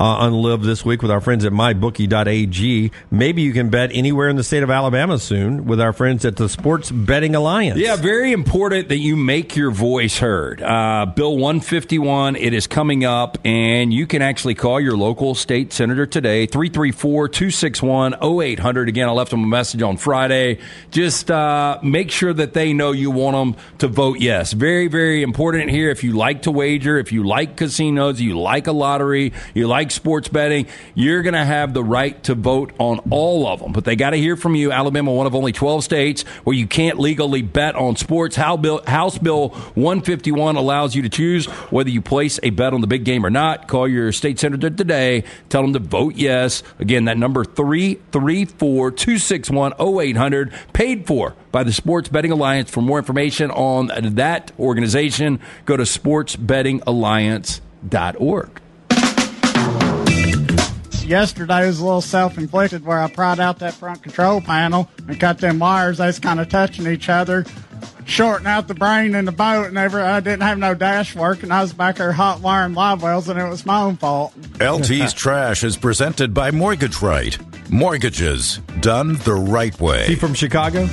uh, 0.00 0.02
on 0.02 0.32
LIV 0.32 0.62
this 0.62 0.82
week 0.82 1.02
with 1.02 1.10
our 1.10 1.20
friends 1.20 1.44
at 1.44 1.52
mybookie.ag. 1.52 2.90
Maybe 3.10 3.42
you 3.42 3.52
can 3.52 3.68
bet 3.68 3.90
anywhere 3.92 4.30
in 4.30 4.36
the 4.36 4.42
state 4.42 4.62
of 4.62 4.70
Alabama 4.70 5.18
soon 5.18 5.66
with 5.66 5.78
our 5.78 5.92
friends 5.92 6.24
at 6.24 6.36
the 6.36 6.48
Sports 6.48 6.90
Betting 6.90 7.34
Alliance. 7.34 7.78
Yeah, 7.78 7.96
very 7.96 8.32
important 8.32 8.88
that 8.88 8.96
you 8.96 9.14
make 9.14 9.56
your 9.56 9.70
voice 9.70 10.16
heard. 10.16 10.62
Uh, 10.62 11.04
Bill 11.04 11.36
151, 11.36 12.36
it 12.36 12.54
is 12.54 12.66
coming 12.66 13.04
up, 13.04 13.36
and 13.44 13.92
you 13.92 14.06
can 14.06 14.22
actually 14.22 14.54
call 14.54 14.80
your 14.80 14.96
local 14.96 15.34
state 15.34 15.70
senator 15.70 16.06
today, 16.06 16.46
334 16.46 17.28
261 17.28 18.14
0800. 18.22 18.88
Again, 18.88 19.06
I 19.06 19.12
left 19.12 19.30
them 19.30 19.44
a 19.44 19.46
message 19.46 19.82
on 19.82 19.98
Friday. 19.98 20.60
Just 20.90 21.30
uh, 21.30 21.78
make 21.82 22.10
sure 22.10 22.32
that 22.32 22.54
they 22.54 22.72
know 22.72 22.92
you 22.92 23.10
want 23.10 23.36
them 23.54 23.64
to 23.80 23.88
vote 23.88 24.18
yes. 24.18 24.54
Very, 24.54 24.88
very 24.88 25.22
important 25.22 25.68
here. 25.68 25.90
If 25.90 26.02
you 26.02 26.12
like 26.12 26.42
to 26.42 26.50
wager, 26.50 26.96
if 26.96 27.12
you 27.12 27.24
like 27.24 27.56
casinos, 27.56 28.18
you 28.18 28.40
like 28.40 28.66
a 28.66 28.72
lottery, 28.72 29.34
you 29.52 29.68
like 29.68 29.89
like 29.90 29.96
sports 29.96 30.28
betting, 30.28 30.68
you're 30.94 31.22
going 31.22 31.34
to 31.34 31.44
have 31.44 31.74
the 31.74 31.82
right 31.82 32.22
to 32.24 32.36
vote 32.36 32.72
on 32.78 33.00
all 33.10 33.48
of 33.48 33.60
them. 33.60 33.72
But 33.72 33.84
they 33.84 33.96
got 33.96 34.10
to 34.10 34.16
hear 34.16 34.36
from 34.36 34.54
you. 34.54 34.70
Alabama, 34.70 35.12
one 35.12 35.26
of 35.26 35.34
only 35.34 35.50
12 35.52 35.82
states 35.82 36.22
where 36.44 36.54
you 36.54 36.68
can't 36.68 36.98
legally 36.98 37.42
bet 37.42 37.74
on 37.74 37.96
sports. 37.96 38.36
House 38.36 39.18
Bill 39.18 39.48
151 39.48 40.54
allows 40.56 40.94
you 40.94 41.02
to 41.02 41.08
choose 41.08 41.46
whether 41.46 41.90
you 41.90 42.00
place 42.00 42.38
a 42.42 42.50
bet 42.50 42.72
on 42.72 42.80
the 42.80 42.86
big 42.86 43.04
game 43.04 43.26
or 43.26 43.30
not. 43.30 43.66
Call 43.66 43.88
your 43.88 44.12
state 44.12 44.38
senator 44.38 44.70
today. 44.70 45.24
Tell 45.48 45.62
them 45.62 45.72
to 45.72 45.80
vote 45.80 46.14
yes. 46.14 46.62
Again, 46.78 47.06
that 47.06 47.18
number 47.18 47.44
334 47.44 48.92
261 48.92 49.72
0800, 49.80 50.52
paid 50.72 51.04
for 51.06 51.34
by 51.50 51.64
the 51.64 51.72
Sports 51.72 52.08
Betting 52.08 52.30
Alliance. 52.30 52.70
For 52.70 52.80
more 52.80 52.98
information 52.98 53.50
on 53.50 53.90
that 54.14 54.52
organization, 54.58 55.40
go 55.64 55.76
to 55.76 55.82
sportsbettingalliance.org. 55.82 58.60
Yesterday 61.10 61.66
was 61.66 61.80
a 61.80 61.84
little 61.84 62.00
self-inflicted 62.00 62.86
where 62.86 63.00
I 63.00 63.10
pried 63.10 63.40
out 63.40 63.58
that 63.58 63.74
front 63.74 64.00
control 64.00 64.40
panel 64.40 64.88
and 65.08 65.18
cut 65.18 65.38
them 65.38 65.58
wires. 65.58 65.98
They 65.98 66.06
was 66.06 66.20
kind 66.20 66.38
of 66.38 66.48
touching 66.48 66.86
each 66.86 67.08
other, 67.08 67.44
shorting 68.04 68.46
out 68.46 68.68
the 68.68 68.74
brain 68.74 69.16
in 69.16 69.24
the 69.24 69.32
boat, 69.32 69.66
and 69.66 69.76
every, 69.76 70.02
I 70.02 70.20
didn't 70.20 70.42
have 70.42 70.58
no 70.58 70.72
dash 70.72 71.16
work, 71.16 71.42
and 71.42 71.52
I 71.52 71.62
was 71.62 71.72
back 71.72 71.96
there 71.96 72.12
hot 72.12 72.42
wiring 72.42 72.74
live 72.74 73.02
wells, 73.02 73.28
and 73.28 73.40
it 73.40 73.48
was 73.48 73.66
my 73.66 73.82
own 73.82 73.96
fault. 73.96 74.32
LT's 74.60 75.12
Trash 75.12 75.64
is 75.64 75.76
presented 75.76 76.32
by 76.32 76.52
Mortgage 76.52 77.02
Right. 77.02 77.36
Mortgages 77.68 78.58
done 78.78 79.14
the 79.24 79.34
right 79.34 79.78
way. 79.80 80.06
He 80.06 80.14
from 80.14 80.32
Chicago? 80.32 80.86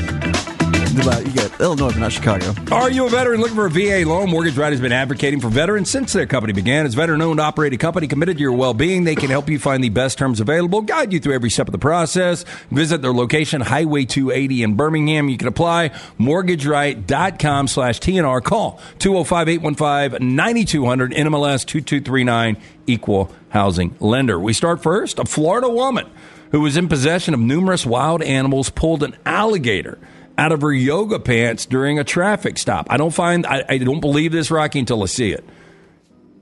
You 0.98 1.04
got 1.04 1.62
Illinois, 1.62 1.92
but 1.92 2.00
not 2.00 2.12
Chicago. 2.12 2.56
Are 2.72 2.90
you 2.90 3.06
a 3.06 3.10
veteran 3.10 3.40
looking 3.40 3.56
for 3.56 3.68
a 3.68 3.70
VA 3.70 4.04
loan? 4.10 4.32
Mortgage 4.32 4.58
Right 4.58 4.72
has 4.72 4.82
been 4.82 4.92
advocating 4.92 5.40
for 5.40 5.48
veterans 5.48 5.92
since 5.92 6.12
their 6.12 6.26
company 6.26 6.54
began. 6.54 6.88
As 6.88 6.96
veteran 6.96 7.22
owned, 7.22 7.40
operated 7.40 7.80
company 7.80 8.08
committed 8.08 8.38
to 8.38 8.42
your 8.42 8.54
well 8.54 8.74
being, 8.74 9.04
they 9.04 9.14
can 9.14 9.30
help 9.30 9.48
you 9.48 9.60
find 9.60 9.84
the 9.84 9.90
best 9.90 10.18
terms 10.18 10.40
available, 10.40 10.82
guide 10.82 11.14
you 11.14 11.20
through 11.20 11.36
every 11.36 11.52
step 11.52 11.68
of 11.68 11.72
the 11.72 11.78
process. 11.78 12.46
Visit 12.72 13.04
their 13.04 13.14
location, 13.14 13.62
Highway 13.62 14.06
280 14.06 14.64
in 14.64 14.76
Birmingham. 14.76 15.30
You 15.30 15.38
can 15.38 15.48
apply 15.48 15.90
mortgageright.com 16.20 17.68
slash 17.68 18.00
TNR. 18.00 18.44
Call 18.44 18.80
205 18.98 19.50
815 19.50 20.36
9200 20.36 21.12
NMLS 21.12 21.64
2239 21.66 22.58
Equal 22.88 23.32
Housing 23.50 23.96
Lender. 24.00 24.40
We 24.40 24.54
start 24.54 24.82
first. 24.82 25.20
A 25.20 25.26
Florida 25.26 25.70
woman 25.70 26.10
who 26.52 26.62
was 26.62 26.76
in 26.76 26.88
possession 26.88 27.36
of 27.36 27.40
numerous 27.40 27.86
wild 27.86 28.24
animals 28.24 28.72
pulled 28.72 29.04
an 29.04 29.16
alligator 29.26 30.00
out 30.38 30.52
of 30.52 30.62
her 30.62 30.72
yoga 30.72 31.20
pants 31.20 31.66
during 31.66 32.00
a 32.00 32.04
traffic 32.04 32.58
stop. 32.58 32.88
I 32.90 32.98
don't 32.98 33.14
find, 33.14 33.46
I, 33.46 33.64
I 33.68 33.78
don't 33.80 34.00
believe 34.02 34.32
this, 34.32 34.52
Rocky, 34.52 34.80
until 34.80 35.02
I 35.04 35.08
see 35.08 35.32
it. 35.32 35.44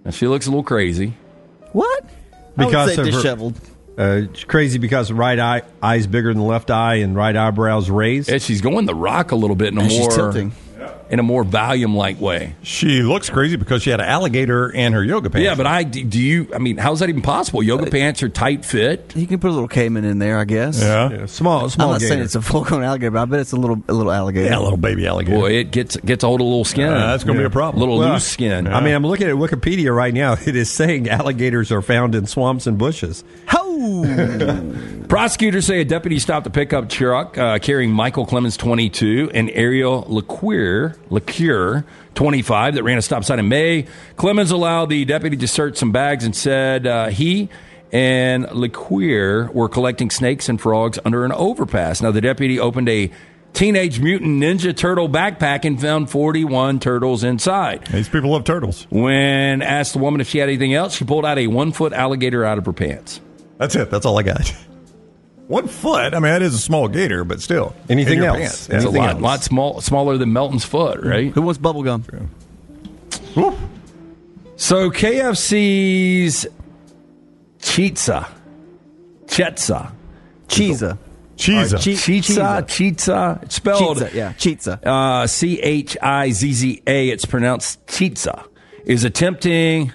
Now, 0.03 0.11
she 0.11 0.27
looks 0.27 0.47
a 0.47 0.49
little 0.49 0.63
crazy. 0.63 1.13
What? 1.71 2.05
Because 2.57 2.73
I 2.73 2.85
would 2.85 2.95
say 2.95 3.01
of 3.01 3.07
her- 3.07 3.11
disheveled. 3.11 3.59
Uh, 3.97 4.23
it's 4.29 4.43
crazy 4.43 4.77
because 4.77 5.09
right 5.09 5.39
eye 5.39 5.61
eye's 5.81 6.05
bigger 6.05 6.27
than 6.33 6.39
the 6.41 6.47
left 6.47 6.69
eye 6.69 6.95
and 6.95 7.15
right 7.15 7.33
eyebrows 7.35 7.89
raised. 7.89 8.29
Yeah, 8.29 8.39
she's 8.39 8.59
going 8.59 8.85
the 8.85 8.93
rock 8.95 9.31
a 9.31 9.37
little 9.37 9.55
bit 9.55 9.69
in 9.69 9.77
a 9.77 9.83
And 9.83 9.89
she's 9.91 10.01
more 10.01 10.09
tilting. 10.09 10.51
In 11.09 11.19
a 11.19 11.23
more 11.23 11.43
volume 11.43 11.95
like 11.95 12.19
way. 12.19 12.55
She 12.63 13.01
looks 13.03 13.29
crazy 13.29 13.55
because 13.55 13.83
she 13.83 13.89
had 13.89 13.99
an 13.99 14.07
alligator 14.07 14.69
in 14.69 14.93
her 14.93 15.03
yoga 15.03 15.29
pants. 15.29 15.43
Yeah, 15.45 15.55
but 15.55 15.67
I 15.67 15.83
do 15.83 16.19
you? 16.19 16.47
I 16.53 16.57
mean, 16.57 16.77
how's 16.77 16.99
that 17.01 17.09
even 17.09 17.21
possible? 17.21 17.61
Yoga 17.63 17.89
pants 17.91 18.23
are 18.23 18.29
tight 18.29 18.65
fit. 18.65 19.13
You 19.15 19.27
can 19.27 19.39
put 19.39 19.49
a 19.49 19.53
little 19.53 19.67
caiman 19.67 20.03
in 20.05 20.19
there, 20.19 20.39
I 20.39 20.45
guess. 20.45 20.81
yeah, 20.81 21.09
Yeah, 21.11 21.25
small, 21.27 21.69
small 21.69 21.87
I'm 21.87 21.93
not 21.93 22.01
saying 22.01 22.21
it's 22.21 22.35
a 22.35 22.41
full-grown 22.41 22.83
alligator, 22.83 23.11
but 23.11 23.21
I 23.21 23.25
bet 23.25 23.39
it's 23.39 23.51
a 23.51 23.55
little, 23.57 23.81
a 23.87 23.93
little 23.93 24.11
alligator. 24.11 24.49
yeah, 24.49 24.57
a 24.57 24.61
little 24.61 24.77
baby 24.77 25.05
alligator. 25.07 25.37
Boy, 25.39 25.51
it 25.53 25.71
gets 25.71 25.95
gets 25.97 26.23
a 26.23 26.27
hold 26.27 26.41
of 26.41 26.45
a 26.45 26.49
little 26.49 26.65
skin. 26.65 26.89
Uh, 26.89 27.07
that's 27.11 27.23
going 27.23 27.37
to 27.37 27.41
be 27.41 27.45
a 27.47 27.49
problem. 27.49 27.79
little 27.79 27.97
Well, 27.99 28.13
loose 28.13 28.25
skin. 28.27 28.67
I 28.67 28.81
mean, 28.81 28.95
I'm 28.95 29.05
looking 29.05 29.27
at 29.27 29.35
Wikipedia 29.35 29.95
right 29.95 30.13
now. 30.13 30.35
It 30.45 30.55
is 30.55 30.69
saying 30.69 31.09
alligators 31.09 31.71
are 31.71 31.81
found 31.81 32.13
in 32.13 32.27
swamps 32.27 32.67
and 32.67 32.77
bushes. 32.77 33.23
Prosecutors 35.07 35.65
say 35.65 35.81
a 35.81 35.85
deputy 35.85 36.19
stopped 36.19 36.47
a 36.47 36.49
pickup 36.49 36.89
truck 36.89 37.37
uh, 37.37 37.59
carrying 37.59 37.91
Michael 37.91 38.25
Clemens, 38.25 38.57
22, 38.57 39.31
and 39.33 39.49
Ariel 39.51 40.03
Lecure, 40.03 40.97
Lecure, 41.09 41.85
25, 42.15 42.75
that 42.75 42.83
ran 42.83 42.97
a 42.97 43.01
stop 43.01 43.23
sign 43.23 43.39
in 43.39 43.47
May. 43.47 43.85
Clemens 44.15 44.51
allowed 44.51 44.89
the 44.89 45.05
deputy 45.05 45.37
to 45.37 45.47
search 45.47 45.77
some 45.77 45.91
bags 45.91 46.25
and 46.25 46.35
said 46.35 46.87
uh, 46.87 47.07
he 47.07 47.49
and 47.91 48.45
Lecure 48.45 49.51
were 49.53 49.69
collecting 49.69 50.09
snakes 50.09 50.49
and 50.49 50.59
frogs 50.59 50.99
under 51.05 51.23
an 51.23 51.31
overpass. 51.31 52.01
Now, 52.01 52.11
the 52.11 52.21
deputy 52.21 52.59
opened 52.59 52.89
a 52.89 53.11
Teenage 53.53 54.01
Mutant 54.01 54.43
Ninja 54.43 54.75
Turtle 54.75 55.07
backpack 55.07 55.63
and 55.63 55.79
found 55.79 56.09
41 56.09 56.81
turtles 56.81 57.23
inside. 57.23 57.87
These 57.87 58.09
people 58.09 58.31
love 58.31 58.43
turtles. 58.43 58.85
When 58.89 59.61
asked 59.61 59.93
the 59.93 59.99
woman 59.99 60.19
if 60.19 60.27
she 60.27 60.39
had 60.39 60.49
anything 60.49 60.73
else, 60.73 60.93
she 60.93 61.05
pulled 61.05 61.25
out 61.25 61.37
a 61.37 61.47
one 61.47 61.71
foot 61.71 61.93
alligator 61.93 62.43
out 62.43 62.57
of 62.57 62.65
her 62.65 62.73
pants. 62.73 63.21
That's 63.57 63.75
it. 63.75 63.89
That's 63.89 64.05
all 64.05 64.17
I 64.19 64.23
got. 64.23 64.53
One 65.47 65.67
foot. 65.67 66.13
I 66.13 66.19
mean, 66.19 66.23
that 66.31 66.41
is 66.41 66.55
a 66.55 66.59
small 66.59 66.87
gator, 66.87 67.23
but 67.23 67.39
still. 67.41 67.75
Anything 67.87 68.19
else? 68.19 68.37
pants. 68.37 68.69
It's 68.69 68.83
a 68.85 68.89
lot, 68.89 69.09
else? 69.11 69.21
lot 69.21 69.43
small, 69.43 69.81
smaller 69.81 70.17
than 70.17 70.33
Melton's 70.33 70.65
foot, 70.65 71.01
right? 71.03 71.31
Who 71.31 71.41
wants 71.43 71.59
bubble 71.59 71.83
gum? 71.83 72.03
Woo. 73.35 73.55
So 74.55 74.89
KFC's 74.89 76.47
Chitza, 77.59 78.27
Chetza, 79.27 79.91
Cheesa. 80.47 80.97
Cheese. 81.37 81.73
Che- 81.73 81.93
Chitza, 81.95 82.61
Chitza. 82.63 83.43
It's 83.43 83.55
spelled 83.55 83.97
Chitza, 83.97 84.13
yeah, 84.13 84.33
Chitza. 84.33 84.79
uh, 84.85 85.27
C 85.27 85.59
H 85.61 85.97
I 86.01 86.31
Z 86.31 86.53
Z 86.53 86.81
A. 86.87 87.09
It's 87.09 87.25
pronounced 87.25 87.85
Chitza. 87.87 88.47
Is 88.85 89.03
attempting 89.03 89.91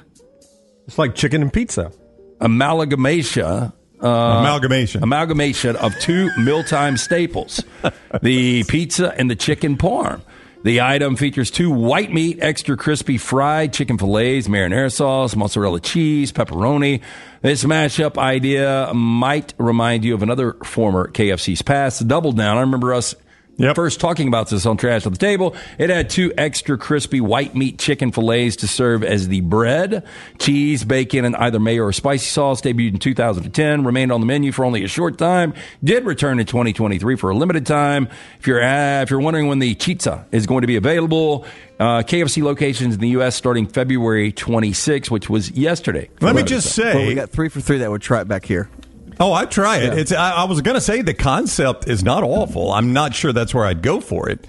It's 0.86 0.98
like 0.98 1.14
chicken 1.14 1.40
and 1.42 1.52
pizza. 1.52 1.92
Amalgamation. 2.40 3.72
Uh, 4.02 4.08
Amalgamation. 4.08 5.02
amalgamation 5.02 5.76
of 5.76 5.94
two 5.98 6.30
mealtime 6.38 6.96
staples 6.96 7.62
the 8.22 8.64
pizza 8.64 9.14
and 9.18 9.30
the 9.30 9.36
chicken 9.36 9.76
parm. 9.76 10.22
The 10.62 10.80
item 10.80 11.16
features 11.16 11.50
two 11.50 11.70
white 11.70 12.10
meat, 12.12 12.38
extra 12.40 12.76
crispy 12.78 13.18
fried 13.18 13.72
chicken 13.74 13.98
fillets, 13.98 14.48
marinara 14.48 14.90
sauce, 14.92 15.36
mozzarella 15.36 15.80
cheese, 15.80 16.32
pepperoni. 16.32 17.02
This 17.42 17.64
mashup 17.64 18.16
idea 18.18 18.90
might 18.94 19.52
remind 19.58 20.04
you 20.04 20.14
of 20.14 20.22
another 20.22 20.54
former 20.64 21.08
KFC's 21.08 21.62
past, 21.62 22.06
Double 22.08 22.32
Down. 22.32 22.56
I 22.56 22.60
remember 22.60 22.92
us 22.94 23.14
Yep. 23.60 23.76
first 23.76 24.00
talking 24.00 24.26
about 24.28 24.48
this 24.48 24.64
on 24.64 24.76
Trash 24.76 25.06
at 25.06 25.12
the 25.12 25.18
Table. 25.18 25.54
It 25.78 25.90
had 25.90 26.08
two 26.08 26.32
extra 26.38 26.78
crispy 26.78 27.20
white 27.20 27.54
meat 27.54 27.78
chicken 27.78 28.10
fillets 28.10 28.56
to 28.56 28.68
serve 28.68 29.04
as 29.04 29.28
the 29.28 29.42
bread, 29.42 30.04
cheese, 30.38 30.82
bacon, 30.84 31.24
and 31.24 31.36
either 31.36 31.60
mayo 31.60 31.84
or 31.84 31.92
spicy 31.92 32.26
sauce. 32.26 32.62
Debuted 32.62 32.94
in 32.94 32.98
2010, 32.98 33.84
remained 33.84 34.12
on 34.12 34.20
the 34.20 34.26
menu 34.26 34.50
for 34.50 34.64
only 34.64 34.82
a 34.82 34.88
short 34.88 35.18
time. 35.18 35.52
Did 35.84 36.06
return 36.06 36.40
in 36.40 36.46
2023 36.46 37.16
for 37.16 37.30
a 37.30 37.36
limited 37.36 37.66
time. 37.66 38.08
If 38.38 38.46
you're 38.46 38.62
uh, 38.62 39.02
if 39.02 39.10
you're 39.10 39.20
wondering 39.20 39.48
when 39.48 39.58
the 39.58 39.74
chitza 39.74 40.24
is 40.32 40.46
going 40.46 40.62
to 40.62 40.66
be 40.66 40.76
available, 40.76 41.44
uh, 41.78 42.02
KFC 42.02 42.42
locations 42.42 42.94
in 42.94 43.00
the 43.00 43.10
U.S. 43.10 43.36
starting 43.36 43.66
February 43.66 44.32
26, 44.32 45.10
which 45.10 45.28
was 45.28 45.50
yesterday. 45.50 46.08
Let 46.20 46.34
me 46.34 46.42
just 46.42 46.74
say. 46.74 46.94
Well, 46.94 47.06
we 47.06 47.14
got 47.14 47.30
three 47.30 47.48
for 47.48 47.60
three 47.60 47.78
that 47.78 47.90
would 47.90 48.02
try 48.02 48.20
it 48.20 48.28
back 48.28 48.44
here. 48.44 48.70
Oh, 49.18 49.32
I'd 49.32 49.50
try 49.50 49.78
it. 49.78 49.98
It's. 49.98 50.12
I, 50.12 50.32
I 50.32 50.44
was 50.44 50.60
going 50.60 50.74
to 50.76 50.80
say 50.80 51.02
the 51.02 51.14
concept 51.14 51.88
is 51.88 52.02
not 52.04 52.22
awful. 52.22 52.72
I'm 52.72 52.92
not 52.92 53.14
sure 53.14 53.32
that's 53.32 53.52
where 53.54 53.64
I'd 53.64 53.82
go 53.82 54.00
for 54.00 54.28
it, 54.28 54.46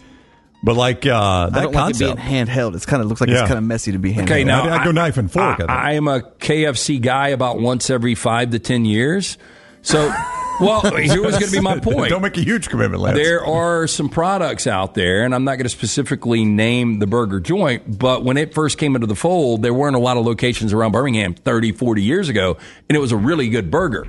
but 0.63 0.75
like 0.75 1.05
uh, 1.05 1.49
that 1.49 1.57
I 1.59 1.61
don't 1.63 1.73
concept. 1.73 2.09
like 2.17 2.19
it 2.19 2.29
being 2.29 2.45
handheld. 2.47 2.75
It's 2.75 2.85
kind 2.85 3.01
of 3.01 3.07
looks 3.09 3.21
like 3.21 3.29
Yeah. 3.29 3.39
it's 3.41 3.47
kind 3.47 3.57
of 3.57 3.63
messy 3.63 3.91
to 3.93 3.99
be 3.99 4.13
handheld. 4.13 4.23
Okay, 4.23 4.43
now 4.43 4.63
I'd- 4.63 4.69
I'd 4.71 4.83
go 4.85 4.91
knife 4.91 5.17
and 5.17 5.31
fork, 5.31 5.55
I 5.55 5.57
think. 5.57 5.69
I, 5.69 5.91
am 5.93 6.07
a 6.07 6.21
KFC 6.21 7.01
guy 7.01 7.29
about 7.29 7.59
once 7.59 7.89
every 7.89 8.15
five 8.15 8.51
to 8.51 8.59
ten 8.59 8.85
years. 8.85 9.37
So, 9.83 10.13
well, 10.59 10.81
here 10.95 11.23
was 11.23 11.31
going 11.39 11.45
to 11.47 11.51
be 11.51 11.59
my 11.59 11.79
point. 11.79 12.09
Don't 12.11 12.21
make 12.21 12.37
a 12.37 12.41
huge 12.43 12.69
commitment, 12.69 13.01
Lance. 13.01 13.17
There 13.17 13.43
are 13.43 13.87
some 13.87 14.09
products 14.09 14.67
out 14.67 14.93
there, 14.93 15.23
and 15.25 15.33
I'm 15.33 15.43
not 15.43 15.55
going 15.55 15.63
to 15.63 15.69
specifically 15.69 16.45
name 16.45 16.99
the 16.99 17.07
burger 17.07 17.39
joint, 17.39 17.97
but 17.97 18.23
when 18.23 18.37
it 18.37 18.53
first 18.53 18.77
came 18.77 18.93
into 18.93 19.07
the 19.07 19.15
fold, 19.15 19.63
there 19.63 19.73
weren't 19.73 19.95
a 19.95 19.99
lot 19.99 20.17
of 20.17 20.25
locations 20.25 20.71
around 20.71 20.91
Birmingham 20.91 21.33
30, 21.33 21.71
40 21.71 22.03
years 22.03 22.29
ago, 22.29 22.57
and 22.87 22.95
it 22.95 22.99
was 22.99 23.11
a 23.11 23.17
really 23.17 23.49
good 23.49 23.71
burger. 23.71 24.05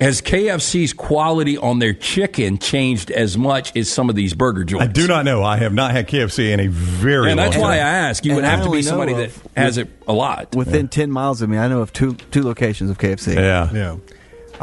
Has 0.00 0.22
KFC's 0.22 0.94
quality 0.94 1.58
on 1.58 1.78
their 1.78 1.92
chicken 1.92 2.56
changed 2.58 3.10
as 3.10 3.36
much 3.36 3.76
as 3.76 3.90
some 3.90 4.08
of 4.08 4.16
these 4.16 4.32
burger 4.32 4.64
joints? 4.64 4.84
I 4.84 4.86
do 4.86 5.06
not 5.06 5.26
know. 5.26 5.42
I 5.42 5.58
have 5.58 5.74
not 5.74 5.90
had 5.90 6.08
KFC 6.08 6.50
in 6.52 6.60
a 6.60 6.68
very 6.68 7.18
long 7.18 7.22
time. 7.22 7.28
And 7.28 7.36
long 7.38 7.44
that's 7.46 7.54
time. 7.56 7.62
why 7.62 7.74
I 7.74 7.78
ask. 7.78 8.24
You 8.24 8.30
And 8.32 8.36
would 8.36 8.44
have 8.46 8.64
to 8.64 8.70
be 8.70 8.76
know 8.78 8.80
somebody 8.82 9.12
that 9.12 9.30
has 9.56 9.76
it 9.76 9.88
a 10.08 10.12
lot. 10.14 10.54
Within 10.56 10.88
ten 10.88 11.10
miles 11.10 11.42
of 11.42 11.50
me, 11.50 11.58
I 11.58 11.68
know 11.68 11.82
of 11.82 11.92
two 11.92 12.14
two 12.14 12.42
locations 12.42 12.88
of 12.90 12.96
KFC. 12.98 13.34
Yeah. 13.34 13.70
Yeah. 13.72 13.96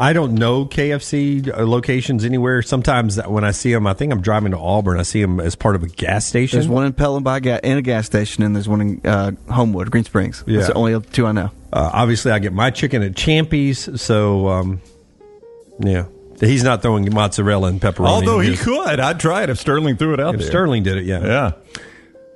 I 0.00 0.12
don't 0.12 0.34
know 0.34 0.64
KFC 0.64 1.48
uh, 1.52 1.66
locations 1.66 2.24
anywhere. 2.24 2.62
Sometimes 2.62 3.20
when 3.26 3.42
I 3.42 3.50
see 3.50 3.72
them, 3.72 3.84
I 3.86 3.94
think 3.94 4.12
I'm 4.12 4.20
driving 4.20 4.52
to 4.52 4.58
Auburn. 4.58 4.98
I 4.98 5.02
see 5.02 5.20
them 5.20 5.40
as 5.40 5.56
part 5.56 5.74
of 5.74 5.82
a 5.82 5.88
gas 5.88 6.24
station. 6.24 6.56
There's 6.60 6.68
one 6.68 6.84
in 6.86 6.92
Pelham 6.92 7.24
by 7.24 7.40
ga- 7.40 7.58
in 7.64 7.78
a 7.78 7.82
gas 7.82 8.06
station, 8.06 8.44
and 8.44 8.54
there's 8.54 8.68
one 8.68 8.80
in 8.80 9.00
uh, 9.04 9.32
Homewood, 9.52 9.90
Green 9.90 10.04
Springs. 10.04 10.44
Yeah. 10.46 10.58
That's 10.58 10.68
the 10.68 10.74
only 10.74 11.00
two 11.00 11.26
I 11.26 11.32
know. 11.32 11.50
Uh, 11.72 11.90
obviously, 11.92 12.30
I 12.30 12.38
get 12.38 12.52
my 12.52 12.70
chicken 12.70 13.02
at 13.02 13.12
Champy's, 13.14 14.00
so 14.00 14.46
um, 14.48 14.80
yeah, 15.80 16.06
he's 16.40 16.64
not 16.64 16.82
throwing 16.82 17.12
mozzarella 17.12 17.68
and 17.68 17.80
pepperoni. 17.80 18.08
Although 18.08 18.40
he 18.40 18.56
could, 18.56 19.00
I'd 19.00 19.20
try 19.20 19.42
it 19.42 19.50
if 19.50 19.58
Sterling 19.58 19.96
threw 19.96 20.14
it 20.14 20.20
out 20.20 20.34
if 20.34 20.40
there. 20.40 20.50
Sterling 20.50 20.82
did 20.82 20.98
it, 20.98 21.04
yeah. 21.04 21.24
Yeah. 21.24 21.52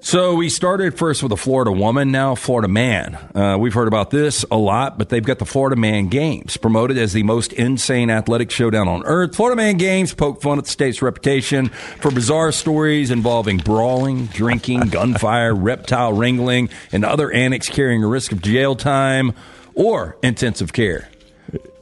So 0.05 0.34
we 0.34 0.49
started 0.49 0.99
first 0.99 1.22
with 1.22 1.30
a 1.30 1.36
Florida 1.36 1.70
woman, 1.70 2.11
now 2.11 2.34
Florida 2.34 2.66
man. 2.66 3.14
Uh, 3.36 3.57
we've 3.57 3.72
heard 3.72 3.86
about 3.86 4.11
this 4.11 4.45
a 4.51 4.57
lot, 4.57 4.99
but 4.99 5.11
they've 5.11 5.24
got 5.24 5.38
the 5.38 5.45
Florida 5.45 5.76
Man 5.76 6.09
Games, 6.09 6.57
promoted 6.57 6.99
as 6.99 7.12
the 7.12 7.22
most 7.22 7.53
insane 7.53 8.11
athletic 8.11 8.51
showdown 8.51 8.88
on 8.88 9.05
earth. 9.05 9.36
Florida 9.36 9.55
Man 9.55 9.76
Games 9.76 10.12
poke 10.12 10.43
fun 10.43 10.59
at 10.59 10.64
the 10.64 10.70
state's 10.70 11.03
reputation 11.03 11.68
for 11.68 12.11
bizarre 12.11 12.51
stories 12.51 13.12
involving 13.12 13.59
brawling, 13.59 14.26
drinking, 14.26 14.80
gunfire, 14.90 15.55
reptile 15.55 16.12
wrangling, 16.12 16.68
and 16.90 17.05
other 17.05 17.30
antics 17.30 17.68
carrying 17.68 18.03
a 18.03 18.09
risk 18.09 18.32
of 18.32 18.43
jail 18.43 18.74
time 18.74 19.32
or 19.76 20.16
intensive 20.20 20.72
care. 20.72 21.09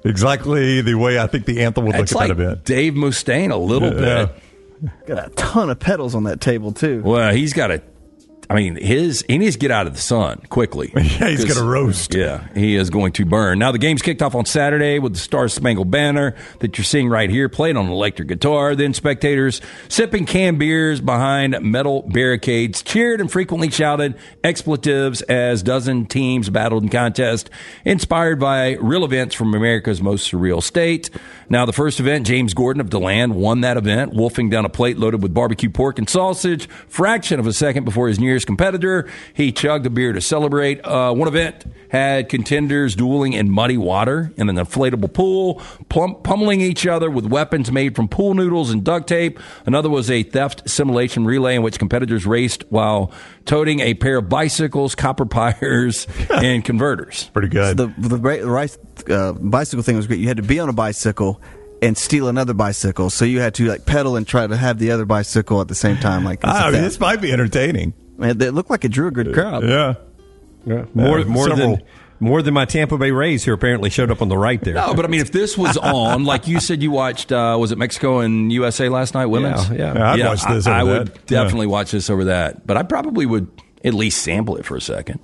Exactly 0.05 0.81
the 0.81 0.95
way 0.95 1.19
I 1.19 1.27
think 1.27 1.45
the 1.45 1.61
anthem 1.63 1.85
would 1.87 1.95
It's 1.97 2.13
look 2.13 2.21
like 2.21 2.31
at 2.31 2.37
that 2.37 2.43
event. 2.43 2.65
Dave 2.65 2.95
Mustaine 2.95 3.51
a 3.51 3.57
little 3.57 3.93
Yeah. 4.01 4.27
bit. 4.27 4.97
Got 5.07 5.27
a 5.27 5.31
ton 5.31 5.69
of 5.69 5.79
pedals 5.79 6.15
on 6.15 6.25
that 6.25 6.41
table 6.41 6.73
too. 6.73 7.03
Well, 7.05 7.35
he's 7.35 7.53
got 7.53 7.71
a. 7.71 7.83
I 8.49 8.55
mean, 8.55 8.77
his 8.77 9.25
he 9.29 9.39
needs 9.39 9.55
to 9.55 9.61
get 9.61 9.71
out 9.71 9.87
of 9.87 9.95
the 9.95 10.01
sun 10.01 10.41
quickly. 10.49 10.93
Yeah, 10.97 11.29
he's 11.29 11.45
'Cause- 11.45 11.55
gonna 11.59 11.69
roast. 11.71 12.15
Yeah, 12.15 12.45
he 12.55 12.75
is 12.77 12.91
going 12.91 13.13
to 13.13 13.25
burn. 13.25 13.59
Now 13.59 13.71
the 13.73 13.79
game's 13.79 14.03
kicked 14.03 14.23
off 14.23 14.35
on 14.35 14.45
Saturday 14.45 14.99
with 14.99 15.13
the 15.13 15.19
Star 15.19 15.49
Spangled 15.49 15.91
Banner 15.91 16.35
that 16.61 16.77
you're 16.79 16.85
seeing 16.85 17.09
right 17.09 17.29
here, 17.31 17.49
played 17.49 17.77
on 17.77 17.89
electric 17.89 18.29
guitar. 18.29 18.75
Then 18.75 18.95
spectators 18.95 19.61
sipping 19.89 20.27
canned 20.27 20.59
beers 20.59 21.01
behind 21.01 21.61
metal 21.63 22.03
barricades 22.09 22.83
cheered 22.83 23.21
and 23.21 23.31
frequently 23.31 23.71
shouted 23.71 24.15
expletives 24.43 25.23
as 25.23 25.63
dozen 25.63 26.07
teams 26.07 26.51
battled 26.51 26.83
in 26.83 26.89
contest, 26.89 27.51
inspired 27.85 28.39
by 28.41 28.73
real 28.81 29.05
events 29.05 29.35
from 29.35 29.55
America's 29.55 30.03
most 30.03 30.31
surreal 30.33 30.63
state. 30.63 31.09
Now 31.49 31.67
the 31.67 31.73
first 31.73 32.01
event, 32.01 32.27
James 32.27 32.53
Gordon 32.55 32.81
of 32.81 32.91
DeLand 32.91 33.35
won 33.35 33.61
that 33.63 33.77
event, 33.77 34.13
wolfing 34.13 34.51
down 34.51 34.65
a 34.65 34.69
plate 34.69 34.99
loaded 34.99 35.23
with 35.23 35.33
barbecue 35.35 35.71
pork 35.71 35.99
and 35.99 36.09
sausage. 36.09 36.69
Fraction 36.89 37.39
of 37.41 37.47
a 37.47 37.53
second 37.53 37.85
before 37.85 38.09
his 38.09 38.19
nearest 38.31 38.47
competitor, 38.47 39.09
he 39.35 39.53
chugged 39.53 39.85
a 39.87 39.91
beer 39.91 40.13
to 40.13 40.21
celebrate. 40.21 40.85
Uh, 40.85 41.13
one 41.13 41.29
event 41.29 41.65
had 41.89 42.29
contenders 42.29 42.95
dueling 42.95 43.33
in 43.33 43.51
muddy 43.51 43.77
water 43.77 44.33
in 44.37 44.49
an 44.49 44.57
inflatable 44.57 45.13
pool, 45.13 45.61
plum- 45.89 46.15
pummeling 46.23 46.61
each 46.61 46.87
other 46.87 47.11
with 47.11 47.27
weapons 47.27 47.71
made 47.73 47.97
from 47.97 48.07
pool 48.09 48.35
noodles 48.35 48.71
and 48.71 48.85
duct 48.85 49.09
tape. 49.09 49.39
Another 49.67 49.91
was 49.91 50.11
a 50.11 50.23
theft 50.23 50.69
simulation 50.71 51.25
relay 51.25 51.57
in 51.57 51.63
which 51.63 51.79
competitors 51.79 52.25
raced 52.27 52.65
while 52.71 53.11
toting 53.45 53.81
a 53.81 53.95
pair 53.95 54.19
of 54.19 54.29
bicycles, 54.29 54.95
copper 54.95 55.27
pliers, 55.27 56.07
and 56.31 56.65
converters. 56.65 57.29
Pretty 57.33 57.49
good. 57.49 57.77
The 57.77 57.93
the 57.99 58.17
ra- 58.19 58.49
rice, 58.49 58.79
uh, 59.09 59.33
bicycle 59.33 59.83
thing 59.83 59.97
was 59.97 60.07
great. 60.07 60.21
You 60.21 60.29
had 60.29 60.37
to 60.37 60.43
be 60.45 60.61
on 60.61 60.69
a 60.69 60.73
bicycle 60.73 61.41
and 61.83 61.97
steal 61.97 62.29
another 62.29 62.53
bicycle, 62.53 63.09
so 63.09 63.25
you 63.25 63.41
had 63.41 63.55
to 63.55 63.65
like 63.67 63.87
pedal 63.87 64.15
and 64.17 64.27
try 64.29 64.47
to 64.47 64.57
have 64.57 64.79
the 64.79 64.91
other 64.91 65.07
bicycle 65.07 65.61
at 65.63 65.69
the 65.69 65.75
same 65.75 65.97
time. 65.97 66.25
Like 66.25 66.41
Ah, 66.45 66.67
I 66.67 66.71
mean, 66.71 66.83
this 66.83 67.01
might 67.01 67.21
be 67.23 67.33
entertaining. 67.33 67.95
Man, 68.21 68.41
it 68.41 68.55
looked 68.55 68.71
like 68.71 68.85
it 68.85 68.91
drew 68.91 69.09
a 69.09 69.11
good 69.11 69.33
crowd. 69.35 69.69
Yeah. 69.69 69.95
More 70.95 71.19
Yeah, 71.21 71.25
more 71.25 71.49
several. 71.49 71.77
than 71.77 71.85
more 72.23 72.43
than 72.43 72.53
my 72.53 72.67
Tampa 72.67 72.99
Bay 72.99 73.13
Rays, 73.13 73.45
who 73.45 73.53
apparently 73.55 73.89
showed 73.89 74.11
up 74.11 74.21
on 74.21 74.29
the 74.29 74.37
right 74.37 74.61
there. 74.63 74.75
No, 74.75 74.93
but 74.95 75.07
I 75.07 75.09
mean, 75.09 75.23
if 75.23 75.33
this 75.33 75.57
was 75.57 75.79
on, 75.79 76.25
like 76.25 76.47
you 76.47 76.61
said, 76.61 76.83
you 76.83 76.91
watched, 76.91 77.33
uh, 77.33 77.57
was 77.59 77.73
it 77.73 77.79
Mexico 77.79 78.19
and 78.19 78.53
USA 78.53 78.91
last 78.91 79.15
night, 79.15 79.25
women's? 79.27 79.71
Yeah, 79.71 79.77
yeah. 79.77 79.95
Yeah, 79.95 80.11
I'd 80.13 80.25
watch 80.27 80.45
this 80.47 80.67
I, 80.67 80.81
over 80.83 80.91
I 80.91 80.99
would 80.99 81.07
that. 81.15 81.27
definitely 81.27 81.67
watch 81.67 81.93
this 81.93 82.11
over 82.11 82.25
that, 82.25 82.67
but 82.67 82.77
I 82.77 82.83
probably 82.83 83.25
would 83.25 83.49
at 83.83 83.95
least 83.95 84.23
sample 84.23 84.59
it 84.59 84.67
for 84.67 84.77
a 84.77 84.83
second. 84.83 85.19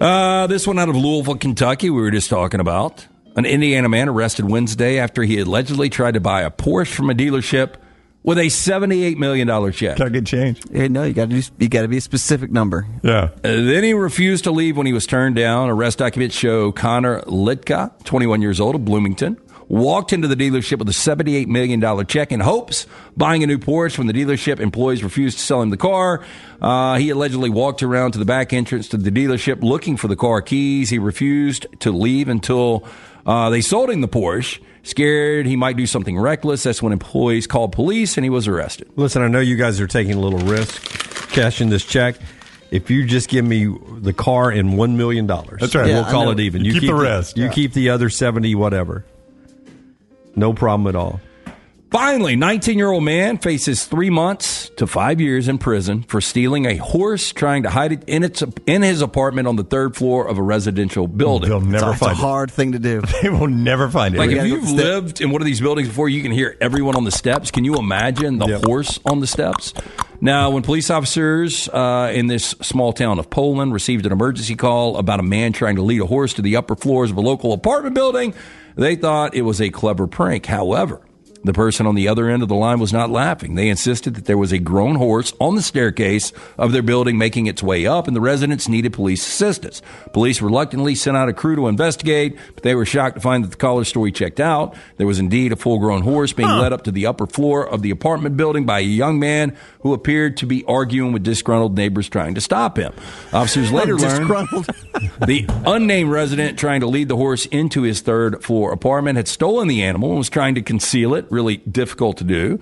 Uh, 0.00 0.46
this 0.46 0.66
one 0.66 0.78
out 0.78 0.88
of 0.88 0.96
Louisville, 0.96 1.36
Kentucky, 1.36 1.90
we 1.90 2.00
were 2.00 2.10
just 2.10 2.30
talking 2.30 2.60
about. 2.60 3.06
An 3.36 3.44
Indiana 3.44 3.88
man 3.90 4.08
arrested 4.08 4.48
Wednesday 4.50 4.98
after 4.98 5.22
he 5.22 5.38
allegedly 5.38 5.90
tried 5.90 6.14
to 6.14 6.20
buy 6.20 6.40
a 6.42 6.50
Porsche 6.50 6.94
from 6.94 7.10
a 7.10 7.14
dealership 7.14 7.74
with 8.22 8.38
a 8.38 8.46
$78 8.46 9.16
million 9.16 9.72
check. 9.72 9.96
Can 9.96 10.06
I 10.06 10.10
get 10.10 10.26
change? 10.26 10.62
Yeah, 10.70 10.88
no, 10.88 11.04
you 11.04 11.14
got 11.14 11.30
to 11.30 11.42
you 11.58 11.68
got 11.68 11.82
to 11.82 11.88
be 11.88 11.96
a 11.96 12.02
specific 12.02 12.50
number. 12.50 12.86
Yeah. 13.02 13.30
Uh, 13.36 13.40
then 13.42 13.84
he 13.84 13.94
refused 13.94 14.44
to 14.44 14.50
leave 14.50 14.76
when 14.76 14.86
he 14.86 14.92
was 14.92 15.06
turned 15.06 15.36
down. 15.36 15.70
Arrest 15.70 15.98
documents 15.98 16.34
show 16.34 16.72
Connor 16.72 17.22
Litka, 17.22 18.04
21 18.04 18.42
years 18.42 18.60
old 18.60 18.74
of 18.74 18.84
Bloomington, 18.84 19.38
walked 19.68 20.12
into 20.12 20.26
the 20.26 20.34
dealership 20.34 20.78
with 20.78 20.88
a 20.88 20.92
$78 20.92 21.46
million 21.46 22.06
check 22.06 22.32
in 22.32 22.40
hopes 22.40 22.86
buying 23.16 23.44
a 23.44 23.46
new 23.46 23.56
Porsche 23.56 23.98
when 23.98 24.08
the 24.08 24.12
dealership 24.12 24.58
employees 24.58 25.04
refused 25.04 25.38
to 25.38 25.44
sell 25.44 25.62
him 25.62 25.70
the 25.70 25.76
car. 25.76 26.24
Uh, 26.60 26.96
he 26.96 27.10
allegedly 27.10 27.48
walked 27.48 27.82
around 27.82 28.12
to 28.12 28.18
the 28.18 28.24
back 28.24 28.52
entrance 28.52 28.88
to 28.88 28.96
the 28.96 29.10
dealership 29.10 29.62
looking 29.62 29.96
for 29.96 30.08
the 30.08 30.16
car 30.16 30.42
keys. 30.42 30.90
He 30.90 30.98
refused 30.98 31.66
to 31.80 31.92
leave 31.92 32.28
until 32.28 32.84
uh, 33.24 33.50
they 33.50 33.60
sold 33.60 33.90
him 33.90 34.00
the 34.00 34.08
Porsche. 34.08 34.60
Scared 34.82 35.46
he 35.46 35.56
might 35.56 35.76
do 35.76 35.86
something 35.86 36.18
reckless. 36.18 36.62
That's 36.62 36.82
when 36.82 36.92
employees 36.92 37.46
called 37.46 37.72
police 37.72 38.16
and 38.16 38.24
he 38.24 38.30
was 38.30 38.48
arrested. 38.48 38.88
Listen, 38.96 39.22
I 39.22 39.28
know 39.28 39.40
you 39.40 39.56
guys 39.56 39.80
are 39.80 39.86
taking 39.86 40.14
a 40.14 40.20
little 40.20 40.38
risk 40.40 40.82
cashing 41.30 41.68
this 41.68 41.84
check. 41.84 42.16
If 42.70 42.88
you 42.90 43.04
just 43.04 43.28
give 43.28 43.44
me 43.44 43.66
the 43.98 44.12
car 44.12 44.50
and 44.50 44.78
one 44.78 44.96
million 44.96 45.26
dollars, 45.26 45.60
That's 45.60 45.74
right. 45.74 45.86
We'll 45.86 46.04
call 46.04 46.30
it 46.30 46.40
even. 46.40 46.64
You 46.64 46.72
keep 46.74 46.88
the 46.88 46.94
rest. 46.94 47.36
You 47.36 47.44
Yeah. 47.44 47.50
keep 47.52 47.72
the 47.72 47.90
other 47.90 48.08
seventy, 48.08 48.54
whatever. 48.54 49.04
No 50.36 50.52
problem 50.54 50.86
at 50.86 50.94
all. 50.96 51.20
Finally, 51.90 52.36
19 52.36 52.78
year 52.78 52.92
old 52.92 53.02
man 53.02 53.36
faces 53.36 53.84
three 53.84 54.10
months 54.10 54.68
to 54.76 54.86
five 54.86 55.20
years 55.20 55.48
in 55.48 55.58
prison 55.58 56.04
for 56.04 56.20
stealing 56.20 56.64
a 56.66 56.76
horse, 56.76 57.32
trying 57.32 57.64
to 57.64 57.70
hide 57.70 57.90
it 57.90 58.04
in 58.06 58.22
its 58.22 58.44
in 58.64 58.82
his 58.82 59.02
apartment 59.02 59.48
on 59.48 59.56
the 59.56 59.64
third 59.64 59.96
floor 59.96 60.28
of 60.28 60.38
a 60.38 60.42
residential 60.42 61.08
building. 61.08 61.48
They'll 61.50 61.60
never 61.60 61.90
It's 61.90 61.96
a 62.00 62.04
find 62.04 62.12
it. 62.16 62.20
hard 62.20 62.50
thing 62.52 62.72
to 62.72 62.78
do. 62.78 63.02
They 63.22 63.28
will 63.28 63.48
never 63.48 63.88
find 63.90 64.14
it. 64.14 64.18
Like 64.18 64.30
if 64.30 64.46
you've 64.46 64.62
up 64.62 64.68
step. 64.68 64.78
lived 64.84 65.20
in 65.20 65.30
one 65.32 65.42
of 65.42 65.46
these 65.46 65.60
buildings 65.60 65.88
before, 65.88 66.08
you 66.08 66.22
can 66.22 66.30
hear 66.30 66.56
everyone 66.60 66.94
on 66.94 67.02
the 67.02 67.10
steps. 67.10 67.50
Can 67.50 67.64
you 67.64 67.74
imagine 67.74 68.38
the 68.38 68.46
Yep. 68.46 68.64
horse 68.66 69.00
on 69.04 69.18
the 69.18 69.26
steps? 69.26 69.74
Now, 70.20 70.50
when 70.50 70.62
police 70.62 70.90
officers 70.90 71.68
uh, 71.70 72.12
in 72.14 72.28
this 72.28 72.50
small 72.62 72.92
town 72.92 73.18
of 73.18 73.30
Poland 73.30 73.72
received 73.72 74.06
an 74.06 74.12
emergency 74.12 74.54
call 74.54 74.96
about 74.96 75.18
a 75.18 75.24
man 75.24 75.52
trying 75.52 75.74
to 75.74 75.82
lead 75.82 76.00
a 76.02 76.06
horse 76.06 76.34
to 76.34 76.42
the 76.42 76.54
upper 76.56 76.76
floors 76.76 77.10
of 77.10 77.16
a 77.16 77.20
local 77.20 77.52
apartment 77.52 77.96
building, 77.96 78.32
they 78.76 78.94
thought 78.94 79.34
it 79.34 79.42
was 79.42 79.60
a 79.60 79.70
clever 79.70 80.06
prank. 80.06 80.46
However, 80.46 81.00
the 81.42 81.52
person 81.52 81.86
on 81.86 81.94
the 81.94 82.08
other 82.08 82.28
end 82.28 82.42
of 82.42 82.48
the 82.48 82.54
line 82.54 82.78
was 82.78 82.92
not 82.92 83.10
laughing. 83.10 83.54
They 83.54 83.68
insisted 83.68 84.14
that 84.14 84.26
there 84.26 84.38
was 84.38 84.52
a 84.52 84.58
grown 84.58 84.96
horse 84.96 85.32
on 85.40 85.54
the 85.54 85.62
staircase 85.62 86.32
of 86.58 86.72
their 86.72 86.82
building 86.82 87.16
making 87.16 87.46
its 87.46 87.62
way 87.62 87.86
up, 87.86 88.06
and 88.06 88.14
the 88.14 88.20
residents 88.20 88.68
needed 88.68 88.92
police 88.92 89.26
assistance. 89.26 89.80
Police 90.12 90.42
reluctantly 90.42 90.94
sent 90.94 91.16
out 91.16 91.28
a 91.28 91.32
crew 91.32 91.56
to 91.56 91.68
investigate, 91.68 92.36
but 92.54 92.62
they 92.62 92.74
were 92.74 92.84
shocked 92.84 93.14
to 93.14 93.20
find 93.20 93.44
that 93.44 93.50
the 93.50 93.56
caller's 93.56 93.88
story 93.88 94.12
checked 94.12 94.40
out. 94.40 94.74
There 94.96 95.06
was 95.06 95.18
indeed 95.18 95.52
a 95.52 95.56
full 95.56 95.78
grown 95.78 96.02
horse 96.02 96.32
being 96.32 96.48
led 96.48 96.72
up 96.72 96.84
to 96.84 96.90
the 96.90 97.06
upper 97.06 97.26
floor 97.26 97.66
of 97.66 97.82
the 97.82 97.90
apartment 97.90 98.36
building 98.36 98.66
by 98.66 98.80
a 98.80 98.82
young 98.82 99.18
man 99.18 99.56
who 99.80 99.92
appeared 99.92 100.36
to 100.38 100.46
be 100.46 100.64
arguing 100.64 101.12
with 101.12 101.22
disgruntled 101.22 101.76
neighbors 101.76 102.08
trying 102.08 102.34
to 102.34 102.40
stop 102.40 102.76
him. 102.76 102.92
Officers 103.32 103.72
later 103.72 103.96
learned 103.96 104.28
the 105.26 105.46
unnamed 105.66 106.10
resident 106.10 106.58
trying 106.58 106.80
to 106.80 106.86
lead 106.86 107.08
the 107.08 107.16
horse 107.16 107.46
into 107.46 107.82
his 107.82 108.00
third 108.00 108.42
floor 108.42 108.72
apartment 108.72 109.16
had 109.16 109.28
stolen 109.28 109.68
the 109.68 109.82
animal 109.82 110.10
and 110.10 110.18
was 110.18 110.30
trying 110.30 110.54
to 110.54 110.62
conceal 110.62 111.14
it. 111.14 111.26
Really 111.30 111.58
difficult 111.58 112.18
to 112.18 112.24
do. 112.24 112.60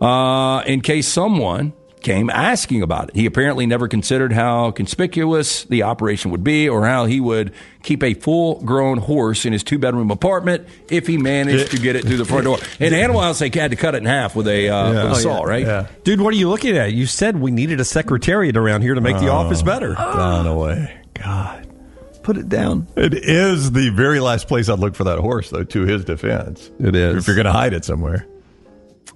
Uh, 0.00 0.60
in 0.62 0.80
case 0.80 1.06
someone 1.06 1.72
came 2.04 2.30
asking 2.30 2.82
about 2.82 3.08
it. 3.08 3.16
He 3.16 3.26
apparently 3.26 3.66
never 3.66 3.88
considered 3.88 4.32
how 4.32 4.70
conspicuous 4.70 5.64
the 5.64 5.82
operation 5.82 6.30
would 6.30 6.44
be 6.44 6.68
or 6.68 6.86
how 6.86 7.06
he 7.06 7.18
would 7.18 7.52
keep 7.82 8.04
a 8.04 8.14
full 8.14 8.60
grown 8.62 8.98
horse 8.98 9.44
in 9.44 9.52
his 9.52 9.64
two 9.64 9.78
bedroom 9.78 10.10
apartment 10.12 10.68
if 10.88 11.06
he 11.08 11.18
managed 11.18 11.72
to 11.72 11.78
get 11.78 11.96
it 11.96 12.04
through 12.04 12.18
the 12.18 12.24
front 12.24 12.44
door. 12.44 12.58
In 12.78 12.94
Animal 12.94 13.20
House, 13.22 13.40
they 13.40 13.48
had 13.52 13.72
to 13.72 13.76
cut 13.76 13.94
it 13.94 13.98
in 13.98 14.04
half 14.04 14.36
with 14.36 14.46
a, 14.46 14.68
uh, 14.68 14.88
with 14.90 14.98
a 14.98 15.10
Oh, 15.10 15.14
saw, 15.14 15.38
yeah. 15.44 15.48
right? 15.50 15.66
Yeah. 15.66 15.86
Dude, 16.04 16.20
what 16.20 16.32
are 16.32 16.36
you 16.36 16.48
looking 16.48 16.76
at? 16.76 16.92
You 16.92 17.06
said 17.06 17.40
we 17.40 17.50
needed 17.50 17.80
a 17.80 17.84
secretariat 17.84 18.56
around 18.56 18.82
here 18.82 18.94
to 18.94 19.00
make 19.00 19.18
the 19.18 19.28
office 19.30 19.62
better. 19.62 19.94
Gone 19.94 20.46
away. 20.46 20.94
God. 21.14 21.66
Put 22.22 22.36
it 22.38 22.48
down. 22.48 22.86
It 22.96 23.12
is 23.14 23.72
the 23.72 23.90
very 23.90 24.20
last 24.20 24.48
place 24.48 24.68
I'd 24.68 24.78
look 24.78 24.94
for 24.94 25.04
that 25.04 25.18
horse, 25.18 25.50
though, 25.50 25.64
to 25.64 25.82
his 25.82 26.04
defense. 26.04 26.70
It 26.78 26.94
is. 26.96 27.16
If 27.16 27.26
you're 27.26 27.36
going 27.36 27.44
to 27.46 27.52
hide 27.52 27.72
it 27.74 27.84
somewhere. 27.84 28.26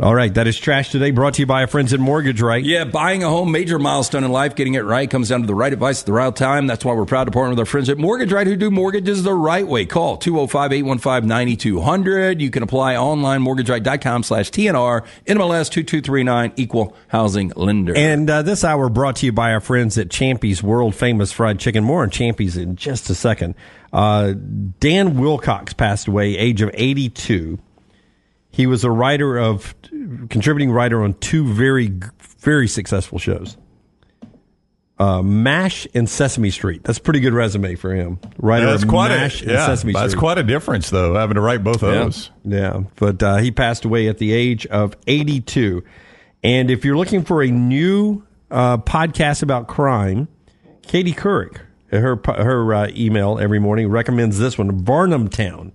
All 0.01 0.15
right, 0.15 0.33
that 0.35 0.47
is 0.47 0.57
trash 0.57 0.93
today. 0.93 1.11
Brought 1.11 1.35
to 1.35 1.43
you 1.43 1.47
by 1.47 1.63
our 1.63 1.67
friends 1.67 1.93
at 1.93 1.99
Mortgage 1.99 2.41
Right. 2.41 2.65
Yeah, 2.65 2.85
buying 2.85 3.25
a 3.25 3.29
home, 3.29 3.51
major 3.51 3.81
milestone 3.81 4.23
in 4.23 4.31
life. 4.31 4.55
Getting 4.55 4.75
it 4.75 4.85
right 4.85 5.11
comes 5.11 5.29
down 5.31 5.41
to 5.41 5.47
the 5.49 5.57
right 5.57 5.73
advice 5.73 5.99
at 6.01 6.07
the 6.07 6.13
right 6.13 6.37
time. 6.37 6.69
That's 6.69 6.85
why 6.85 6.95
we're 6.95 7.05
proud 7.05 7.25
to 7.25 7.33
partner 7.33 7.51
with 7.51 7.59
our 7.59 7.67
friends 7.67 7.89
at 7.89 7.99
Mortgage 7.99 8.31
Right 8.33 8.47
who 8.47 8.55
do 8.55 8.71
mortgages 8.71 9.25
the 9.25 9.35
right 9.35 9.67
way. 9.67 9.87
Call 9.87 10.17
205-815-9200. 10.19 12.41
You 12.41 12.49
can 12.51 12.63
apply 12.63 12.95
online, 12.97 13.43
mortgageright.com 13.43 14.23
slash 14.23 14.53
TNR, 14.53 15.05
NMLS 15.27 15.69
2239, 15.71 16.53
equal 16.55 16.95
housing 17.09 17.53
lender. 17.57 17.93
And 17.97 18.31
uh, 18.31 18.43
this 18.43 18.63
hour 18.63 18.89
brought 18.89 19.17
to 19.17 19.27
you 19.27 19.33
by 19.33 19.53
our 19.53 19.61
friends 19.61 19.99
at 19.99 20.11
Champy's 20.11 20.63
World 20.63 20.95
Famous 20.95 21.33
Fried 21.33 21.59
Chicken. 21.59 21.83
More 21.83 22.03
on 22.03 22.11
Champy's 22.11 22.57
in 22.57 22.77
just 22.77 23.11
a 23.11 23.17
second. 23.17 23.57
Uh, 23.93 24.35
Dan 24.79 25.19
Wilcox 25.19 25.73
passed 25.73 26.07
away, 26.07 26.37
age 26.37 26.63
of 26.63 26.71
82. 26.73 27.59
He 28.59 28.67
was 28.67 28.83
a 28.85 28.91
writer 28.91 29.39
of, 29.39 29.73
contributing 30.29 30.71
writer 30.73 31.01
on 31.03 31.15
two 31.15 31.47
very, 31.55 31.93
very 32.41 32.67
successful 32.69 33.19
shows. 33.19 33.57
Uh, 34.99 35.23
MASH 35.23 35.87
and 35.95 36.11
Sesame 36.11 36.51
Street. 36.51 36.83
That's 36.83 36.99
a 36.99 37.01
pretty 37.01 37.21
good 37.21 37.33
resume 37.33 37.77
for 37.77 37.95
him. 37.95 38.19
Writer 38.37 38.67
That's 38.67 38.83
of 38.83 38.89
quite 38.89 39.11
MASH 39.11 39.43
a, 39.43 39.45
and 39.45 39.53
yeah, 39.53 39.67
Sesame 39.67 39.93
that's 39.93 40.17
quite 40.17 40.39
a 40.39 40.43
difference, 40.43 40.91
though, 40.91 41.15
having 41.15 41.37
to 41.37 41.41
write 41.41 41.63
both 41.63 41.85
of 41.85 41.95
Yeah. 41.95 42.01
those. 42.05 42.31
Yeah, 42.45 42.81
but 42.97 43.23
uh, 43.23 43.37
he 43.37 43.53
passed 43.53 43.85
away 43.85 44.09
at 44.09 44.19
the 44.19 44.33
age 44.33 44.67
of 44.67 44.97
82. 45.07 45.85
And 46.43 46.69
if 46.69 46.85
you're 46.85 46.97
looking 46.97 47.23
for 47.25 47.43
a 47.45 47.49
new 47.51 48.25
uh, 48.51 48.79
podcasts 48.79 49.43
about 49.43 49.69
crime. 49.69 50.27
Katie 50.83 51.13
Couric, 51.13 51.59
her 51.93 52.19
her 52.27 52.75
uh, 52.75 52.89
email 52.97 53.39
every 53.39 53.59
morning 53.59 53.89
recommends 53.89 54.39
this 54.39 54.57
one, 54.59 54.83
Varnamtown. 54.85 55.73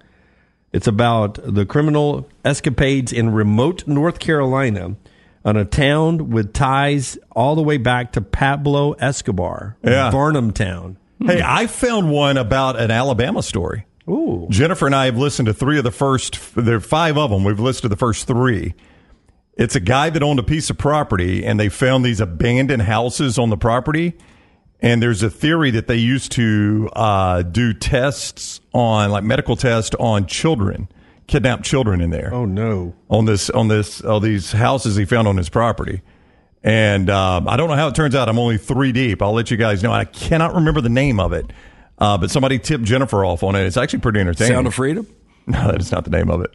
It's 0.73 0.87
about 0.87 1.37
the 1.43 1.65
criminal 1.65 2.27
escapades 2.43 3.13
in 3.13 3.31
remote 3.31 3.87
North 3.87 4.19
Carolina 4.19 4.95
on 5.45 5.55
a 5.55 5.65
town 5.65 6.31
with 6.31 6.51
ties 6.53 7.17
all 7.31 7.55
the 7.55 7.61
way 7.61 7.77
back 7.77 8.13
to 8.13 8.21
Pablo 8.21 8.93
Escobar, 8.93 9.77
Yeah. 9.83 10.09
Varnamtown. 10.11 10.95
Hmm. 11.21 11.27
Hey, 11.27 11.41
I 11.45 11.67
found 11.67 12.09
one 12.11 12.37
about 12.37 12.79
an 12.79 12.89
Alabama 12.91 13.43
story. 13.43 13.85
Ooh. 14.09 14.47
Jennifer 14.49 14.85
and 14.87 14.95
I 14.95 15.05
have 15.05 15.17
listened 15.17 15.45
to 15.45 15.53
three 15.53 15.77
of 15.77 15.83
the 15.83 15.91
first, 15.91 16.55
there 16.55 16.75
are 16.77 16.79
five 16.81 17.17
of 17.17 17.29
them. 17.29 17.43
We've 17.43 17.59
listened 17.59 17.83
to 17.83 17.89
the 17.89 17.95
first 17.95 18.25
three. 18.27 18.73
It's 19.55 19.75
a 19.75 19.79
guy 19.79 20.09
that 20.09 20.23
owned 20.23 20.39
a 20.39 20.43
piece 20.43 20.69
of 20.71 20.77
property 20.79 21.45
and 21.45 21.59
they 21.59 21.69
found 21.69 22.03
these 22.03 22.19
abandoned 22.19 22.81
houses 22.81 23.37
on 23.37 23.49
the 23.51 23.57
property. 23.57 24.13
And 24.83 25.01
there's 25.01 25.23
a 25.23 25.29
theory 25.29 25.71
that 25.71 25.87
they 25.87 25.95
used 25.95 26.33
to 26.33 26.89
uh, 26.93 27.41
do 27.41 27.73
tests 27.73 28.59
on, 28.73 29.09
like 29.11 29.23
medical 29.23 29.55
tests 29.55 29.95
on 29.97 30.25
children, 30.27 30.89
kidnapped 31.25 31.63
children 31.63 32.01
in 32.01 32.09
there 32.09 32.33
Oh 32.33 32.43
no. 32.45 32.93
on 33.09 33.23
this 33.25 33.49
on 33.49 33.69
this 33.69 34.01
all 34.01 34.19
these 34.19 34.51
houses 34.51 34.97
he 34.97 35.05
found 35.05 35.27
on 35.27 35.37
his 35.37 35.47
property. 35.49 36.01
And 36.63 37.09
um, 37.09 37.47
I 37.47 37.55
don't 37.57 37.69
know 37.69 37.75
how 37.75 37.87
it 37.87 37.95
turns 37.95 38.13
out. 38.13 38.27
I'm 38.29 38.37
only 38.37 38.57
three 38.57 38.91
deep. 38.91 39.21
I'll 39.21 39.33
let 39.33 39.49
you 39.51 39.57
guys 39.57 39.81
know. 39.83 39.91
I 39.91 40.03
cannot 40.05 40.53
remember 40.55 40.81
the 40.81 40.89
name 40.89 41.19
of 41.19 41.31
it, 41.33 41.51
uh, 41.97 42.17
but 42.17 42.29
somebody 42.29 42.59
tipped 42.59 42.83
Jennifer 42.83 43.23
off 43.25 43.41
on 43.43 43.55
it. 43.55 43.65
It's 43.65 43.77
actually 43.77 43.99
pretty 43.99 44.19
entertaining. 44.19 44.53
Sound 44.53 44.67
of 44.67 44.73
Freedom? 44.73 45.07
No, 45.47 45.67
that 45.67 45.81
is 45.81 45.91
not 45.91 46.05
the 46.05 46.09
name 46.09 46.29
of 46.29 46.41
it. 46.41 46.53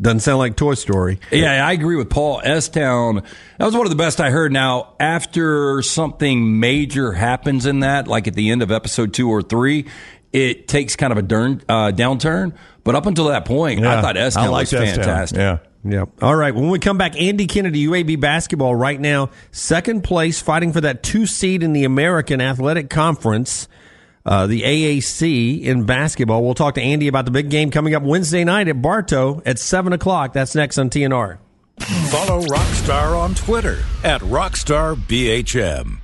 Doesn't 0.00 0.20
sound 0.20 0.38
like 0.38 0.56
Toy 0.56 0.74
Story. 0.74 1.18
Yeah, 1.32 1.66
I 1.66 1.72
agree 1.72 1.96
with 1.96 2.10
Paul. 2.10 2.42
S 2.44 2.68
Town, 2.68 3.22
that 3.58 3.64
was 3.64 3.74
one 3.74 3.86
of 3.86 3.90
the 3.90 3.96
best 3.96 4.20
I 4.20 4.28
heard. 4.28 4.52
Now, 4.52 4.94
after 5.00 5.80
something 5.80 6.60
major 6.60 7.12
happens 7.12 7.64
in 7.64 7.80
that, 7.80 8.06
like 8.06 8.28
at 8.28 8.34
the 8.34 8.50
end 8.50 8.62
of 8.62 8.70
episode 8.70 9.14
two 9.14 9.30
or 9.30 9.40
three, 9.40 9.86
it 10.34 10.68
takes 10.68 10.96
kind 10.96 11.12
of 11.12 11.18
a 11.18 11.22
dern, 11.22 11.62
uh, 11.66 11.92
downturn. 11.92 12.52
But 12.84 12.94
up 12.94 13.06
until 13.06 13.28
that 13.28 13.46
point, 13.46 13.84
I 13.86 14.02
thought 14.02 14.18
S 14.18 14.34
Town 14.34 14.50
was 14.50 14.70
S-Town. 14.70 14.94
fantastic. 14.96 15.38
Yeah. 15.38 15.58
Yeah. 15.82 16.04
All 16.20 16.34
right. 16.36 16.54
When 16.54 16.68
we 16.68 16.78
come 16.78 16.98
back, 16.98 17.18
Andy 17.18 17.46
Kennedy, 17.46 17.86
UAB 17.86 18.20
basketball 18.20 18.74
right 18.74 19.00
now, 19.00 19.30
second 19.52 20.02
place, 20.02 20.42
fighting 20.42 20.72
for 20.72 20.80
that 20.82 21.02
two 21.02 21.26
seed 21.26 21.62
in 21.62 21.72
the 21.72 21.84
American 21.84 22.40
Athletic 22.40 22.90
Conference, 22.90 23.68
uh, 24.26 24.46
the 24.46 24.62
AAC 24.62 25.62
in 25.62 25.84
basketball. 25.84 26.44
We'll 26.44 26.54
talk 26.54 26.74
to 26.74 26.82
Andy 26.82 27.08
about 27.08 27.24
the 27.24 27.30
big 27.30 27.48
game 27.48 27.70
coming 27.70 27.94
up 27.94 28.02
Wednesday 28.02 28.44
night 28.44 28.68
at 28.68 28.82
Bartow 28.82 29.40
at 29.46 29.58
7 29.58 29.92
o'clock. 29.92 30.34
That's 30.34 30.54
next 30.54 30.78
on 30.78 30.90
TNR. 30.90 31.38
Follow 32.10 32.42
Rockstar 32.42 33.18
on 33.18 33.34
Twitter 33.34 33.82
at 34.02 34.20
RockstarBHM. 34.22 35.98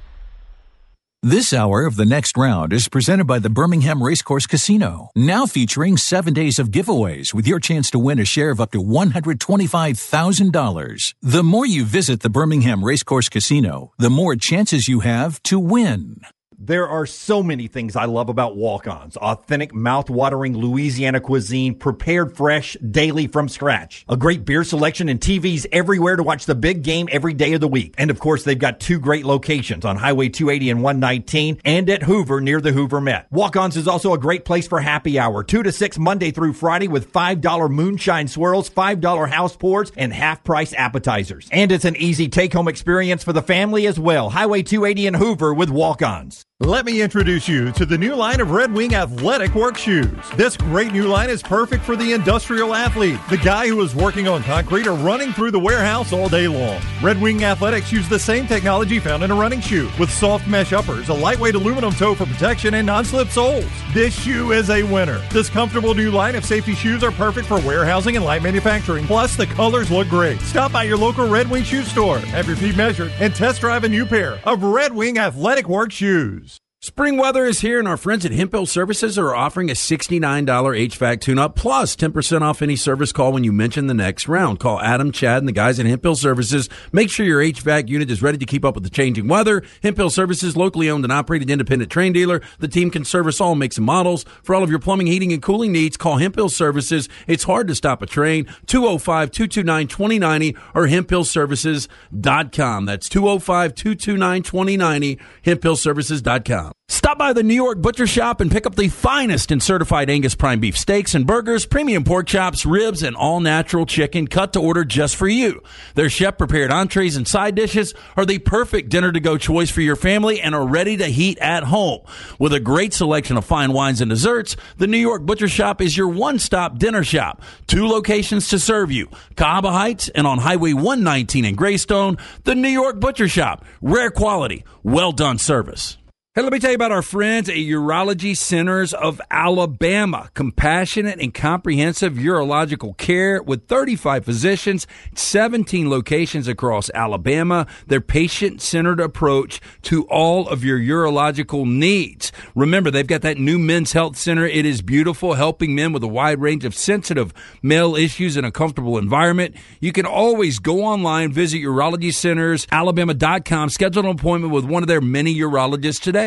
This 1.25 1.53
hour 1.53 1.87
of 1.87 1.95
the 1.95 2.05
next 2.05 2.37
round 2.37 2.73
is 2.73 2.89
presented 2.89 3.27
by 3.27 3.39
the 3.39 3.49
Birmingham 3.49 4.03
Racecourse 4.03 4.49
Casino, 4.49 5.11
now 5.15 5.47
featuring 5.47 5.97
seven 5.97 6.35
days 6.35 6.59
of 6.59 6.73
giveaways 6.73 7.33
with 7.33 7.47
your 7.47 7.61
chance 7.61 7.93
to 7.93 8.01
win 8.01 8.19
a 8.19 8.25
share 8.25 8.51
of 8.51 8.61
up 8.61 8.73
to 8.73 8.83
$125,000. 8.83 11.15
The 11.23 11.45
more 11.45 11.65
you 11.65 11.85
visit 11.85 12.23
the 12.23 12.29
Birmingham 12.29 12.85
Racecourse 12.85 13.29
Casino, 13.29 13.93
the 13.99 14.11
more 14.11 14.35
chances 14.35 14.89
you 14.89 14.99
have 15.01 15.41
to 15.45 15.61
win. 15.61 16.23
There 16.59 16.89
are 16.89 17.07
so 17.07 17.43
many 17.43 17.67
things 17.67 17.97
I 17.97 18.05
love 18.05 18.29
about 18.29 18.57
walk-ons. 18.57 19.17
Authentic, 19.17 19.75
mouth-watering 19.75 20.57
Louisiana 20.57 21.21
cuisine, 21.21 21.75
prepared 21.75 22.37
fresh, 22.37 22.77
daily 22.77 23.27
from 23.27 23.49
scratch. 23.49 24.05
A 24.09 24.17
great 24.17 24.45
beer 24.45 24.63
selection 24.65 25.09
and 25.09 25.21
TVs 25.21 25.67
everywhere 25.73 26.17
to 26.17 26.23
watch 26.23 26.47
the 26.47 26.55
big 26.55 26.83
game 26.83 27.09
every 27.11 27.35
day 27.35 27.53
of 27.55 27.61
the 27.61 27.69
week. 27.69 27.95
And 27.99 28.11
of 28.11 28.21
course, 28.21 28.45
they've 28.45 28.59
got 28.59 28.81
two 28.81 29.01
great 29.01 29.25
locations 29.25 29.85
on 29.85 29.97
Highway 29.97 30.29
280 30.29 30.71
and 30.71 30.83
119 30.83 31.61
and 31.65 31.91
at 31.91 32.05
Hoover 32.05 32.41
near 32.41 32.61
the 32.61 32.73
Hoover 32.73 33.01
Met. 33.01 33.27
Walk-ons 33.31 33.77
is 33.77 33.89
also 33.89 34.13
a 34.13 34.19
great 34.19 34.45
place 34.45 34.69
for 34.69 34.81
happy 34.81 35.19
hour. 35.19 35.43
2 35.43 35.63
to 35.63 35.73
6 35.73 35.99
Monday 35.99 36.31
through 36.31 36.53
Friday 36.53 36.89
with 36.89 37.13
$5 37.13 37.71
moonshine 37.71 38.29
swirls, 38.29 38.71
$5 38.71 39.29
house 39.29 39.57
pours, 39.57 39.93
and 39.97 40.13
half-price 40.13 40.75
appetizers. 40.75 41.49
And 41.51 41.73
it's 41.73 41.85
an 41.85 41.97
easy 41.97 42.29
take-home 42.29 42.69
experience 42.69 43.25
for 43.25 43.33
the 43.33 43.43
family 43.43 43.87
as 43.87 43.99
well. 43.99 44.31
Highway 44.31 44.63
280 44.63 45.07
and 45.09 45.17
Hoover 45.17 45.53
with 45.53 45.71
walk-ons. 45.71 46.45
Let 46.65 46.87
me 46.87 47.03
introduce 47.03 47.49
you 47.49 47.73
to 47.73 47.85
the 47.85 47.99
new 47.99 48.15
line 48.15 48.41
of 48.41 48.53
Red 48.53 48.73
Wing 48.73 48.95
athletic 48.95 49.53
work 49.57 49.77
shoes. 49.77 50.09
This 50.37 50.57
great 50.57 50.93
new 50.93 51.09
line 51.09 51.29
is 51.29 51.43
perfect 51.43 51.83
for 51.85 51.97
the 51.97 52.13
industrial 52.13 52.73
athlete, 52.73 53.19
the 53.29 53.37
guy 53.37 53.67
who 53.67 53.83
is 53.83 53.97
working 53.97 54.29
on 54.29 54.45
concrete 54.45 54.87
or 54.87 54.95
running 54.95 55.33
through 55.33 55.51
the 55.51 55.59
warehouse 55.59 56.13
all 56.13 56.29
day 56.29 56.47
long. 56.47 56.81
Red 57.03 57.21
Wing 57.21 57.43
Athletics 57.43 57.91
use 57.91 58.09
the 58.09 58.17
same 58.17 58.47
technology 58.47 59.01
found 59.01 59.25
in 59.25 59.33
a 59.33 59.35
running 59.35 59.61
shoe 59.61 59.91
with 59.99 60.09
soft 60.09 60.47
mesh 60.47 60.73
uppers, 60.73 61.09
a 61.09 61.13
lightweight 61.15 61.57
aluminum 61.57 61.93
toe 61.95 62.15
for 62.15 62.27
protection, 62.27 62.75
and 62.75 62.87
non-slip 62.87 63.31
soles. 63.31 63.67
This 63.93 64.15
shoe 64.15 64.53
is 64.53 64.71
a 64.71 64.85
winner. 64.85 65.21
This 65.33 65.51
comfortable 65.51 65.95
new 65.95 66.13
line 66.13 66.37
of 66.37 66.45
safety 66.45 66.77
shoes 66.77 67.03
are 67.03 67.11
perfect 67.11 67.49
for 67.49 67.61
warehousing 67.63 68.15
and 68.15 68.25
light 68.25 68.43
manufacturing. 68.45 69.05
Plus, 69.07 69.35
the 69.35 69.49
colors 69.49 69.91
look 69.91 70.09
great. 70.09 70.41
Stop 70.43 70.71
by 70.71 70.85
your 70.85 70.97
local 70.97 71.29
Red 71.29 71.51
Wing 71.51 71.65
shoe 71.65 71.83
store, 71.83 72.21
have 72.21 72.47
your 72.47 72.57
feet 72.57 72.77
measured, 72.77 73.11
and 73.19 73.35
test 73.35 73.61
drive 73.63 73.83
a 73.83 73.89
new 73.89 74.07
pair 74.07 74.39
of 74.45 74.63
Red 74.63 74.93
Wing 74.93 75.19
athletic 75.19 75.69
work 75.69 75.91
shoes. 75.91 76.52
Spring 76.85 77.17
weather 77.17 77.45
is 77.45 77.61
here, 77.61 77.79
and 77.79 77.87
our 77.87 77.97
friends 77.97 78.27
at 78.27 78.33
Hemphill 78.33 78.67
Services 78.67 79.17
are 79.17 79.37
offering 79.37 79.71
a 79.71 79.73
$69 79.73 80.45
HVAC 80.45 81.21
tune-up 81.21 81.55
plus 81.55 81.95
10% 81.95 82.43
off 82.43 82.61
any 82.61 82.75
service 82.75 83.13
call 83.13 83.33
when 83.33 83.45
you 83.45 83.53
mention 83.53 83.87
the 83.87 83.95
next 83.95 84.27
round. 84.27 84.59
Call 84.59 84.81
Adam, 84.81 85.13
Chad, 85.13 85.39
and 85.39 85.47
the 85.47 85.53
guys 85.53 85.79
at 85.79 85.87
Hemphill 85.87 86.17
Services. 86.17 86.69
Make 86.91 87.09
sure 87.09 87.25
your 87.25 87.41
HVAC 87.41 87.89
unit 87.89 88.11
is 88.11 88.21
ready 88.21 88.37
to 88.37 88.45
keep 88.45 88.65
up 88.65 88.75
with 88.75 88.83
the 88.83 88.91
changing 88.91 89.29
weather. 89.29 89.63
Hemphill 89.85 90.11
Services, 90.11 90.57
locally 90.57 90.91
owned 90.91 91.05
and 91.05 91.13
operated 91.13 91.51
independent 91.51 91.89
Trane 91.89 92.13
dealer. 92.13 92.43
The 92.59 92.67
team 92.67 92.91
can 92.91 93.05
service 93.05 93.41
all 93.41 93.55
makes 93.55 93.77
and 93.77 93.87
models. 93.87 94.25
For 94.43 94.53
all 94.53 94.65
of 94.65 94.71
your 94.71 94.81
plumbing, 94.81 95.07
heating, 95.07 95.33
and 95.33 95.41
cooling 95.41 95.71
needs, 95.71 95.97
call 95.97 96.17
Hemphill 96.17 96.49
Services. 96.49 97.09
It's 97.29 97.45
hard 97.45 97.69
to 97.69 97.77
stop 97.77 98.03
a 98.03 98.07
Trane. 98.07 98.49
205-229-2090 98.67 100.59
or 100.75 100.89
hemphillservices.com. 100.89 102.87
That's 102.87 103.09
205-229-2090, 103.09 105.21
hemphillservices.com. 105.45 106.73
Stop 106.93 107.17
by 107.17 107.33
the 107.33 107.43
New 107.43 107.55
York 107.55 107.81
Butcher 107.81 108.07
Shop 108.07 108.43
and 108.43 108.51
pick 108.51 108.67
up 108.67 108.75
the 108.75 108.89
finest 108.89 109.51
in 109.51 109.61
certified 109.61 110.11
Angus 110.11 110.35
prime 110.35 110.61
beef 110.61 110.77
steaks 110.77 111.15
and 111.15 111.27
burgers, 111.27 111.65
premium 111.65 112.05
pork 112.05 112.27
chops, 112.27 112.67
ribs, 112.67 113.03
and 113.03 113.17
all 113.17 113.41
natural 113.41 113.87
chicken 113.87 114.29
cut 114.29 114.53
to 114.53 114.61
order 114.61 114.85
just 114.85 115.17
for 115.17 115.27
you. 115.27 115.63
Their 115.95 116.11
chef 116.11 116.37
prepared 116.37 116.71
entrees 116.71 117.17
and 117.17 117.27
side 117.27 117.55
dishes 117.55 117.95
are 118.15 118.27
the 118.27 118.41
perfect 118.41 118.91
dinner 118.91 119.11
to 119.11 119.21
go 119.21 119.39
choice 119.39 119.71
for 119.71 119.81
your 119.81 119.97
family 119.97 120.39
and 120.39 120.55
are 120.55 120.67
ready 120.67 120.99
to 120.99 121.07
heat 121.07 121.39
at 121.39 121.65
home. 121.65 122.01
With 122.39 122.53
a 122.53 122.61
great 122.61 122.93
selection 122.93 123.39
of 123.39 123.47
fine 123.47 123.73
wines 123.73 124.03
and 124.03 124.11
desserts, 124.11 124.55
the 124.77 124.87
New 124.87 124.99
York 124.99 125.23
Butcher 125.23 125.49
Shop 125.49 125.81
is 125.81 125.97
your 125.97 126.09
one 126.09 126.39
stop 126.39 126.77
dinner 126.77 127.03
shop. 127.03 127.41
Two 127.67 127.89
locations 127.89 128.49
to 128.49 128.59
serve 128.59 128.93
you 128.93 129.07
Cahaba 129.35 129.73
Heights 129.73 130.11
and 130.11 130.27
on 130.27 130.37
Highway 130.37 130.75
119 130.75 131.47
in 131.47 131.55
Greystone, 131.55 132.19
the 132.45 132.55
New 132.55 132.69
York 132.69 133.01
Butcher 133.01 133.29
Shop. 133.29 133.65
Rare 133.81 134.11
quality, 134.11 134.67
well 134.83 135.13
done 135.13 135.39
service. 135.39 135.97
Hey, 136.35 136.41
let 136.41 136.51
me 136.51 136.61
tell 136.61 136.71
you 136.71 136.77
about 136.77 136.93
our 136.93 137.03
friends 137.03 137.51
at 137.51 137.57
Urology 137.57 138.35
Centers 138.35 138.95
of 138.95 139.21
Alabama. 139.31 140.31
Compassionate 140.33 141.21
and 141.21 141.35
comprehensive 141.35 142.15
urological 142.15 142.97
care 142.97 143.43
with 143.43 143.69
35 143.69 144.25
physicians, 144.25 144.87
17 145.15 145.91
locations 145.91 146.49
across 146.49 146.89
Alabama. 146.95 147.67
Their 147.87 148.01
patient 148.01 148.63
centered 148.63 148.99
approach 148.99 149.61
to 149.83 150.05
all 150.05 150.49
of 150.49 150.65
your 150.65 150.79
urological 150.79 151.67
needs. 151.67 152.33
Remember, 152.55 152.91
they've 152.91 153.07
got 153.07 153.21
that 153.21 153.37
new 153.37 153.59
men's 153.59 153.93
health 153.93 154.17
center. 154.17 154.47
It 154.47 154.65
is 154.65 154.81
beautiful, 154.81 155.35
helping 155.35 155.75
men 155.75 155.93
with 155.93 156.03
a 156.03 156.09
wide 156.09 156.41
range 156.41 156.65
of 156.65 156.75
sensitive 156.75 157.35
male 157.61 157.95
issues 157.95 158.39
in 158.39 158.47
a 158.47 158.51
comfortable 158.51 158.97
environment. 158.97 159.55
You 159.81 159.93
can 159.93 160.07
always 160.07 160.61
go 160.61 160.83
online, 160.83 161.31
visit 161.31 161.59
urologycentersalabama.com, 161.59 163.69
schedule 163.69 164.05
an 164.05 164.11
appointment 164.13 164.55
with 164.55 164.65
one 164.65 164.83
of 164.83 164.87
their 164.87 165.03
many 165.03 165.35
urologists 165.35 166.01
today. 166.01 166.22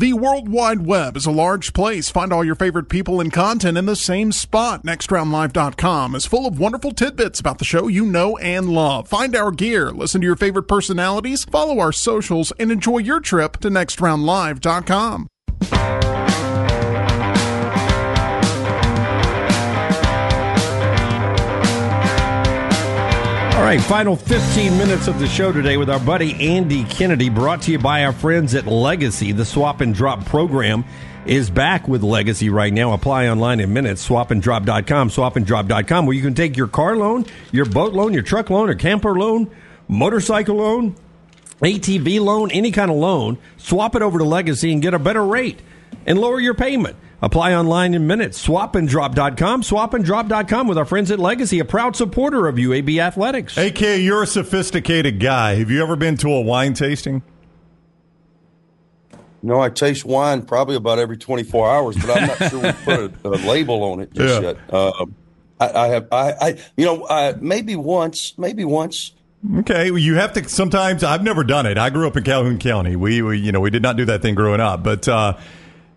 The 0.00 0.14
World 0.14 0.48
Wide 0.48 0.86
Web 0.86 1.14
is 1.18 1.26
a 1.26 1.30
large 1.30 1.74
place. 1.74 2.08
Find 2.08 2.32
all 2.32 2.42
your 2.42 2.54
favorite 2.54 2.88
people 2.88 3.20
and 3.20 3.30
content 3.30 3.76
in 3.76 3.84
the 3.84 3.94
same 3.94 4.32
spot. 4.32 4.82
NextRoundLive.com 4.82 6.14
is 6.14 6.24
full 6.24 6.46
of 6.46 6.58
wonderful 6.58 6.92
tidbits 6.92 7.38
about 7.38 7.58
the 7.58 7.66
show 7.66 7.86
you 7.86 8.06
know 8.06 8.38
and 8.38 8.70
love. 8.70 9.08
Find 9.08 9.36
our 9.36 9.50
gear, 9.50 9.90
listen 9.90 10.22
to 10.22 10.26
your 10.26 10.36
favorite 10.36 10.68
personalities, 10.68 11.44
follow 11.44 11.80
our 11.80 11.92
socials, 11.92 12.50
and 12.58 12.72
enjoy 12.72 12.96
your 12.96 13.20
trip 13.20 13.58
to 13.58 13.68
NextRoundLive.com. 13.68 15.28
All 23.60 23.66
right, 23.66 23.78
final 23.78 24.16
15 24.16 24.78
minutes 24.78 25.06
of 25.06 25.18
the 25.18 25.28
show 25.28 25.52
today 25.52 25.76
with 25.76 25.90
our 25.90 26.00
buddy 26.00 26.32
Andy 26.56 26.84
Kennedy, 26.84 27.28
brought 27.28 27.60
to 27.62 27.70
you 27.70 27.78
by 27.78 28.06
our 28.06 28.12
friends 28.12 28.54
at 28.54 28.66
Legacy. 28.66 29.32
The 29.32 29.44
swap 29.44 29.82
and 29.82 29.94
drop 29.94 30.24
program 30.24 30.82
is 31.26 31.50
back 31.50 31.86
with 31.86 32.02
Legacy 32.02 32.48
right 32.48 32.72
now. 32.72 32.94
Apply 32.94 33.28
online 33.28 33.60
in 33.60 33.70
minutes. 33.70 34.08
Swapanddrop.com, 34.08 35.10
swapanddrop.com, 35.10 36.06
where 36.06 36.16
you 36.16 36.22
can 36.22 36.32
take 36.32 36.56
your 36.56 36.68
car 36.68 36.96
loan, 36.96 37.26
your 37.52 37.66
boat 37.66 37.92
loan, 37.92 38.14
your 38.14 38.22
truck 38.22 38.48
loan, 38.48 38.70
or 38.70 38.74
camper 38.74 39.18
loan, 39.18 39.50
motorcycle 39.88 40.56
loan, 40.56 40.96
ATV 41.60 42.18
loan, 42.18 42.50
any 42.52 42.72
kind 42.72 42.90
of 42.90 42.96
loan, 42.96 43.36
swap 43.58 43.94
it 43.94 44.00
over 44.00 44.18
to 44.18 44.24
Legacy 44.24 44.72
and 44.72 44.80
get 44.80 44.94
a 44.94 44.98
better 44.98 45.22
rate 45.22 45.60
and 46.06 46.18
lower 46.18 46.40
your 46.40 46.54
payment. 46.54 46.96
Apply 47.22 47.54
online 47.54 47.94
in 47.94 48.06
minutes. 48.06 48.44
Swapanddrop.com. 48.46 49.62
Swapanddrop.com 49.62 50.66
with 50.68 50.78
our 50.78 50.84
friends 50.84 51.10
at 51.10 51.18
Legacy, 51.18 51.58
a 51.58 51.64
proud 51.64 51.96
supporter 51.96 52.46
of 52.46 52.56
UAB 52.56 52.98
Athletics. 52.98 53.56
AK, 53.58 53.80
you're 54.00 54.22
a 54.22 54.26
sophisticated 54.26 55.20
guy. 55.20 55.56
Have 55.56 55.70
you 55.70 55.82
ever 55.82 55.96
been 55.96 56.16
to 56.18 56.28
a 56.30 56.40
wine 56.40 56.72
tasting? 56.74 57.22
No, 59.42 59.60
I 59.60 59.70
taste 59.70 60.04
wine 60.04 60.42
probably 60.42 60.76
about 60.76 60.98
every 60.98 61.16
24 61.16 61.70
hours, 61.70 61.96
but 61.96 62.10
I'm 62.10 62.26
not 62.28 62.36
sure 62.50 62.60
we 62.60 62.72
put 62.72 63.24
a, 63.24 63.28
a 63.28 63.40
label 63.48 63.82
on 63.84 64.00
it 64.00 64.12
just 64.12 64.42
Yeah. 64.42 64.48
yet. 64.50 64.56
Uh, 64.70 65.06
I, 65.58 65.68
I 65.68 65.88
have, 65.88 66.08
I, 66.12 66.32
I, 66.40 66.58
you 66.76 66.84
know, 66.86 67.02
uh, 67.04 67.34
maybe 67.40 67.76
once, 67.76 68.34
maybe 68.38 68.64
once. 68.64 69.12
Okay, 69.60 69.90
well, 69.90 69.98
you 69.98 70.16
have 70.16 70.34
to 70.34 70.46
sometimes. 70.48 71.02
I've 71.02 71.22
never 71.22 71.42
done 71.44 71.64
it. 71.64 71.78
I 71.78 71.88
grew 71.88 72.06
up 72.06 72.16
in 72.18 72.24
Calhoun 72.24 72.58
County. 72.58 72.96
We, 72.96 73.22
we 73.22 73.38
you 73.38 73.52
know, 73.52 73.60
we 73.60 73.70
did 73.70 73.82
not 73.82 73.96
do 73.96 74.04
that 74.06 74.20
thing 74.20 74.34
growing 74.34 74.60
up, 74.60 74.82
but 74.82 75.08
uh, 75.08 75.38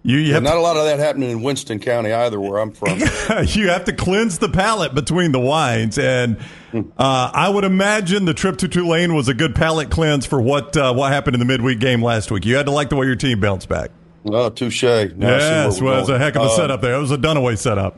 you, 0.03 0.17
you 0.17 0.33
have 0.33 0.43
not 0.43 0.53
to, 0.53 0.59
a 0.59 0.61
lot 0.61 0.77
of 0.77 0.85
that 0.85 0.99
happening 0.99 1.31
in 1.31 1.41
Winston 1.41 1.79
County 1.79 2.11
either, 2.11 2.39
where 2.39 2.59
I'm 2.59 2.71
from. 2.71 2.99
you 3.45 3.69
have 3.69 3.85
to 3.85 3.93
cleanse 3.93 4.37
the 4.37 4.49
palate 4.49 4.93
between 4.93 5.31
the 5.31 5.39
wines, 5.39 5.97
and 5.97 6.37
uh, 6.73 7.31
I 7.33 7.49
would 7.49 7.63
imagine 7.63 8.25
the 8.25 8.33
trip 8.33 8.57
to 8.57 8.67
Tulane 8.67 9.15
was 9.15 9.27
a 9.29 9.33
good 9.33 9.55
palate 9.55 9.89
cleanse 9.89 10.25
for 10.25 10.41
what 10.41 10.75
uh, 10.77 10.93
what 10.93 11.11
happened 11.11 11.35
in 11.35 11.39
the 11.39 11.45
midweek 11.45 11.79
game 11.79 12.03
last 12.03 12.31
week. 12.31 12.45
You 12.45 12.55
had 12.55 12.65
to 12.65 12.71
like 12.71 12.89
the 12.89 12.95
way 12.95 13.05
your 13.05 13.15
team 13.15 13.39
bounced 13.39 13.69
back. 13.69 13.91
Oh, 14.25 14.49
touche. 14.49 14.83
Now 14.83 15.11
yes, 15.19 15.81
well, 15.81 15.97
it 15.97 15.99
was 16.01 16.09
a 16.09 16.17
heck 16.19 16.35
of 16.35 16.43
a 16.43 16.45
Uh, 16.45 16.49
setup 16.55 16.81
there. 16.81 16.95
It 16.95 16.99
was 16.99 17.11
a 17.11 17.17
Dunaway 17.17 17.57
setup. 17.57 17.97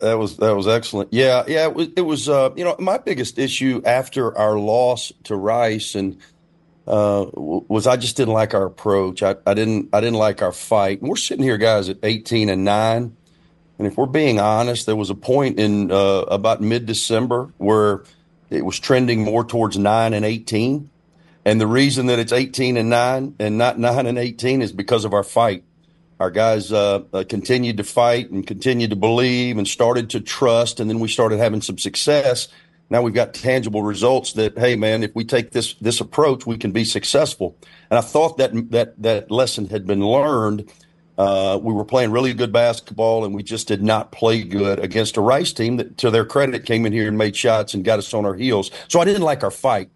That 0.00 0.14
was 0.18 0.36
that 0.38 0.56
was 0.56 0.66
excellent. 0.66 1.12
Yeah, 1.12 1.44
yeah. 1.46 1.64
It 1.66 1.74
was. 1.74 1.88
It 1.96 2.00
was. 2.02 2.28
Uh, 2.28 2.50
you 2.56 2.64
know, 2.64 2.74
my 2.78 2.98
biggest 2.98 3.38
issue 3.38 3.82
after 3.84 4.36
our 4.36 4.58
loss 4.58 5.12
to 5.24 5.36
Rice 5.36 5.94
and 5.94 6.16
uh, 6.90 7.26
was 7.34 7.86
I 7.86 7.96
just 7.96 8.16
didn't 8.16 8.34
like 8.34 8.52
our 8.52 8.66
approach. 8.66 9.22
I, 9.22 9.36
I 9.46 9.54
didn't. 9.54 9.90
I 9.92 10.00
didn't 10.00 10.18
like 10.18 10.42
our 10.42 10.52
fight. 10.52 11.00
And 11.00 11.08
we're 11.08 11.16
sitting 11.16 11.44
here, 11.44 11.58
guys, 11.58 11.88
at 11.88 11.98
eighteen 12.02 12.48
and 12.48 12.64
nine. 12.64 13.16
And 13.78 13.86
if 13.86 13.96
we're 13.96 14.06
being 14.06 14.40
honest, 14.40 14.86
there 14.86 14.96
was 14.96 15.08
a 15.08 15.14
point 15.14 15.58
in 15.58 15.90
uh, 15.90 16.24
about 16.28 16.60
mid 16.60 16.86
December 16.86 17.52
where 17.58 18.04
it 18.50 18.64
was 18.64 18.78
trending 18.78 19.24
more 19.24 19.44
towards 19.44 19.78
nine 19.78 20.12
and 20.12 20.24
eighteen. 20.24 20.90
And 21.44 21.60
the 21.60 21.66
reason 21.66 22.06
that 22.06 22.18
it's 22.18 22.32
eighteen 22.32 22.76
and 22.76 22.90
nine 22.90 23.36
and 23.38 23.56
not 23.56 23.78
nine 23.78 24.06
and 24.06 24.18
eighteen 24.18 24.60
is 24.60 24.72
because 24.72 25.04
of 25.04 25.14
our 25.14 25.24
fight 25.24 25.64
our 26.20 26.30
guys 26.30 26.70
uh, 26.70 27.02
uh, 27.14 27.24
continued 27.26 27.78
to 27.78 27.82
fight 27.82 28.30
and 28.30 28.46
continued 28.46 28.90
to 28.90 28.96
believe 28.96 29.56
and 29.56 29.66
started 29.66 30.10
to 30.10 30.20
trust, 30.20 30.78
and 30.78 30.90
then 30.90 31.00
we 31.00 31.08
started 31.08 31.38
having 31.38 31.62
some 31.62 31.78
success. 31.78 32.48
Now 32.90 33.02
we've 33.02 33.14
got 33.14 33.32
tangible 33.32 33.82
results 33.82 34.32
that, 34.34 34.58
hey, 34.58 34.74
man, 34.74 35.02
if 35.04 35.14
we 35.14 35.24
take 35.24 35.52
this 35.52 35.74
this 35.74 36.00
approach, 36.00 36.44
we 36.44 36.58
can 36.58 36.72
be 36.72 36.84
successful. 36.84 37.56
And 37.88 37.98
I 37.98 38.02
thought 38.02 38.36
that 38.38 38.70
that 38.70 39.00
that 39.02 39.30
lesson 39.30 39.68
had 39.68 39.86
been 39.86 40.04
learned. 40.04 40.70
Uh, 41.16 41.58
we 41.62 41.72
were 41.72 41.84
playing 41.84 42.10
really 42.10 42.32
good 42.32 42.52
basketball, 42.52 43.24
and 43.24 43.34
we 43.34 43.42
just 43.42 43.68
did 43.68 43.82
not 43.82 44.10
play 44.10 44.42
good 44.42 44.78
against 44.78 45.18
a 45.18 45.20
Rice 45.20 45.52
team 45.52 45.76
that, 45.76 45.98
to 45.98 46.10
their 46.10 46.24
credit, 46.24 46.64
came 46.64 46.86
in 46.86 46.92
here 46.92 47.08
and 47.08 47.18
made 47.18 47.36
shots 47.36 47.74
and 47.74 47.84
got 47.84 47.98
us 47.98 48.14
on 48.14 48.24
our 48.24 48.34
heels. 48.34 48.70
So 48.88 49.00
I 49.00 49.04
didn't 49.04 49.22
like 49.22 49.44
our 49.44 49.50
fight. 49.50 49.90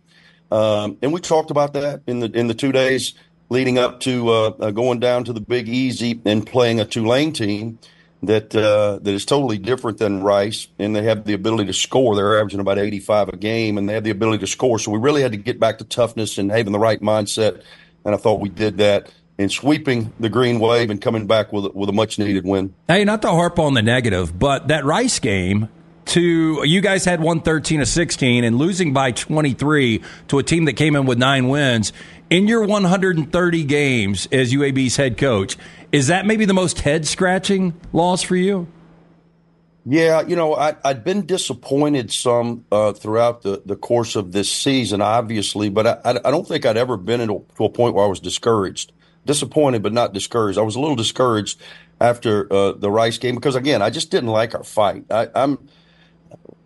Um, 0.50 0.98
and 1.00 1.12
we 1.12 1.20
talked 1.20 1.50
about 1.50 1.72
that 1.72 2.02
in 2.06 2.20
the 2.20 2.30
in 2.30 2.46
the 2.46 2.54
two 2.54 2.72
days 2.72 3.14
leading 3.48 3.78
up 3.78 4.00
to 4.00 4.28
uh, 4.28 4.50
uh, 4.60 4.70
going 4.70 5.00
down 5.00 5.24
to 5.24 5.32
the 5.32 5.40
Big 5.40 5.68
Easy 5.68 6.20
and 6.24 6.46
playing 6.46 6.80
a 6.80 6.84
Tulane 6.84 7.32
team 7.32 7.78
that 8.28 8.54
uh, 8.54 8.98
that 9.02 9.14
is 9.14 9.24
totally 9.24 9.58
different 9.58 9.98
than 9.98 10.22
Rice, 10.22 10.66
and 10.78 10.94
they 10.94 11.02
have 11.02 11.24
the 11.24 11.34
ability 11.34 11.66
to 11.66 11.72
score. 11.72 12.16
They're 12.16 12.38
averaging 12.38 12.60
about 12.60 12.78
85 12.78 13.30
a 13.30 13.36
game, 13.36 13.78
and 13.78 13.88
they 13.88 13.94
have 13.94 14.04
the 14.04 14.10
ability 14.10 14.38
to 14.38 14.46
score. 14.46 14.78
So 14.78 14.90
we 14.90 14.98
really 14.98 15.22
had 15.22 15.32
to 15.32 15.38
get 15.38 15.60
back 15.60 15.78
to 15.78 15.84
toughness 15.84 16.38
and 16.38 16.50
having 16.50 16.72
the 16.72 16.78
right 16.78 17.00
mindset. 17.00 17.62
And 18.04 18.14
I 18.14 18.18
thought 18.18 18.40
we 18.40 18.48
did 18.48 18.78
that 18.78 19.12
in 19.38 19.48
sweeping 19.48 20.12
the 20.20 20.28
green 20.28 20.60
wave 20.60 20.90
and 20.90 21.00
coming 21.00 21.26
back 21.26 21.52
with 21.52 21.66
a, 21.66 21.70
with 21.70 21.88
a 21.88 21.92
much 21.92 22.18
needed 22.18 22.44
win. 22.44 22.74
Hey, 22.86 23.04
not 23.04 23.22
to 23.22 23.28
harp 23.28 23.58
on 23.58 23.74
the 23.74 23.82
negative, 23.82 24.38
but 24.38 24.68
that 24.68 24.84
Rice 24.84 25.18
game 25.18 25.68
to 26.06 26.62
you 26.64 26.80
guys 26.80 27.04
had 27.04 27.20
won 27.20 27.40
13 27.40 27.80
of 27.80 27.88
16 27.88 28.44
and 28.44 28.58
losing 28.58 28.92
by 28.92 29.10
23 29.10 30.02
to 30.28 30.38
a 30.38 30.42
team 30.42 30.66
that 30.66 30.74
came 30.74 30.96
in 30.96 31.06
with 31.06 31.18
nine 31.18 31.48
wins 31.48 31.92
in 32.30 32.46
your 32.46 32.64
130 32.64 33.64
games 33.64 34.28
as 34.30 34.52
UAB's 34.52 34.96
head 34.96 35.16
coach. 35.16 35.56
Is 35.94 36.08
that 36.08 36.26
maybe 36.26 36.44
the 36.44 36.54
most 36.54 36.80
head 36.80 37.06
scratching 37.06 37.72
loss 37.92 38.20
for 38.20 38.34
you? 38.34 38.66
Yeah, 39.86 40.22
you 40.26 40.34
know, 40.34 40.56
I, 40.56 40.74
I'd 40.84 41.04
been 41.04 41.24
disappointed 41.24 42.12
some 42.12 42.64
uh, 42.72 42.94
throughout 42.94 43.42
the, 43.42 43.62
the 43.64 43.76
course 43.76 44.16
of 44.16 44.32
this 44.32 44.50
season, 44.50 45.00
obviously, 45.00 45.68
but 45.68 45.86
I, 46.04 46.18
I 46.24 46.32
don't 46.32 46.48
think 46.48 46.66
I'd 46.66 46.76
ever 46.76 46.96
been 46.96 47.20
into, 47.20 47.44
to 47.58 47.64
a 47.66 47.68
point 47.68 47.94
where 47.94 48.04
I 48.04 48.08
was 48.08 48.18
discouraged. 48.18 48.90
Disappointed, 49.24 49.84
but 49.84 49.92
not 49.92 50.12
discouraged. 50.12 50.58
I 50.58 50.62
was 50.62 50.74
a 50.74 50.80
little 50.80 50.96
discouraged 50.96 51.60
after 52.00 52.52
uh, 52.52 52.72
the 52.72 52.90
Rice 52.90 53.18
game 53.18 53.36
because, 53.36 53.54
again, 53.54 53.80
I 53.80 53.90
just 53.90 54.10
didn't 54.10 54.30
like 54.30 54.56
our 54.56 54.64
fight. 54.64 55.04
I, 55.12 55.28
I'm 55.32 55.68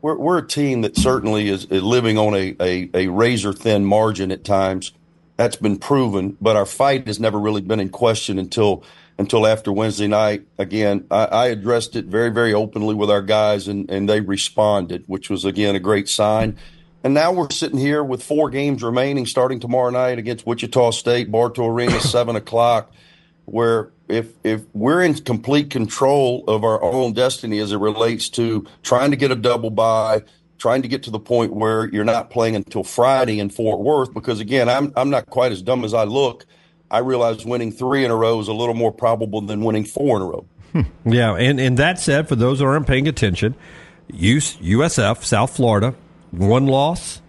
we're, 0.01 0.17
we're 0.17 0.39
a 0.39 0.47
team 0.47 0.81
that 0.81 0.97
certainly 0.97 1.51
is, 1.51 1.67
is 1.67 1.83
living 1.83 2.17
on 2.17 2.35
a, 2.35 2.57
a, 2.59 2.91
a 2.95 3.09
razor 3.09 3.53
thin 3.53 3.85
margin 3.85 4.33
at 4.33 4.43
times. 4.43 4.93
That's 5.37 5.57
been 5.57 5.79
proven, 5.79 6.39
but 6.41 6.57
our 6.57 6.65
fight 6.65 7.07
has 7.07 7.21
never 7.21 7.39
really 7.39 7.61
been 7.61 7.79
in 7.79 7.91
question 7.91 8.39
until 8.39 8.85
until 9.19 9.47
after 9.47 9.73
Wednesday 9.73 10.07
night. 10.07 10.47
Again, 10.59 11.07
I, 11.11 11.25
I 11.25 11.47
addressed 11.49 11.97
it 11.97 12.07
very, 12.07 12.31
very 12.31 12.55
openly 12.55 12.95
with 12.95 13.11
our 13.11 13.23
guys, 13.23 13.69
and, 13.69 13.91
and 13.91 14.09
they 14.09 14.21
responded, 14.21 15.05
which 15.07 15.29
was 15.29 15.45
again 15.45 15.75
a 15.75 15.81
great 15.81 16.09
sign. 16.09 16.57
And 17.05 17.15
now 17.15 17.33
we're 17.33 17.51
sitting 17.51 17.79
here 17.79 18.03
with 18.03 18.23
four 18.23 18.51
games 18.51 18.83
remaining, 18.83 19.27
starting 19.27 19.61
tomorrow 19.61 19.91
night 19.91 20.19
against 20.19 20.47
Wichita 20.47 20.91
State, 20.93 21.31
Bartow 21.31 21.67
Arena, 21.67 22.01
seven 22.01 22.37
o'clock. 22.37 22.93
Where 23.45 23.91
if 24.09 24.33
if 24.45 24.63
we're 24.75 25.03
in 25.03 25.15
complete 25.15 25.71
control 25.71 26.45
of 26.47 26.65
our 26.65 26.83
own 26.83 27.13
destiny 27.13 27.61
as 27.61 27.73
it 27.73 27.79
relates 27.79 28.29
to 28.31 28.67
trying 28.83 29.11
to 29.11 29.17
get 29.17 29.31
a 29.31 29.37
double 29.37 29.71
bye, 29.71 30.23
trying 30.59 30.83
to 30.83 30.89
get 30.89 31.05
to 31.05 31.11
the 31.11 31.19
point 31.19 31.55
where 31.55 31.89
you're 31.89 32.05
not 32.05 32.31
playing 32.31 32.57
until 32.57 32.85
Friday 32.85 33.41
in 33.41 33.49
Fort 33.49 33.81
Worth, 33.81 34.13
because 34.13 34.41
again, 34.41 34.69
I'm 34.69 34.93
I'm 34.97 35.11
not 35.11 35.27
quite 35.27 35.51
as 35.51 35.63
dumb 35.63 35.85
as 35.85 35.95
I 35.95 36.05
look. 36.05 36.47
I 36.91 36.99
realize 36.99 37.45
winning 37.45 37.73
three 37.73 38.05
in 38.05 38.11
a 38.11 38.17
row 38.17 38.41
is 38.41 38.49
a 38.49 38.53
little 38.53 38.75
more 38.75 38.93
probable 38.93 39.41
than 39.41 39.63
winning 39.63 39.85
four 39.85 40.17
in 40.17 40.23
a 40.23 40.27
row. 40.27 40.47
Yeah, 41.05 41.35
and, 41.35 41.59
and 41.59 41.79
that 41.79 41.99
said, 41.99 42.29
for 42.29 42.37
those 42.37 42.61
who 42.61 42.67
aren't 42.67 42.87
paying 42.87 43.09
attention, 43.09 43.55
USF, 44.13 45.25
South 45.25 45.57
Florida, 45.57 45.95
one 46.31 46.67
loss. 46.67 47.21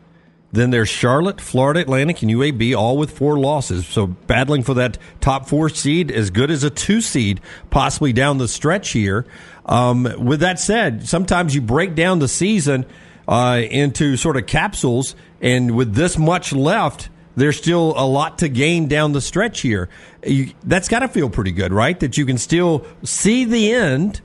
Then 0.52 0.72
there's 0.72 0.90
Charlotte, 0.90 1.40
Florida 1.40 1.80
Atlantic, 1.80 2.24
and 2.24 2.32
UAB, 2.32 2.76
all 2.76 2.98
with 2.98 3.12
four 3.12 3.38
losses. 3.38 3.86
So 3.86 4.08
battling 4.08 4.64
for 4.64 4.74
that 4.76 4.98
top 5.22 5.48
four 5.48 5.70
seed, 5.70 6.12
as 6.12 6.32
good 6.32 6.50
as 6.50 6.64
a 6.64 6.72
two 6.72 7.02
seed, 7.02 7.40
possibly 7.70 8.14
down 8.14 8.40
the 8.40 8.48
stretch 8.48 8.90
here. 8.90 9.26
Um, 9.66 10.12
with 10.18 10.40
that 10.40 10.60
said, 10.60 11.08
sometimes 11.08 11.54
you 11.54 11.62
break 11.62 11.94
down 11.94 12.18
the 12.18 12.28
season 12.28 12.86
uh, 13.28 13.62
into 13.70 14.18
sort 14.18 14.38
of 14.38 14.48
capsules, 14.48 15.16
and 15.40 15.76
with 15.76 15.94
this 15.94 16.18
much 16.18 16.52
left, 16.52 17.10
there's 17.40 17.58
still 17.58 17.94
a 17.96 18.06
lot 18.06 18.40
to 18.40 18.50
gain 18.50 18.88
down 18.88 19.14
the 19.14 19.22
stretch 19.22 19.62
here. 19.62 19.90
You, 20.26 20.52
that's 20.64 20.88
got 20.88 21.00
to 21.00 21.08
feel 21.08 21.30
pretty 21.30 21.52
good, 21.52 21.74
right? 21.74 22.00
That 22.00 22.18
you 22.18 22.26
can 22.26 22.38
still 22.38 22.86
see 23.04 23.46
the 23.46 23.72
end 23.72 24.22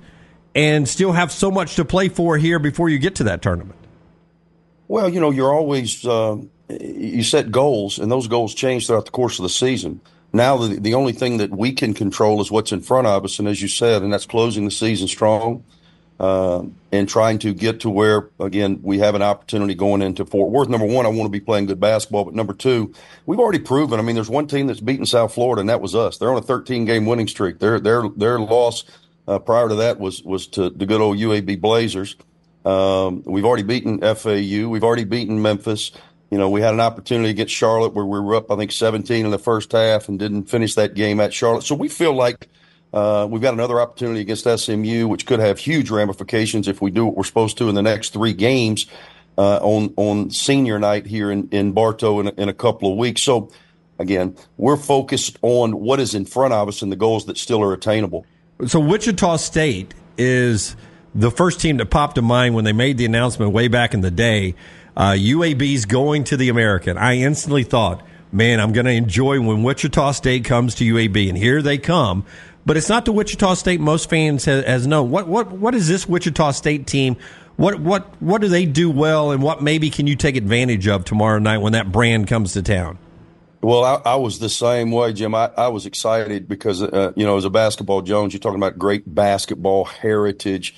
and 0.54 0.88
still 0.88 1.12
have 1.12 1.32
so 1.32 1.50
much 1.50 1.76
to 1.76 1.84
play 1.84 2.08
for 2.08 2.38
here 2.38 2.58
before 2.58 2.88
you 2.88 2.98
get 2.98 3.16
to 3.16 3.24
that 3.24 3.42
tournament. 3.42 3.78
Well, 4.88 5.08
you 5.08 5.20
know, 5.20 5.30
you're 5.30 5.52
always 5.52 6.06
uh, 6.06 6.36
you 6.68 7.22
set 7.22 7.50
goals, 7.50 7.98
and 7.98 8.10
those 8.10 8.28
goals 8.28 8.54
change 8.54 8.86
throughout 8.86 9.06
the 9.06 9.10
course 9.10 9.38
of 9.38 9.42
the 9.42 9.48
season. 9.48 10.00
Now, 10.32 10.56
the 10.56 10.78
the 10.78 10.94
only 10.94 11.12
thing 11.12 11.38
that 11.38 11.50
we 11.50 11.72
can 11.72 11.94
control 11.94 12.40
is 12.40 12.50
what's 12.50 12.72
in 12.72 12.80
front 12.80 13.06
of 13.06 13.24
us, 13.24 13.38
and 13.38 13.48
as 13.48 13.62
you 13.62 13.68
said, 13.68 14.02
and 14.02 14.12
that's 14.12 14.26
closing 14.26 14.64
the 14.64 14.70
season 14.70 15.08
strong, 15.08 15.64
uh, 16.20 16.62
and 16.92 17.08
trying 17.08 17.38
to 17.40 17.52
get 17.52 17.80
to 17.80 17.90
where 17.90 18.30
again 18.38 18.80
we 18.82 18.98
have 18.98 19.14
an 19.14 19.22
opportunity 19.22 19.74
going 19.74 20.02
into 20.02 20.24
Fort 20.24 20.50
Worth. 20.50 20.68
Number 20.68 20.86
one, 20.86 21.06
I 21.06 21.08
want 21.08 21.24
to 21.24 21.28
be 21.28 21.40
playing 21.40 21.66
good 21.66 21.80
basketball, 21.80 22.24
but 22.24 22.34
number 22.34 22.54
two, 22.54 22.94
we've 23.26 23.40
already 23.40 23.58
proven. 23.58 23.98
I 23.98 24.02
mean, 24.02 24.14
there's 24.14 24.30
one 24.30 24.46
team 24.46 24.66
that's 24.66 24.80
beaten 24.80 25.06
South 25.06 25.34
Florida, 25.34 25.60
and 25.60 25.68
that 25.68 25.80
was 25.80 25.94
us. 25.94 26.18
They're 26.18 26.30
on 26.30 26.38
a 26.38 26.42
13 26.42 26.84
game 26.84 27.06
winning 27.06 27.28
streak. 27.28 27.58
Their 27.58 27.80
their 27.80 28.08
their 28.08 28.38
loss 28.38 28.84
uh, 29.26 29.38
prior 29.38 29.68
to 29.68 29.74
that 29.76 29.98
was 29.98 30.22
was 30.22 30.46
to 30.48 30.70
the 30.70 30.86
good 30.86 31.00
old 31.00 31.18
UAB 31.18 31.60
Blazers. 31.60 32.16
Um, 32.64 33.22
we've 33.26 33.44
already 33.44 33.62
beaten 33.62 34.00
FAU. 34.00 34.68
We've 34.68 34.84
already 34.84 35.04
beaten 35.04 35.42
Memphis. 35.42 35.92
You 36.30 36.38
know, 36.38 36.48
we 36.48 36.62
had 36.62 36.74
an 36.74 36.80
opportunity 36.80 37.30
against 37.30 37.54
Charlotte 37.54 37.92
where 37.92 38.04
we 38.04 38.18
were 38.18 38.34
up, 38.34 38.50
I 38.50 38.56
think, 38.56 38.72
17 38.72 39.24
in 39.24 39.30
the 39.30 39.38
first 39.38 39.70
half 39.72 40.08
and 40.08 40.18
didn't 40.18 40.44
finish 40.44 40.74
that 40.74 40.94
game 40.94 41.20
at 41.20 41.34
Charlotte. 41.34 41.64
So 41.64 41.74
we 41.74 41.88
feel 41.88 42.14
like 42.14 42.48
uh, 42.95 43.26
we've 43.28 43.42
got 43.42 43.55
another 43.55 43.80
opportunity 43.80 44.20
against 44.20 44.45
SMU, 44.45 45.09
which 45.09 45.26
could 45.26 45.40
have 45.40 45.59
huge 45.59 45.90
ramifications 45.90 46.68
if 46.68 46.80
we 46.80 46.92
do 46.92 47.05
what 47.05 47.16
we're 47.16 47.24
supposed 47.24 47.59
to 47.59 47.68
in 47.68 47.74
the 47.74 47.82
next 47.82 48.12
three 48.12 48.32
games 48.32 48.86
uh, 49.36 49.57
on 49.57 49.92
on 49.97 50.30
senior 50.30 50.78
night 50.78 51.05
here 51.05 51.28
in, 51.32 51.49
in 51.51 51.72
Bartow 51.72 52.20
in 52.20 52.28
a, 52.28 52.32
in 52.38 52.49
a 52.49 52.55
couple 52.55 52.92
of 52.92 52.97
weeks. 52.97 53.22
So, 53.22 53.51
again, 53.99 54.36
we're 54.59 54.76
focused 54.76 55.38
on 55.42 55.80
what 55.80 55.99
is 55.99 56.14
in 56.14 56.24
front 56.24 56.55
of 56.55 56.68
us 56.68 56.82
and 56.82 56.92
the 56.92 56.97
goals 56.97 57.26
that 57.26 57.36
still 57.36 57.64
are 57.64 57.72
attainable. 57.72 58.26
So 58.64 58.78
Wichita 58.78 59.38
State 59.38 59.92
is 60.16 60.76
the 61.16 61.32
first 61.32 61.61
team 61.61 61.78
that 61.78 61.86
popped 61.86 62.14
to 62.14 62.22
mind 62.22 62.55
when 62.55 62.64
they 62.64 62.72
made 62.72 62.97
the 62.97 63.07
announcement 63.07 63.51
way 63.51 63.66
back 63.66 63.95
in 63.95 64.03
the 64.03 64.12
day. 64.12 64.55
Uh, 64.97 65.11
UAB's 65.11 65.84
going 65.86 66.22
to 66.24 66.36
the 66.36 66.49
American. 66.49 66.97
I 66.97 67.16
instantly 67.16 67.64
thought 67.64 68.07
man, 68.34 68.59
I'm 68.59 68.72
going 68.72 68.86
to 68.86 68.92
enjoy 68.92 69.40
when 69.40 69.62
Wichita 69.62 70.11
State 70.12 70.45
comes 70.45 70.74
to 70.76 70.84
UAB, 70.84 71.28
and 71.28 71.38
here 71.38 71.62
they 71.62 71.78
come. 71.78 72.26
But 72.66 72.76
it's 72.76 72.88
not 72.88 73.04
the 73.04 73.12
Wichita 73.12 73.54
State 73.54 73.80
most 73.80 74.08
fans 74.08 74.44
has, 74.46 74.64
has 74.64 74.86
known. 74.86 75.10
What 75.10 75.28
what 75.28 75.52
what 75.52 75.74
is 75.74 75.88
this 75.88 76.08
Wichita 76.08 76.52
State 76.52 76.86
team? 76.86 77.16
What 77.56 77.78
what 77.80 78.20
what 78.22 78.40
do 78.40 78.48
they 78.48 78.66
do 78.66 78.90
well, 78.90 79.30
and 79.30 79.42
what 79.42 79.62
maybe 79.62 79.90
can 79.90 80.06
you 80.06 80.16
take 80.16 80.36
advantage 80.36 80.88
of 80.88 81.04
tomorrow 81.04 81.38
night 81.38 81.58
when 81.58 81.72
that 81.72 81.92
brand 81.92 82.26
comes 82.26 82.54
to 82.54 82.62
town? 82.62 82.98
Well, 83.60 83.82
I, 83.82 84.12
I 84.12 84.14
was 84.16 84.40
the 84.40 84.50
same 84.50 84.90
way, 84.90 85.14
Jim. 85.14 85.34
I, 85.34 85.50
I 85.56 85.68
was 85.68 85.86
excited 85.86 86.46
because, 86.46 86.82
uh, 86.82 87.12
you 87.16 87.24
know, 87.24 87.38
as 87.38 87.46
a 87.46 87.50
basketball 87.50 88.02
Jones, 88.02 88.34
you're 88.34 88.40
talking 88.40 88.58
about 88.58 88.78
great 88.78 89.14
basketball 89.14 89.86
heritage. 89.86 90.74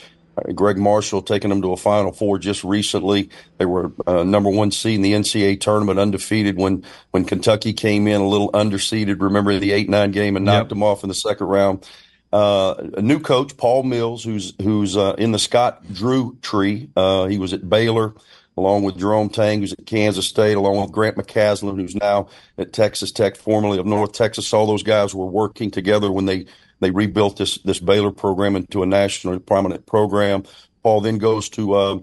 Gregg 0.55 0.78
Marshall 0.78 1.22
taking 1.22 1.51
them 1.51 1.62
to 1.62 1.72
a 1.72 1.76
Final 1.76 2.12
Four 2.12 2.39
just 2.39 2.64
recently. 2.64 3.30
They 3.59 3.66
were 3.66 3.93
uh, 4.07 4.24
number 4.24 4.51
one 4.51 4.70
seed 4.70 4.97
in 4.97 5.03
the 5.03 5.12
NCAA 5.12 5.61
tournament, 5.61 5.99
undefeated 5.99 6.57
when 6.57 6.84
when 7.11 7.24
Kentucky 7.24 7.72
came 7.72 8.07
in 8.07 8.20
a 8.20 8.28
little 8.28 8.51
underseeded. 8.53 9.20
Remember 9.20 9.59
the 9.59 9.72
eight 9.72 9.89
nine 9.89 10.11
game 10.11 10.37
and 10.37 10.45
knocked 10.45 10.64
yep. 10.64 10.68
them 10.70 10.82
off 10.82 11.03
in 11.03 11.09
the 11.09 11.14
second 11.14 11.47
round. 11.47 11.89
Uh, 12.32 12.74
a 12.97 13.03
new 13.03 13.20
coach, 13.20 13.57
Paul 13.57 13.82
Mills, 13.82 14.24
who's 14.24 14.53
who's 14.61 14.97
uh, 14.97 15.14
in 15.16 15.32
the 15.32 15.39
Scott 15.39 15.82
Drew 15.93 16.37
tree. 16.43 16.91
Uh, 16.97 17.26
he 17.26 17.39
was 17.39 17.53
at 17.53 17.68
Baylor 17.68 18.14
along 18.57 18.82
with 18.82 18.99
Jerome 18.99 19.28
Tang, 19.28 19.61
who's 19.61 19.72
at 19.72 19.87
Kansas 19.87 20.26
State, 20.26 20.57
along 20.57 20.80
with 20.80 20.93
Grant 20.93 21.16
McCasland, 21.16 21.78
who's 21.78 21.95
now 21.95 22.28
at 22.57 22.72
Texas 22.72 23.12
Tech, 23.12 23.37
formerly 23.37 23.78
of 23.78 23.87
North 23.87 24.12
Texas. 24.12 24.53
All 24.53 24.66
those 24.66 24.82
guys 24.82 25.14
were 25.14 25.26
working 25.26 25.70
together 25.70 26.11
when 26.11 26.26
they 26.26 26.47
they 26.81 26.91
rebuilt 26.91 27.37
this 27.37 27.59
this 27.59 27.79
Baylor 27.79 28.11
program 28.11 28.57
into 28.57 28.83
a 28.83 28.87
nationally 28.87 29.39
prominent 29.39 29.87
program. 29.87 30.45
Paul 30.83 31.01
then 31.01 31.18
goes 31.18 31.49
to 31.51 31.74
uh, 31.74 31.99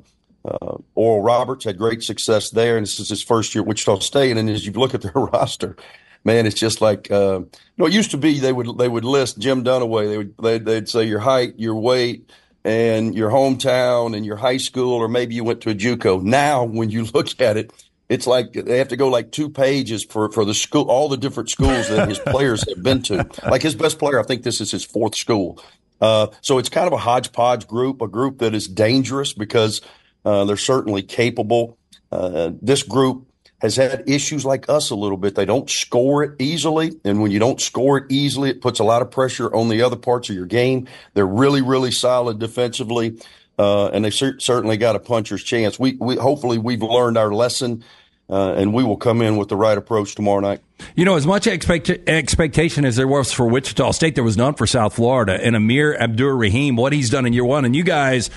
uh, 0.46 0.78
Oral 0.96 1.22
Roberts, 1.22 1.66
had 1.66 1.78
great 1.78 2.04
success 2.04 2.50
there, 2.50 2.78
and 2.78 2.86
this 2.86 3.00
is 3.00 3.10
his 3.10 3.24
first 3.24 3.56
year 3.56 3.62
at 3.62 3.68
Wichita 3.68 4.00
State. 4.00 4.36
And 4.36 4.50
as 4.50 4.66
you 4.66 4.74
look 4.74 4.94
at 4.94 5.02
their 5.02 5.12
roster, 5.16 5.78
man, 6.24 6.46
it's 6.46 6.60
just 6.60 6.82
like 6.82 7.10
uh, 7.12 7.40
you 7.40 7.50
know. 7.78 7.86
It 7.86 7.94
used 7.94 8.12
to 8.12 8.18
be 8.18 8.40
they 8.40 8.54
would 8.54 8.78
they 8.78 8.90
would 8.90 9.06
list 9.06 9.40
Jim 9.40 9.64
Dunaway. 9.64 10.10
They 10.10 10.18
would 10.18 10.38
they'd, 10.38 10.66
they'd 10.66 10.90
say 10.90 11.04
your 11.04 11.20
height, 11.20 11.54
your 11.58 11.76
weight, 11.76 12.30
and 12.64 13.16
your 13.16 13.30
hometown, 13.30 14.16
and 14.16 14.26
your 14.26 14.38
high 14.38 14.58
school, 14.58 14.94
or 14.94 15.08
maybe 15.08 15.36
you 15.36 15.44
went 15.44 15.62
to 15.62 15.70
a 15.70 15.76
JUCO. 15.76 16.22
Now, 16.24 16.64
when 16.64 16.90
you 16.90 17.06
look 17.14 17.40
at 17.40 17.58
it, 17.58 17.72
it's 18.10 18.28
like 18.28 18.54
they 18.54 18.78
have 18.78 18.90
to 18.90 18.98
go 18.98 19.08
like 19.08 19.32
two 19.32 19.50
pages 19.50 20.04
for, 20.04 20.32
for 20.32 20.46
the 20.46 20.54
school, 20.54 20.84
all 20.90 21.10
the 21.10 21.18
different 21.18 21.50
schools 21.50 21.88
that 21.90 22.08
his 22.08 22.20
players 22.26 22.68
have 22.68 22.84
been 22.84 23.02
to. 23.04 23.28
Like 23.44 23.62
his 23.62 23.76
best 23.76 24.00
player, 24.00 24.20
I 24.20 24.24
think 24.24 24.44
this 24.44 24.62
is 24.62 24.72
his 24.72 24.84
fourth 24.84 25.16
school. 25.16 25.62
Uh, 26.02 26.28
so 26.42 26.58
it's 26.58 26.70
kind 26.70 26.88
of 26.88 26.94
a 26.94 26.98
hodgepodge 26.98 27.68
group, 27.68 28.02
a 28.02 28.08
group 28.08 28.40
that 28.40 28.54
is 28.54 28.68
dangerous 28.68 29.34
because 29.34 29.82
uh, 30.26 30.44
they're 30.46 30.58
certainly 30.58 31.02
capable. 31.02 31.78
Uh, 32.12 32.52
this 32.62 32.84
group 32.84 33.28
has 33.64 33.78
had 33.78 34.04
issues 34.08 34.44
like 34.44 34.68
us 34.68 34.90
a 34.90 34.96
little 34.96 35.18
bit. 35.18 35.36
They 35.36 35.46
don't 35.46 35.70
score 35.70 36.24
it 36.24 36.36
easily. 36.40 36.92
And 37.06 37.22
when 37.22 37.32
you 37.32 37.40
don't 37.40 37.62
score 37.62 37.98
it 38.00 38.12
easily, 38.12 38.50
it 38.50 38.60
puts 38.60 38.80
a 38.80 38.84
lot 38.84 39.02
of 39.02 39.10
pressure 39.10 39.54
on 39.56 39.70
the 39.70 39.82
other 39.82 39.96
parts 39.96 40.30
of 40.30 40.36
your 40.36 40.46
game. 40.46 40.88
They're 41.14 41.26
really, 41.26 41.62
really 41.62 41.92
solid 41.92 42.40
defensively. 42.40 43.18
Uh, 43.58 43.88
and 43.88 44.04
they've 44.04 44.14
cer- 44.14 44.40
certainly 44.40 44.78
got 44.78 44.96
a 44.96 45.00
puncher's 45.00 45.44
chance. 45.44 45.80
We, 45.80 45.94
we 46.00 46.16
hopefully 46.16 46.58
we've 46.58 46.82
learned 46.82 47.18
our 47.18 47.34
lesson, 47.34 47.84
uh, 48.30 48.54
and 48.54 48.74
we 48.74 48.84
will 48.84 48.98
come 48.98 49.22
in 49.22 49.38
with 49.38 49.50
the 49.50 49.56
right 49.56 49.78
approach 49.78 50.16
tomorrow 50.16 50.40
night. 50.40 50.62
You 50.96 51.06
know, 51.06 51.16
as 51.16 51.28
much 51.28 51.46
expect- 51.46 51.90
expectation 51.90 52.84
as 52.84 52.96
there 52.96 53.08
was 53.08 53.32
for 53.32 53.46
Wichita 53.48 53.92
State, 53.92 54.16
there 54.16 54.24
was 54.24 54.38
none 54.38 54.56
for 54.56 54.66
South 54.66 54.96
Florida. 54.96 55.40
And 55.40 55.56
Amir 55.56 55.96
Abdur 55.96 56.36
Rahim, 56.36 56.76
what 56.76 56.94
he's 56.94 57.10
done 57.10 57.26
in 57.26 57.34
year 57.34 57.46
one, 57.46 57.64
and 57.64 57.76
you 57.76 57.84
guys 57.84 58.30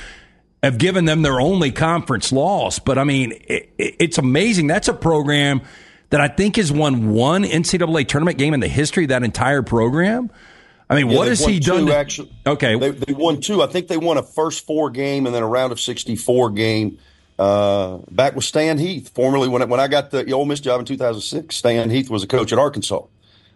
have 0.62 0.78
given 0.78 1.04
them 1.04 1.22
their 1.22 1.40
only 1.40 1.70
conference 1.70 2.32
loss. 2.32 2.78
But 2.78 2.98
I 2.98 3.04
mean, 3.04 3.32
it, 3.48 3.70
it's 3.78 4.18
amazing. 4.18 4.66
That's 4.66 4.88
a 4.88 4.94
program 4.94 5.62
that 6.10 6.20
I 6.20 6.28
think 6.28 6.56
has 6.56 6.70
won 6.70 7.10
one 7.12 7.44
NCAA 7.44 8.06
tournament 8.06 8.38
game 8.38 8.54
in 8.54 8.60
the 8.60 8.68
history 8.68 9.04
of 9.04 9.08
that 9.08 9.22
entire 9.22 9.62
program. 9.62 10.30
I 10.88 10.94
mean, 10.94 11.10
yeah, 11.10 11.16
what 11.16 11.28
has 11.28 11.44
he 11.44 11.58
done? 11.58 11.86
To, 11.86 11.96
actually, 11.96 12.32
okay, 12.46 12.78
they, 12.78 12.90
they, 12.90 13.12
won 13.12 13.40
two. 13.40 13.62
I 13.62 13.66
think 13.66 13.88
they 13.88 13.96
won 13.96 14.18
a 14.18 14.22
first 14.22 14.66
four 14.66 14.90
game 14.90 15.26
and 15.26 15.34
then 15.34 15.42
a 15.42 15.46
round 15.48 15.72
of 15.72 15.80
sixty-four 15.80 16.50
game. 16.50 16.98
Uh, 17.38 17.98
back 18.10 18.34
with 18.34 18.44
Stan 18.44 18.78
Heath, 18.78 19.10
formerly 19.14 19.48
when 19.48 19.68
when 19.68 19.80
I 19.80 19.88
got 19.88 20.10
the 20.10 20.30
Ole 20.32 20.44
Miss 20.44 20.60
job 20.60 20.78
in 20.80 20.86
two 20.86 20.96
thousand 20.96 21.22
six, 21.22 21.56
Stan 21.56 21.90
Heath 21.90 22.08
was 22.08 22.22
a 22.22 22.26
coach 22.28 22.52
at 22.52 22.58
Arkansas. 22.58 23.02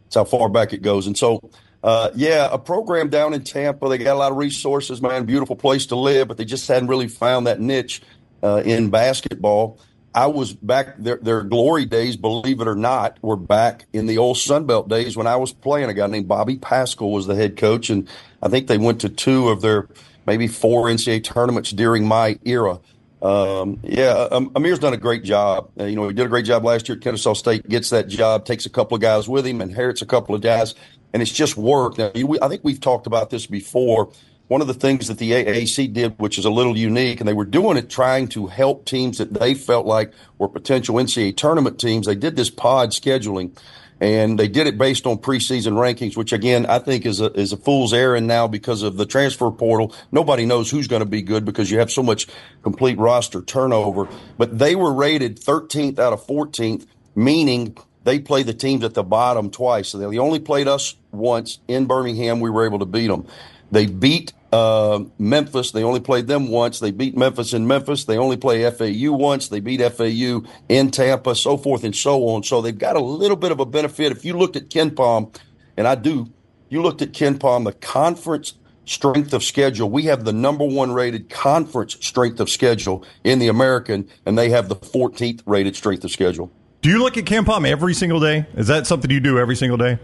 That's 0.05 0.17
how 0.17 0.25
far 0.25 0.49
back 0.49 0.73
it 0.73 0.83
goes. 0.83 1.07
And 1.07 1.17
so, 1.17 1.49
uh, 1.85 2.11
yeah, 2.17 2.49
a 2.51 2.59
program 2.59 3.11
down 3.11 3.33
in 3.33 3.45
Tampa. 3.45 3.89
They 3.89 3.99
got 3.99 4.17
a 4.17 4.19
lot 4.19 4.33
of 4.33 4.39
resources, 4.39 5.01
man. 5.01 5.25
Beautiful 5.25 5.55
place 5.55 5.87
to 5.87 5.97
live, 5.97 6.27
but 6.27 6.37
they 6.37 6.45
just 6.45 6.67
hadn't 6.67 6.89
really 6.89 7.07
found 7.07 7.47
that 7.47 7.61
niche 7.61 8.03
uh, 8.43 8.63
in 8.65 8.91
basketball. 8.91 9.79
I 10.15 10.27
was 10.27 10.53
back 10.53 10.97
their, 10.99 11.17
their 11.17 11.43
glory 11.43 11.85
days, 11.85 12.17
believe 12.17 12.61
it 12.61 12.67
or 12.67 12.75
not, 12.75 13.19
were 13.23 13.37
back 13.37 13.87
in 13.93 14.07
the 14.07 14.19
old 14.19 14.37
Sunbelt 14.37 14.89
days 14.89 15.17
when 15.17 15.27
I 15.27 15.37
was 15.37 15.53
playing. 15.53 15.89
A 15.89 15.95
guy 15.95 16.07
named 16.09 16.27
Bobby 16.27 16.57
Paschal 16.57 17.13
was 17.13 17.27
the 17.27 17.37
head 17.37 17.57
coach, 17.57 17.91
and 17.91 18.09
I 18.43 18.49
think 18.49 18.67
they 18.67 18.79
went 18.79 19.01
to 19.03 19.09
two 19.09 19.51
of 19.51 19.61
their 19.61 19.89
maybe 20.27 20.49
four 20.49 20.87
NCAA 20.87 21.23
tournaments 21.23 21.71
during 21.71 22.07
my 22.07 22.39
era. 22.45 22.81
Um, 23.23 23.79
yeah, 23.83 24.29
um, 24.31 24.51
Amir's 24.57 24.79
done 24.79 24.95
a 24.95 24.99
great 24.99 25.23
job. 25.23 25.71
Uh, 25.79 25.85
you 25.85 25.95
know, 25.95 26.09
he 26.09 26.15
did 26.15 26.27
a 26.27 26.29
great 26.29 26.47
job 26.47 26.65
last 26.65 26.89
year 26.89 26.97
at 26.97 27.03
Kennesaw 27.03 27.35
State. 27.35 27.69
Gets 27.69 27.91
that 27.91 28.09
job, 28.09 28.47
takes 28.47 28.67
a 28.67 28.71
couple 28.71 28.97
of 28.97 29.01
guys 29.03 29.29
with 29.29 29.47
him, 29.47 29.61
inherits 29.61 30.03
a 30.03 30.07
couple 30.07 30.35
of 30.35 30.41
guys, 30.41 30.75
and 31.13 31.23
it's 31.23 31.31
just 31.31 31.57
worked. 31.57 31.99
Now, 31.99 32.11
you, 32.15 32.39
I 32.41 32.49
think 32.49 32.63
we've 32.65 32.81
talked 32.81 33.07
about 33.07 33.31
this 33.31 33.47
before 33.47 34.11
one 34.51 34.61
of 34.61 34.67
the 34.67 34.75
things 34.75 35.07
that 35.07 35.19
the 35.19 35.31
AAC 35.31 35.93
did, 35.93 36.19
which 36.19 36.37
is 36.37 36.45
a 36.45 36.51
little 36.51 36.77
unique, 36.77 37.21
and 37.21 37.29
they 37.29 37.33
were 37.33 37.45
doing 37.45 37.77
it 37.77 37.89
trying 37.89 38.27
to 38.27 38.49
help 38.49 38.85
teams 38.85 39.19
that 39.19 39.33
they 39.33 39.55
felt 39.55 39.87
like 39.87 40.13
were 40.39 40.49
potential 40.49 40.97
NCAA 40.97 41.37
tournament 41.37 41.79
teams. 41.79 42.05
They 42.05 42.17
did 42.17 42.35
this 42.35 42.51
pod 42.51 42.91
scheduling, 42.91 43.57
and 44.01 44.37
they 44.41 44.49
did 44.49 44.67
it 44.67 44.77
based 44.77 45.07
on 45.07 45.19
preseason 45.19 45.75
rankings, 45.75 46.17
which 46.17 46.33
again 46.33 46.67
I 46.67 46.81
think 46.81 47.07
is 47.07 47.21
a 47.21 47.33
is 47.35 47.53
a 47.53 47.57
fool's 47.57 47.93
errand 47.93 48.27
now 48.27 48.49
because 48.49 48.83
of 48.83 48.97
the 48.97 49.07
transfer 49.07 49.53
portal. 49.53 49.95
Nobody 50.11 50.47
knows 50.47 50.69
who's 50.69 50.89
going 50.89 50.99
to 50.99 51.07
be 51.07 51.23
good 51.23 51.45
because 51.45 51.71
you 51.71 51.79
have 51.79 51.93
so 51.93 52.03
much 52.03 52.27
complete 52.65 52.99
roster 52.99 53.43
turnover. 53.43 54.09
But 54.37 54.59
they 54.59 54.75
were 54.75 54.93
rated 54.93 55.39
13th 55.39 56.01
out 56.01 56.13
of 56.13 56.27
14th, 56.27 56.89
meaning 57.15 57.77
they 58.03 58.19
play 58.19 58.43
the 58.43 58.55
teams 58.55 58.83
at 58.83 58.95
the 58.95 59.05
bottom 59.05 59.53
twice. 59.53 59.91
So 59.91 59.99
they 59.99 60.19
only 60.19 60.41
played 60.41 60.67
us 60.67 60.97
once 61.13 61.61
in 61.69 61.87
Birmingham. 61.87 62.41
We 62.41 62.51
were 62.51 62.67
able 62.67 62.81
to 62.81 62.85
beat 62.85 63.07
them. 63.07 63.29
They 63.71 63.87
beat 63.87 64.33
uh, 64.53 65.05
Memphis. 65.19 65.73
They 65.73 65.83
only 65.83 66.01
played 66.01 66.27
them 66.27 66.49
once. 66.49 66.81
They 66.81 66.91
beat 66.91 67.17
Memphis 67.17 67.53
in 67.53 67.67
Memphis. 67.67 68.05
They 68.05 68.19
only 68.19 68.37
play 68.37 68.69
FAU 68.71 69.13
once. 69.13 69.49
They 69.49 69.61
beat 69.61 69.81
FAU 69.93 70.43
in 70.69 70.91
Tampa, 70.91 71.35
so 71.35 71.57
forth 71.57 71.85
and 71.85 71.95
so 71.95 72.29
on. 72.29 72.43
So 72.43 72.61
they've 72.61 72.77
got 72.77 72.97
a 72.97 73.01
little 73.01 73.37
bit 73.37 73.53
of 73.53 73.61
a 73.61 73.67
benefit. 73.67 74.13
If 74.13 74.25
you 74.25 74.37
looked 74.37 74.57
at 74.57 74.69
KenPom, 74.69 75.35
and 75.77 75.87
I 75.87 75.95
do, 75.95 76.31
you 76.69 76.83
looked 76.83 77.03
at 77.03 77.13
KenPom, 77.13 77.65
the 77.65 77.73
conference 77.73 78.55
strength 78.85 79.33
of 79.33 79.45
schedule. 79.45 79.89
We 79.89 80.05
have 80.05 80.25
the 80.25 80.33
number 80.33 80.65
one 80.65 80.93
rated 80.93 81.31
conference 81.31 81.97
strength 82.01 82.41
of 82.41 82.51
schedule 82.51 83.05
in 83.23 83.39
the 83.39 83.49
American, 83.49 84.09
and 84.27 84.37
they 84.37 84.51
have 84.51 84.69
the 84.69 84.77
14th 84.77 85.43
rated 85.47 85.77
strength 85.77 86.05
of 86.05 86.11
schedule. 86.11 86.51
Do 86.83 86.89
you 86.89 86.99
look 86.99 87.17
at 87.17 87.25
KenPom 87.25 87.69
every 87.69 87.95
single 87.95 88.21
day? 88.21 88.47
Is 88.57 88.67
that 88.69 88.87
something 88.87 89.11
you 89.11 89.21
do 89.21 89.39
every 89.39 89.55
single 89.55 89.77
day? 89.77 89.99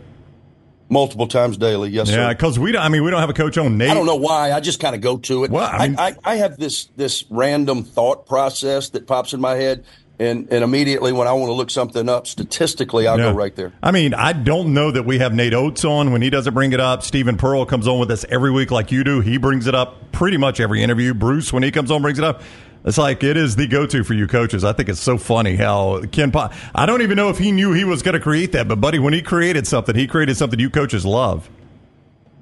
Multiple 0.88 1.26
times 1.26 1.56
daily. 1.56 1.90
Yes, 1.90 2.08
sir. 2.08 2.18
yeah, 2.20 2.28
because 2.28 2.60
we 2.60 2.70
don't. 2.70 2.82
I 2.82 2.88
mean, 2.88 3.02
we 3.02 3.10
don't 3.10 3.18
have 3.18 3.30
a 3.30 3.34
coach 3.34 3.58
on 3.58 3.76
Nate. 3.76 3.90
I 3.90 3.94
don't 3.94 4.06
know 4.06 4.16
why. 4.16 4.52
I 4.52 4.60
just 4.60 4.78
kind 4.78 4.94
of 4.94 5.00
go 5.00 5.16
to 5.18 5.42
it. 5.42 5.50
Well, 5.50 5.68
I, 5.68 5.88
mean, 5.88 5.98
I, 5.98 6.08
I, 6.08 6.16
I, 6.24 6.36
have 6.36 6.56
this 6.58 6.84
this 6.96 7.24
random 7.28 7.82
thought 7.82 8.26
process 8.26 8.90
that 8.90 9.06
pops 9.06 9.32
in 9.32 9.40
my 9.40 9.54
head. 9.54 9.84
And, 10.18 10.50
and 10.50 10.64
immediately 10.64 11.12
when 11.12 11.28
I 11.28 11.34
want 11.34 11.50
to 11.50 11.52
look 11.52 11.70
something 11.70 12.08
up 12.08 12.26
statistically, 12.26 13.06
I'll 13.06 13.18
yeah. 13.18 13.32
go 13.32 13.32
right 13.32 13.54
there. 13.54 13.74
I 13.82 13.90
mean, 13.90 14.14
I 14.14 14.32
don't 14.32 14.72
know 14.72 14.90
that 14.90 15.02
we 15.02 15.18
have 15.18 15.34
Nate 15.34 15.52
Oats 15.52 15.84
on 15.84 16.10
when 16.10 16.22
he 16.22 16.30
doesn't 16.30 16.54
bring 16.54 16.72
it 16.72 16.80
up. 16.80 17.02
Steven 17.02 17.36
Pearl 17.36 17.66
comes 17.66 17.86
on 17.86 17.98
with 17.98 18.10
us 18.10 18.24
every 18.30 18.50
week 18.50 18.70
like 18.70 18.90
you 18.90 19.04
do. 19.04 19.20
He 19.20 19.36
brings 19.36 19.66
it 19.66 19.74
up 19.74 20.12
pretty 20.12 20.38
much 20.38 20.58
every 20.58 20.82
interview. 20.82 21.12
Bruce, 21.12 21.52
when 21.52 21.62
he 21.62 21.70
comes 21.70 21.90
on, 21.90 22.00
brings 22.00 22.18
it 22.18 22.24
up. 22.24 22.40
It's 22.86 22.98
like 22.98 23.24
it 23.24 23.36
is 23.36 23.56
the 23.56 23.66
go-to 23.66 24.04
for 24.04 24.14
you 24.14 24.28
coaches. 24.28 24.62
I 24.62 24.72
think 24.72 24.88
it's 24.88 25.00
so 25.00 25.18
funny 25.18 25.56
how 25.56 26.02
Ken. 26.12 26.30
Po- 26.30 26.50
I 26.72 26.86
don't 26.86 27.02
even 27.02 27.16
know 27.16 27.30
if 27.30 27.36
he 27.36 27.50
knew 27.50 27.72
he 27.72 27.82
was 27.82 28.00
going 28.00 28.14
to 28.14 28.20
create 28.20 28.52
that, 28.52 28.68
but 28.68 28.80
buddy, 28.80 29.00
when 29.00 29.12
he 29.12 29.22
created 29.22 29.66
something, 29.66 29.96
he 29.96 30.06
created 30.06 30.36
something 30.36 30.60
you 30.60 30.70
coaches 30.70 31.04
love. 31.04 31.50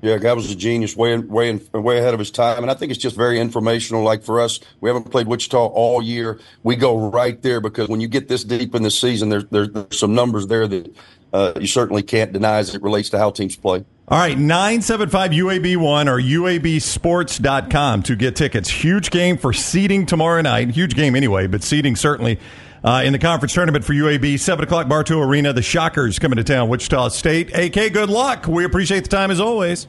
Yeah, 0.03 0.19
guy 0.19 0.35
was 0.35 0.51
a 0.51 0.55
genius, 0.55 0.95
way 0.95 1.17
way 1.17 1.59
way 1.73 1.97
ahead 1.99 2.13
of 2.13 2.19
his 2.21 2.31
time, 2.31 2.63
and 2.63 2.71
I 2.71 2.75
think 2.75 2.93
it's 2.93 3.01
just 3.01 3.17
very 3.17 3.41
informational. 3.41 4.03
Like 4.03 4.23
for 4.23 4.39
us, 4.39 4.61
we 4.83 4.91
haven't 4.91 5.11
played 5.11 5.27
Wichita 5.27 5.67
all 5.67 6.03
year. 6.03 6.39
We 6.63 6.77
go 6.77 7.09
right 7.09 7.41
there 7.41 7.63
because 7.63 7.89
when 7.89 8.03
you 8.03 8.09
get 8.09 8.29
this 8.29 8.45
deep 8.45 8.75
in 8.75 8.83
the 8.83 8.91
season, 8.91 9.31
there's 9.31 9.47
there's, 9.47 9.71
there's 9.71 9.99
some 9.99 10.15
numbers 10.15 10.47
there 10.49 10.69
that 10.69 10.95
uh, 11.33 11.53
you 11.59 11.67
certainly 11.67 12.03
can't 12.03 12.35
deny 12.35 12.59
as 12.59 12.75
it 12.75 12.83
relates 12.83 13.09
to 13.11 13.19
how 13.19 13.31
teams 13.31 13.57
play. 13.57 13.83
All 14.07 14.19
right, 14.19 14.37
975 14.37 15.31
UAB1 15.31 16.09
or 16.09 16.21
UABsports.com 16.21 18.03
to 18.03 18.15
get 18.17 18.37
tickets. 18.37 18.69
Huge 18.69 19.11
game 19.11 19.39
for 19.39 19.55
seeding 19.55 20.05
tomorrow 20.05 20.43
night. 20.43 20.69
Huge 20.73 20.95
game 20.95 21.17
anyway, 21.17 21.47
but 21.47 21.63
seeding 21.63 21.97
certainly 21.97 22.39
uh, 22.85 23.01
in 23.03 23.15
the 23.15 23.19
conference 23.19 23.55
tournament 23.55 23.83
for 23.83 23.95
UAB. 23.95 24.39
7 24.39 24.63
o'clock, 24.63 24.89
Bartow 24.89 25.21
Arena. 25.21 25.55
The 25.55 25.63
Shockers 25.63 26.19
coming 26.19 26.37
to 26.37 26.45
town, 26.45 26.69
Wichita 26.69 27.09
State. 27.09 27.57
AK, 27.57 27.95
good 27.95 28.11
luck. 28.11 28.47
We 28.47 28.67
appreciate 28.67 29.05
the 29.05 29.09
time 29.09 29.31
as 29.31 29.41
always. 29.41 29.87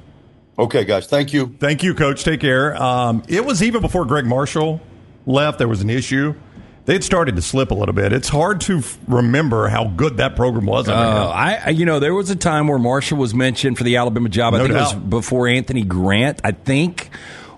Okay, 0.58 0.86
guys. 0.86 1.08
Thank 1.08 1.34
you. 1.34 1.54
Thank 1.60 1.84
you, 1.84 1.94
Coach. 1.94 2.24
Take 2.24 2.40
care. 2.40 2.82
Um, 2.82 3.22
it 3.28 3.44
was 3.44 3.62
even 3.62 3.82
before 3.82 4.06
Gregg 4.06 4.26
Marshall 4.26 4.80
left, 5.26 5.58
there 5.58 5.68
was 5.68 5.82
an 5.82 5.90
issue 5.90 6.36
they 6.86 6.94
had 6.94 7.04
started 7.04 7.36
to 7.36 7.42
slip 7.42 7.72
a 7.72 7.74
little 7.74 7.94
bit. 7.94 8.14
It's 8.14 8.30
hard 8.30 8.62
to 8.62 8.78
f- 8.80 8.98
remember 9.08 9.68
how 9.68 9.86
good 9.88 10.18
that 10.18 10.36
program 10.36 10.66
was. 10.66 10.88
Uh, 10.88 10.94
I, 10.94 11.70
you 11.70 11.86
know, 11.86 12.00
there 12.00 12.14
was 12.14 12.30
a 12.30 12.36
time 12.36 12.68
where 12.68 12.78
Marshall 12.80 13.18
was 13.18 13.34
mentioned 13.34 13.78
for 13.78 13.84
the 13.84 13.96
Alabama 13.98 14.30
job. 14.30 14.54
I 14.54 14.60
No 14.60 14.64
think 14.66 14.76
it 14.76 14.80
was 14.80 14.94
before 14.96 15.48
Anthony 15.48 15.84
Grant. 15.84 16.42
I 16.44 16.52
think. 16.52 17.10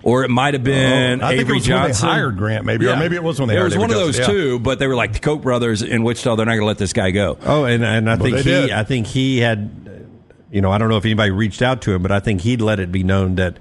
Or 0.04 0.22
it 0.24 0.30
might 0.30 0.54
have 0.54 0.62
been 0.62 1.20
Oh, 1.20 1.26
I 1.26 1.30
think 1.30 1.40
it 1.40 1.44
Avery 1.46 1.56
was 1.58 1.68
when 1.68 1.82
they 1.82 1.88
Johnson. 1.88 2.08
hired 2.08 2.36
Grant, 2.38 2.64
maybe, 2.64 2.86
or 2.86 2.96
maybe 2.96 3.16
it 3.16 3.22
was 3.22 3.40
when 3.40 3.48
they 3.48 3.58
It 3.58 3.62
was 3.64 3.76
one 3.76 3.90
of 3.90 3.96
those 3.96 4.16
Johnson, 4.16 4.34
yeah. 4.36 4.40
two, 4.42 4.58
but 4.60 4.78
they 4.78 4.86
were 4.86 4.94
like 4.94 5.12
the 5.12 5.18
Koch 5.18 5.42
brothers 5.42 5.82
in 5.82 6.04
Wichita. 6.04 6.36
They're 6.36 6.46
not 6.46 6.52
going 6.52 6.60
to 6.62 6.66
let 6.66 6.78
this 6.78 6.92
guy 6.92 7.10
go. 7.10 7.36
Oh, 7.42 7.64
and 7.64 7.84
and 7.84 8.08
I 8.08 8.14
Well, 8.14 8.22
think 8.24 8.36
he 8.38 8.42
did. 8.44 8.70
I 8.70 8.84
think 8.84 9.08
he 9.08 9.38
had 9.38 10.06
you 10.50 10.62
know, 10.62 10.70
I 10.70 10.78
don't 10.78 10.88
know 10.88 10.96
if 10.96 11.04
anybody 11.04 11.32
reached 11.32 11.60
out 11.62 11.82
to 11.82 11.92
him, 11.94 12.00
but 12.02 12.12
I 12.12 12.20
think 12.20 12.40
he'd 12.42 12.62
let 12.62 12.78
it 12.80 12.90
be 12.92 13.02
known 13.02 13.34
that 13.34 13.58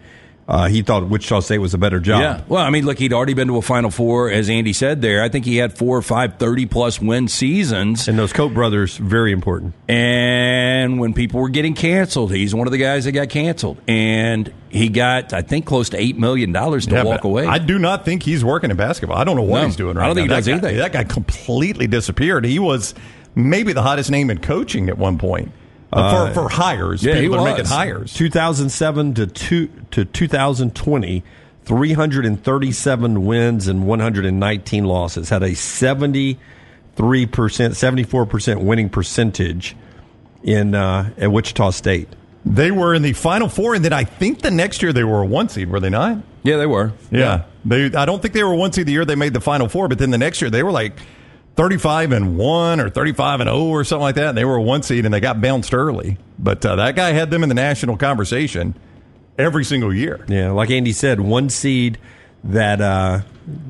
uh, 0.48 0.68
he 0.70 0.82
thought 0.82 1.08
Wichita 1.10 1.42
State 1.42 1.58
was 1.58 1.74
a 1.74 1.78
better 1.78 2.00
job. 2.00 2.22
Yeah. 2.22 2.42
Well, 2.48 2.64
I 2.64 2.70
mean, 2.70 2.86
look, 2.86 2.98
he'd 3.00 3.12
already 3.12 3.34
been 3.34 3.50
to 3.50 3.58
a 3.58 3.62
Final 3.62 3.92
Four, 3.92 4.32
as 4.32 4.50
Andy 4.50 4.72
said 4.74 5.02
there. 5.02 5.22
I 5.22 5.28
think 5.30 5.44
he 5.46 5.58
had 5.58 5.78
four 5.78 5.98
or 5.98 6.02
five 6.02 6.38
30 6.38 6.66
plus 6.68 7.02
win 7.02 7.28
seasons. 7.28 8.08
And 8.08 8.18
those 8.18 8.32
Koch 8.32 8.54
brothers, 8.54 8.96
very 8.98 9.32
important. 9.34 9.74
And 9.88 11.00
when 11.00 11.14
people 11.14 11.42
were 11.42 11.50
getting 11.50 11.74
canceled, 11.74 12.32
he's 12.34 12.56
one 12.56 12.66
of 12.68 12.72
the 12.72 12.78
guys 12.78 13.06
that 13.06 13.12
got 13.12 13.30
canceled. 13.30 13.78
And 13.88 14.54
he 14.70 14.90
got, 14.90 15.34
I 15.34 15.42
think, 15.42 15.66
close 15.66 15.90
to 15.90 15.98
$8 15.98 16.18
million 16.18 16.54
to 16.54 16.80
Yeah, 16.90 17.04
walk 17.04 17.24
away. 17.26 17.46
I 17.46 17.58
do 17.58 17.78
not 17.78 18.06
think 18.06 18.24
he's 18.24 18.44
working 18.46 18.72
in 18.72 18.78
basketball. 18.78 19.18
I 19.18 19.24
don't 19.26 19.36
know 19.36 19.42
what 19.44 19.60
No, 19.62 19.66
he's 19.68 19.76
doing 19.76 19.98
right 19.98 20.04
I 20.04 20.08
don't 20.08 20.16
think 20.16 20.30
now. 20.30 20.36
he 20.36 20.38
does 20.40 20.46
that 20.46 20.52
anything. 20.54 20.76
Guy, 20.76 20.82
that 20.82 20.94
guy 20.94 21.04
completely 21.04 21.88
disappeared. 21.88 22.46
He 22.46 22.60
was 22.60 22.94
maybe 23.36 23.74
the 23.74 23.82
hottest 23.82 24.10
name 24.12 24.30
in 24.30 24.38
coaching 24.40 24.88
at 24.90 24.98
one 24.98 25.18
point 25.18 25.52
uh, 25.94 26.28
for, 26.28 26.44
for 26.44 26.50
hires. 26.50 27.04
People 27.04 27.40
are 27.40 27.46
making 27.46 27.66
hires. 27.66 28.14
2007 28.14 29.14
to 29.16 29.28
two, 29.28 29.68
to 29.92 30.06
2020, 30.06 31.24
337 31.66 33.26
wins 33.26 33.68
and 33.68 33.88
119 33.88 34.86
losses. 34.86 35.30
Had 35.30 35.44
a 35.44 35.54
73 35.56 37.26
percent, 37.26 37.76
74 37.76 38.26
percent 38.26 38.62
winning 38.62 38.90
percentage 38.90 39.76
in 40.44 40.76
uh, 40.76 41.12
at 41.18 41.32
Wichita 41.32 41.72
State. 41.72 42.10
They 42.46 42.72
were 42.72 42.94
in 42.94 43.02
the 43.02 43.14
Final 43.14 43.50
Four, 43.50 43.76
and 43.76 43.84
then 43.84 43.92
I 43.92 44.06
think 44.06 44.42
the 44.42 44.52
next 44.52 44.82
year 44.82 44.94
they 44.94 45.04
were 45.04 45.22
a 45.22 45.26
one 45.26 45.50
seed. 45.50 45.70
Were 45.70 45.82
they 45.82 45.90
not? 45.90 46.20
Yeah, 46.44 46.56
they 46.56 46.66
were. 46.66 46.94
Yeah, 47.12 47.44
they. 47.66 47.92
I 47.94 48.06
don't 48.06 48.22
think 48.22 48.34
they 48.34 48.44
were 48.44 48.56
one 48.56 48.72
seed 48.72 48.86
the 48.86 48.94
year 48.94 49.04
they 49.04 49.16
made 49.16 49.34
the 49.34 49.42
Final 49.42 49.68
Four, 49.68 49.90
but 49.90 49.98
then 49.98 50.12
the 50.12 50.18
next 50.18 50.42
year 50.42 50.50
they 50.50 50.64
were 50.64 50.72
like 50.72 50.94
thirty-five 51.58 52.12
and 52.14 52.38
one 52.38 52.80
or 52.80 52.90
thirty-five 52.90 53.42
and 53.42 53.50
zero 53.50 53.66
or 53.66 53.84
something 53.84 54.04
like 54.04 54.16
that. 54.16 54.30
And 54.30 54.38
they 54.38 54.46
were 54.46 54.56
a 54.56 54.62
one 54.62 54.84
seed, 54.84 55.04
and 55.04 55.14
they 55.14 55.20
got 55.20 55.42
bounced 55.42 55.74
early. 55.74 56.18
But 56.40 56.66
uh, 56.66 56.78
that 56.78 56.96
guy 56.96 57.12
had 57.12 57.30
them 57.32 57.44
in 57.44 57.50
the 57.50 57.56
national 57.56 57.98
conversation 57.98 58.76
every 59.38 59.66
single 59.66 59.94
year. 59.94 60.24
Yeah, 60.30 60.52
like 60.52 60.70
Andy 60.72 60.94
said, 60.94 61.20
one 61.20 61.50
seed 61.50 61.98
that 62.44 62.80
uh, 62.80 63.22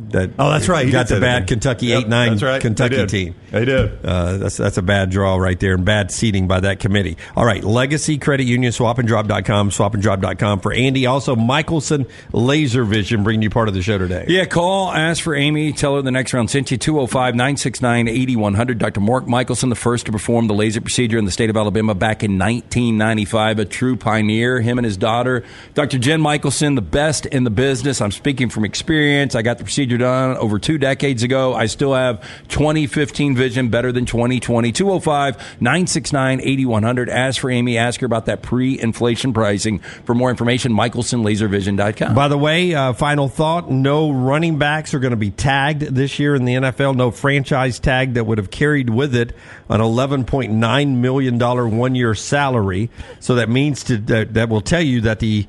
that 0.09 0.31
Oh, 0.39 0.49
that's 0.49 0.67
right. 0.69 0.85
He 0.85 0.91
got 0.91 1.07
the 1.07 1.19
bad 1.19 1.47
Kentucky 1.47 1.87
Yep, 1.87 2.03
eight 2.03 2.07
nine 2.07 2.37
right. 2.39 2.61
Kentucky 2.61 2.95
did. 2.95 3.09
team. 3.09 3.35
They 3.51 3.65
did. 3.65 4.03
Uh, 4.03 4.37
that's 4.37 4.57
that's 4.57 4.77
a 4.77 4.81
bad 4.81 5.09
draw 5.09 5.35
right 5.37 5.59
there 5.59 5.75
and 5.75 5.85
bad 5.85 6.11
seating 6.11 6.47
by 6.47 6.59
that 6.61 6.79
committee. 6.79 7.17
All 7.35 7.45
right, 7.45 7.63
Legacy 7.63 8.17
Credit 8.17 8.45
Union, 8.45 8.71
swapanddrop.com, 8.71 9.69
swapanddrop.com 9.69 10.59
for 10.61 10.73
Andy. 10.73 11.05
Also, 11.05 11.35
Michelson 11.35 12.07
Laser 12.33 12.83
Vision 12.83 13.23
bringing 13.23 13.43
you 13.43 13.49
part 13.49 13.67
of 13.67 13.73
the 13.73 13.81
show 13.81 13.97
today. 13.97 14.25
Yeah, 14.27 14.45
call, 14.45 14.91
ask 14.91 15.23
for 15.23 15.35
Amy, 15.35 15.71
tell 15.73 15.95
her 15.95 16.01
the 16.01 16.11
next 16.11 16.33
round 16.33 16.49
sent 16.49 16.71
you 16.71 16.77
205 16.77 17.35
969 17.35 18.07
8100. 18.07 18.77
Dr. 18.79 18.99
Mark 18.99 19.27
Michelson, 19.27 19.69
the 19.69 19.75
first 19.75 20.07
to 20.07 20.11
perform 20.11 20.47
the 20.47 20.53
laser 20.55 20.81
procedure 20.81 21.17
in 21.17 21.25
the 21.25 21.31
state 21.31 21.49
of 21.49 21.57
Alabama 21.57 21.93
back 21.93 22.23
in 22.23 22.31
1995, 22.39 23.59
a 23.59 23.65
true 23.65 23.95
pioneer. 23.95 24.59
Him 24.61 24.77
and 24.79 24.85
his 24.85 24.97
daughter, 24.97 25.43
Dr. 25.73 25.97
Jen 25.99 26.21
Michelson, 26.21 26.75
the 26.75 26.81
best 26.81 27.25
in 27.27 27.43
the 27.43 27.49
business. 27.49 28.01
I'm 28.01 28.11
speaking 28.11 28.49
from 28.49 28.65
experience. 28.65 29.35
I 29.35 29.41
got 29.41 29.57
the 29.57 29.66
procedure 29.67 29.97
done 29.97 30.37
over 30.37 30.59
two 30.59 30.77
decades 30.77 31.23
ago. 31.23 31.53
I 31.53 31.65
still 31.65 31.93
have 31.93 32.21
2015 32.47 33.35
vision 33.35 33.67
better 33.67 33.91
than 33.91 34.05
2020. 34.05 34.71
205 34.71 35.61
969 35.61 36.39
8100. 36.41 37.09
Ask 37.09 37.41
for 37.41 37.51
Amy, 37.51 37.77
ask 37.77 37.99
her 37.99 38.05
about 38.05 38.27
that 38.27 38.41
pre 38.41 38.79
inflation 38.79 39.33
pricing. 39.33 39.79
For 40.05 40.15
more 40.15 40.29
information, 40.29 40.71
michelsonlaservision.com. 40.71 42.15
By 42.15 42.29
the 42.29 42.37
way, 42.37 42.73
uh, 42.73 42.93
final 42.93 43.27
thought: 43.27 43.69
no 43.69 44.09
running 44.09 44.57
backs 44.57 44.93
are 44.93 44.99
going 44.99 45.11
to 45.11 45.17
be 45.17 45.31
tagged 45.31 45.81
this 45.81 46.17
year 46.17 46.33
in 46.33 46.45
the 46.45 46.53
NFL. 46.53 46.95
No 46.95 47.11
franchise 47.11 47.77
tag 47.77 48.13
that 48.13 48.25
would 48.25 48.37
have 48.37 48.49
carried 48.49 48.89
with 48.89 49.13
it 49.15 49.35
an 49.67 49.81
eleven 49.81 50.23
point 50.23 50.53
nine 50.53 51.01
million 51.01 51.37
dollar 51.37 51.67
one 51.67 51.93
year 51.93 52.15
salary. 52.15 52.89
So 53.19 53.35
that 53.35 53.49
means 53.49 53.83
to, 53.85 53.97
that 53.97 54.35
that 54.35 54.47
will 54.47 54.61
tell 54.61 54.81
you 54.81 55.01
that 55.01 55.19
the 55.19 55.45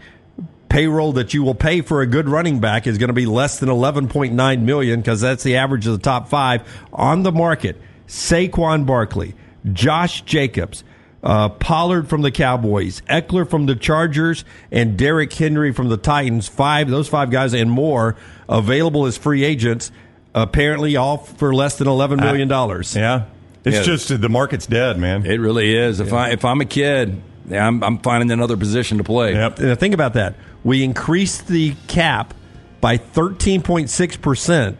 payroll 0.68 1.12
that 1.12 1.34
you 1.34 1.42
will 1.42 1.54
pay 1.54 1.80
for 1.80 2.02
a 2.02 2.06
good 2.06 2.28
running 2.28 2.60
back 2.60 2.86
is 2.86 2.98
going 2.98 3.08
to 3.08 3.14
be 3.14 3.26
less 3.26 3.58
than 3.58 3.68
11.9 3.68 4.60
million 4.62 5.00
because 5.00 5.20
that's 5.20 5.42
the 5.42 5.56
average 5.56 5.86
of 5.86 5.92
the 5.94 5.98
top 6.02 6.28
five 6.28 6.62
on 6.92 7.22
the 7.22 7.32
market. 7.32 7.80
Saquon 8.06 8.86
Barkley, 8.86 9.34
Josh 9.72 10.22
Jacobs, 10.22 10.82
uh, 11.22 11.48
Pollard 11.48 12.08
from 12.08 12.22
the 12.22 12.30
Cowboys, 12.30 13.02
Ekeler 13.10 13.48
from 13.48 13.66
the 13.66 13.74
Chargers, 13.76 14.44
and 14.70 14.96
Derrick 14.96 15.32
Henry 15.32 15.72
from 15.72 15.88
the 15.88 15.96
Titans. 15.96 16.48
Five, 16.48 16.88
those 16.88 17.08
five 17.08 17.30
guys 17.30 17.54
and 17.54 17.70
more 17.70 18.16
available 18.48 19.04
as 19.06 19.18
free 19.18 19.44
agents. 19.44 19.90
Apparently, 20.34 20.96
all 20.96 21.16
for 21.18 21.54
less 21.54 21.76
than 21.78 21.88
eleven 21.88 22.18
million 22.20 22.48
dollars. 22.48 22.94
Yeah, 22.94 23.24
it's 23.64 23.78
Yeah. 23.78 23.82
just 23.82 24.20
the 24.20 24.28
market's 24.28 24.66
dead, 24.66 24.96
man. 24.98 25.26
It 25.26 25.40
really 25.40 25.74
is. 25.76 26.00
If 26.00 26.12
I 26.12 26.30
if 26.30 26.44
I'm 26.44 26.60
a 26.60 26.64
kid, 26.66 27.20
yeah, 27.49 27.66
I'm 27.66 27.82
I'm 27.82 27.99
finding 27.99 28.30
another 28.30 28.57
position 28.57 28.99
to 28.99 29.05
play. 29.05 29.32
Yep. 29.34 29.59
Now, 29.59 29.74
think 29.74 29.94
about 29.94 30.14
that. 30.14 30.34
We 30.64 30.82
increased 30.84 31.46
the 31.49 31.74
cap 31.86 32.34
by 32.80 32.99
13.6%, 32.99 34.76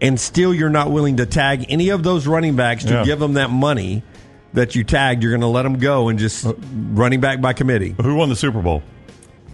and 0.00 0.20
still 0.20 0.54
you're 0.54 0.70
not 0.70 0.90
willing 0.90 1.16
to 1.18 1.26
tag 1.26 1.66
any 1.68 1.88
of 1.90 2.02
those 2.02 2.26
running 2.26 2.56
backs 2.56 2.84
to 2.84 2.92
Yeah. 2.92 3.04
give 3.04 3.18
them 3.18 3.34
that 3.34 3.50
money 3.50 4.02
that 4.52 4.74
you 4.74 4.84
tagged. 4.84 5.22
You're 5.22 5.32
going 5.32 5.40
to 5.40 5.46
let 5.46 5.62
them 5.62 5.78
go 5.78 6.08
and 6.08 6.18
just 6.18 6.46
running 6.72 7.20
back 7.20 7.40
by 7.40 7.52
committee. 7.52 7.94
Who 8.02 8.14
won 8.16 8.28
the 8.28 8.36
Super 8.36 8.60
Bowl? 8.62 8.82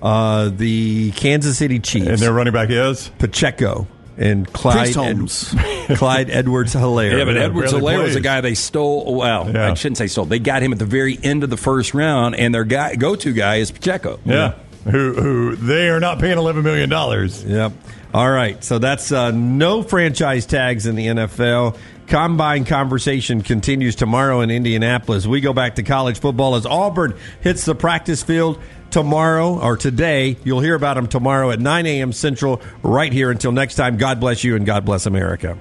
Uh, 0.01 0.51
the 0.51 1.11
Kansas 1.13 1.59
City 1.59 1.79
Chiefs. 1.81 2.07
And 2.09 2.19
their 2.19 2.33
running 2.33 2.53
back 2.53 2.71
is 2.71 3.11
Pacheco 3.19 3.87
and 4.19 4.53
Clyde, 4.53 4.77
Priest 4.79 4.95
Holmes. 4.97 5.55
Clyde 5.97 6.29
Edwards 6.31 6.75
Helaire. 6.75 7.17
Yeah, 7.19 7.25
but 7.25 7.37
Yeah, 7.37 7.43
Edwards 7.43 7.73
barely 7.73 7.95
Alaire 7.95 8.03
was 8.03 8.17
a 8.17 8.21
guy 8.21 8.41
they 8.41 8.55
stole. 8.55 9.15
Well, 9.15 9.51
Yeah. 9.51 9.71
I 9.71 9.75
shouldn't 9.75 9.99
say 9.99 10.07
stole. 10.09 10.25
They 10.27 10.39
got 10.39 10.63
him 10.63 10.73
at 10.73 10.79
the 10.79 10.85
very 10.87 11.19
end 11.23 11.45
of 11.45 11.51
the 11.51 11.57
first 11.57 11.95
round, 11.95 12.35
and 12.35 12.55
their 12.55 12.65
guy 12.65 12.95
go 12.97 13.15
to 13.17 13.33
guy 13.33 13.57
is 13.57 13.71
Pacheco. 13.71 14.19
yeah. 14.25 14.55
Who 14.85 15.13
who 15.15 15.57
they 15.57 15.89
are 15.91 16.01
not 16.01 16.19
paying 16.19 16.39
eleven 16.39 16.63
million 16.63 16.89
dollars. 16.89 17.45
Yep. 17.45 17.73
All 18.15 18.31
right. 18.31 18.63
So 18.65 18.79
that's 18.79 19.13
uh, 19.13 19.33
no 19.33 19.83
franchise 19.83 20.47
tags 20.47 20.87
in 20.87 20.95
the 20.95 21.07
NFL. 21.09 21.77
Combine 22.07 22.65
conversation 22.65 23.43
continues 23.43 23.95
tomorrow 23.97 24.41
in 24.41 24.51
Indianapolis. 24.51 25.27
We 25.27 25.43
go 25.43 25.53
back 25.53 25.75
to 25.75 25.83
college 25.83 26.21
football 26.21 26.55
as 26.55 26.65
Auburn 26.65 27.15
hits 27.43 27.67
the 27.67 27.75
practice 27.75 28.23
field 28.23 28.59
tomorrow 28.91 29.59
or 29.61 29.77
today. 29.77 30.37
You'll 30.45 30.61
hear 30.61 30.75
about 30.75 30.95
them 30.95 31.07
tomorrow 31.07 31.51
at 31.51 31.61
9 31.61 31.87
a.m. 31.87 32.13
Central 32.13 32.61
right 32.83 33.13
here. 33.13 33.31
Until 33.31 33.53
next 33.53 33.75
time, 33.75 33.97
God 33.97 34.21
bless 34.21 34.45
you 34.45 34.57
and 34.57 34.65
God 34.67 34.85
bless 34.85 35.07
America. 35.07 35.59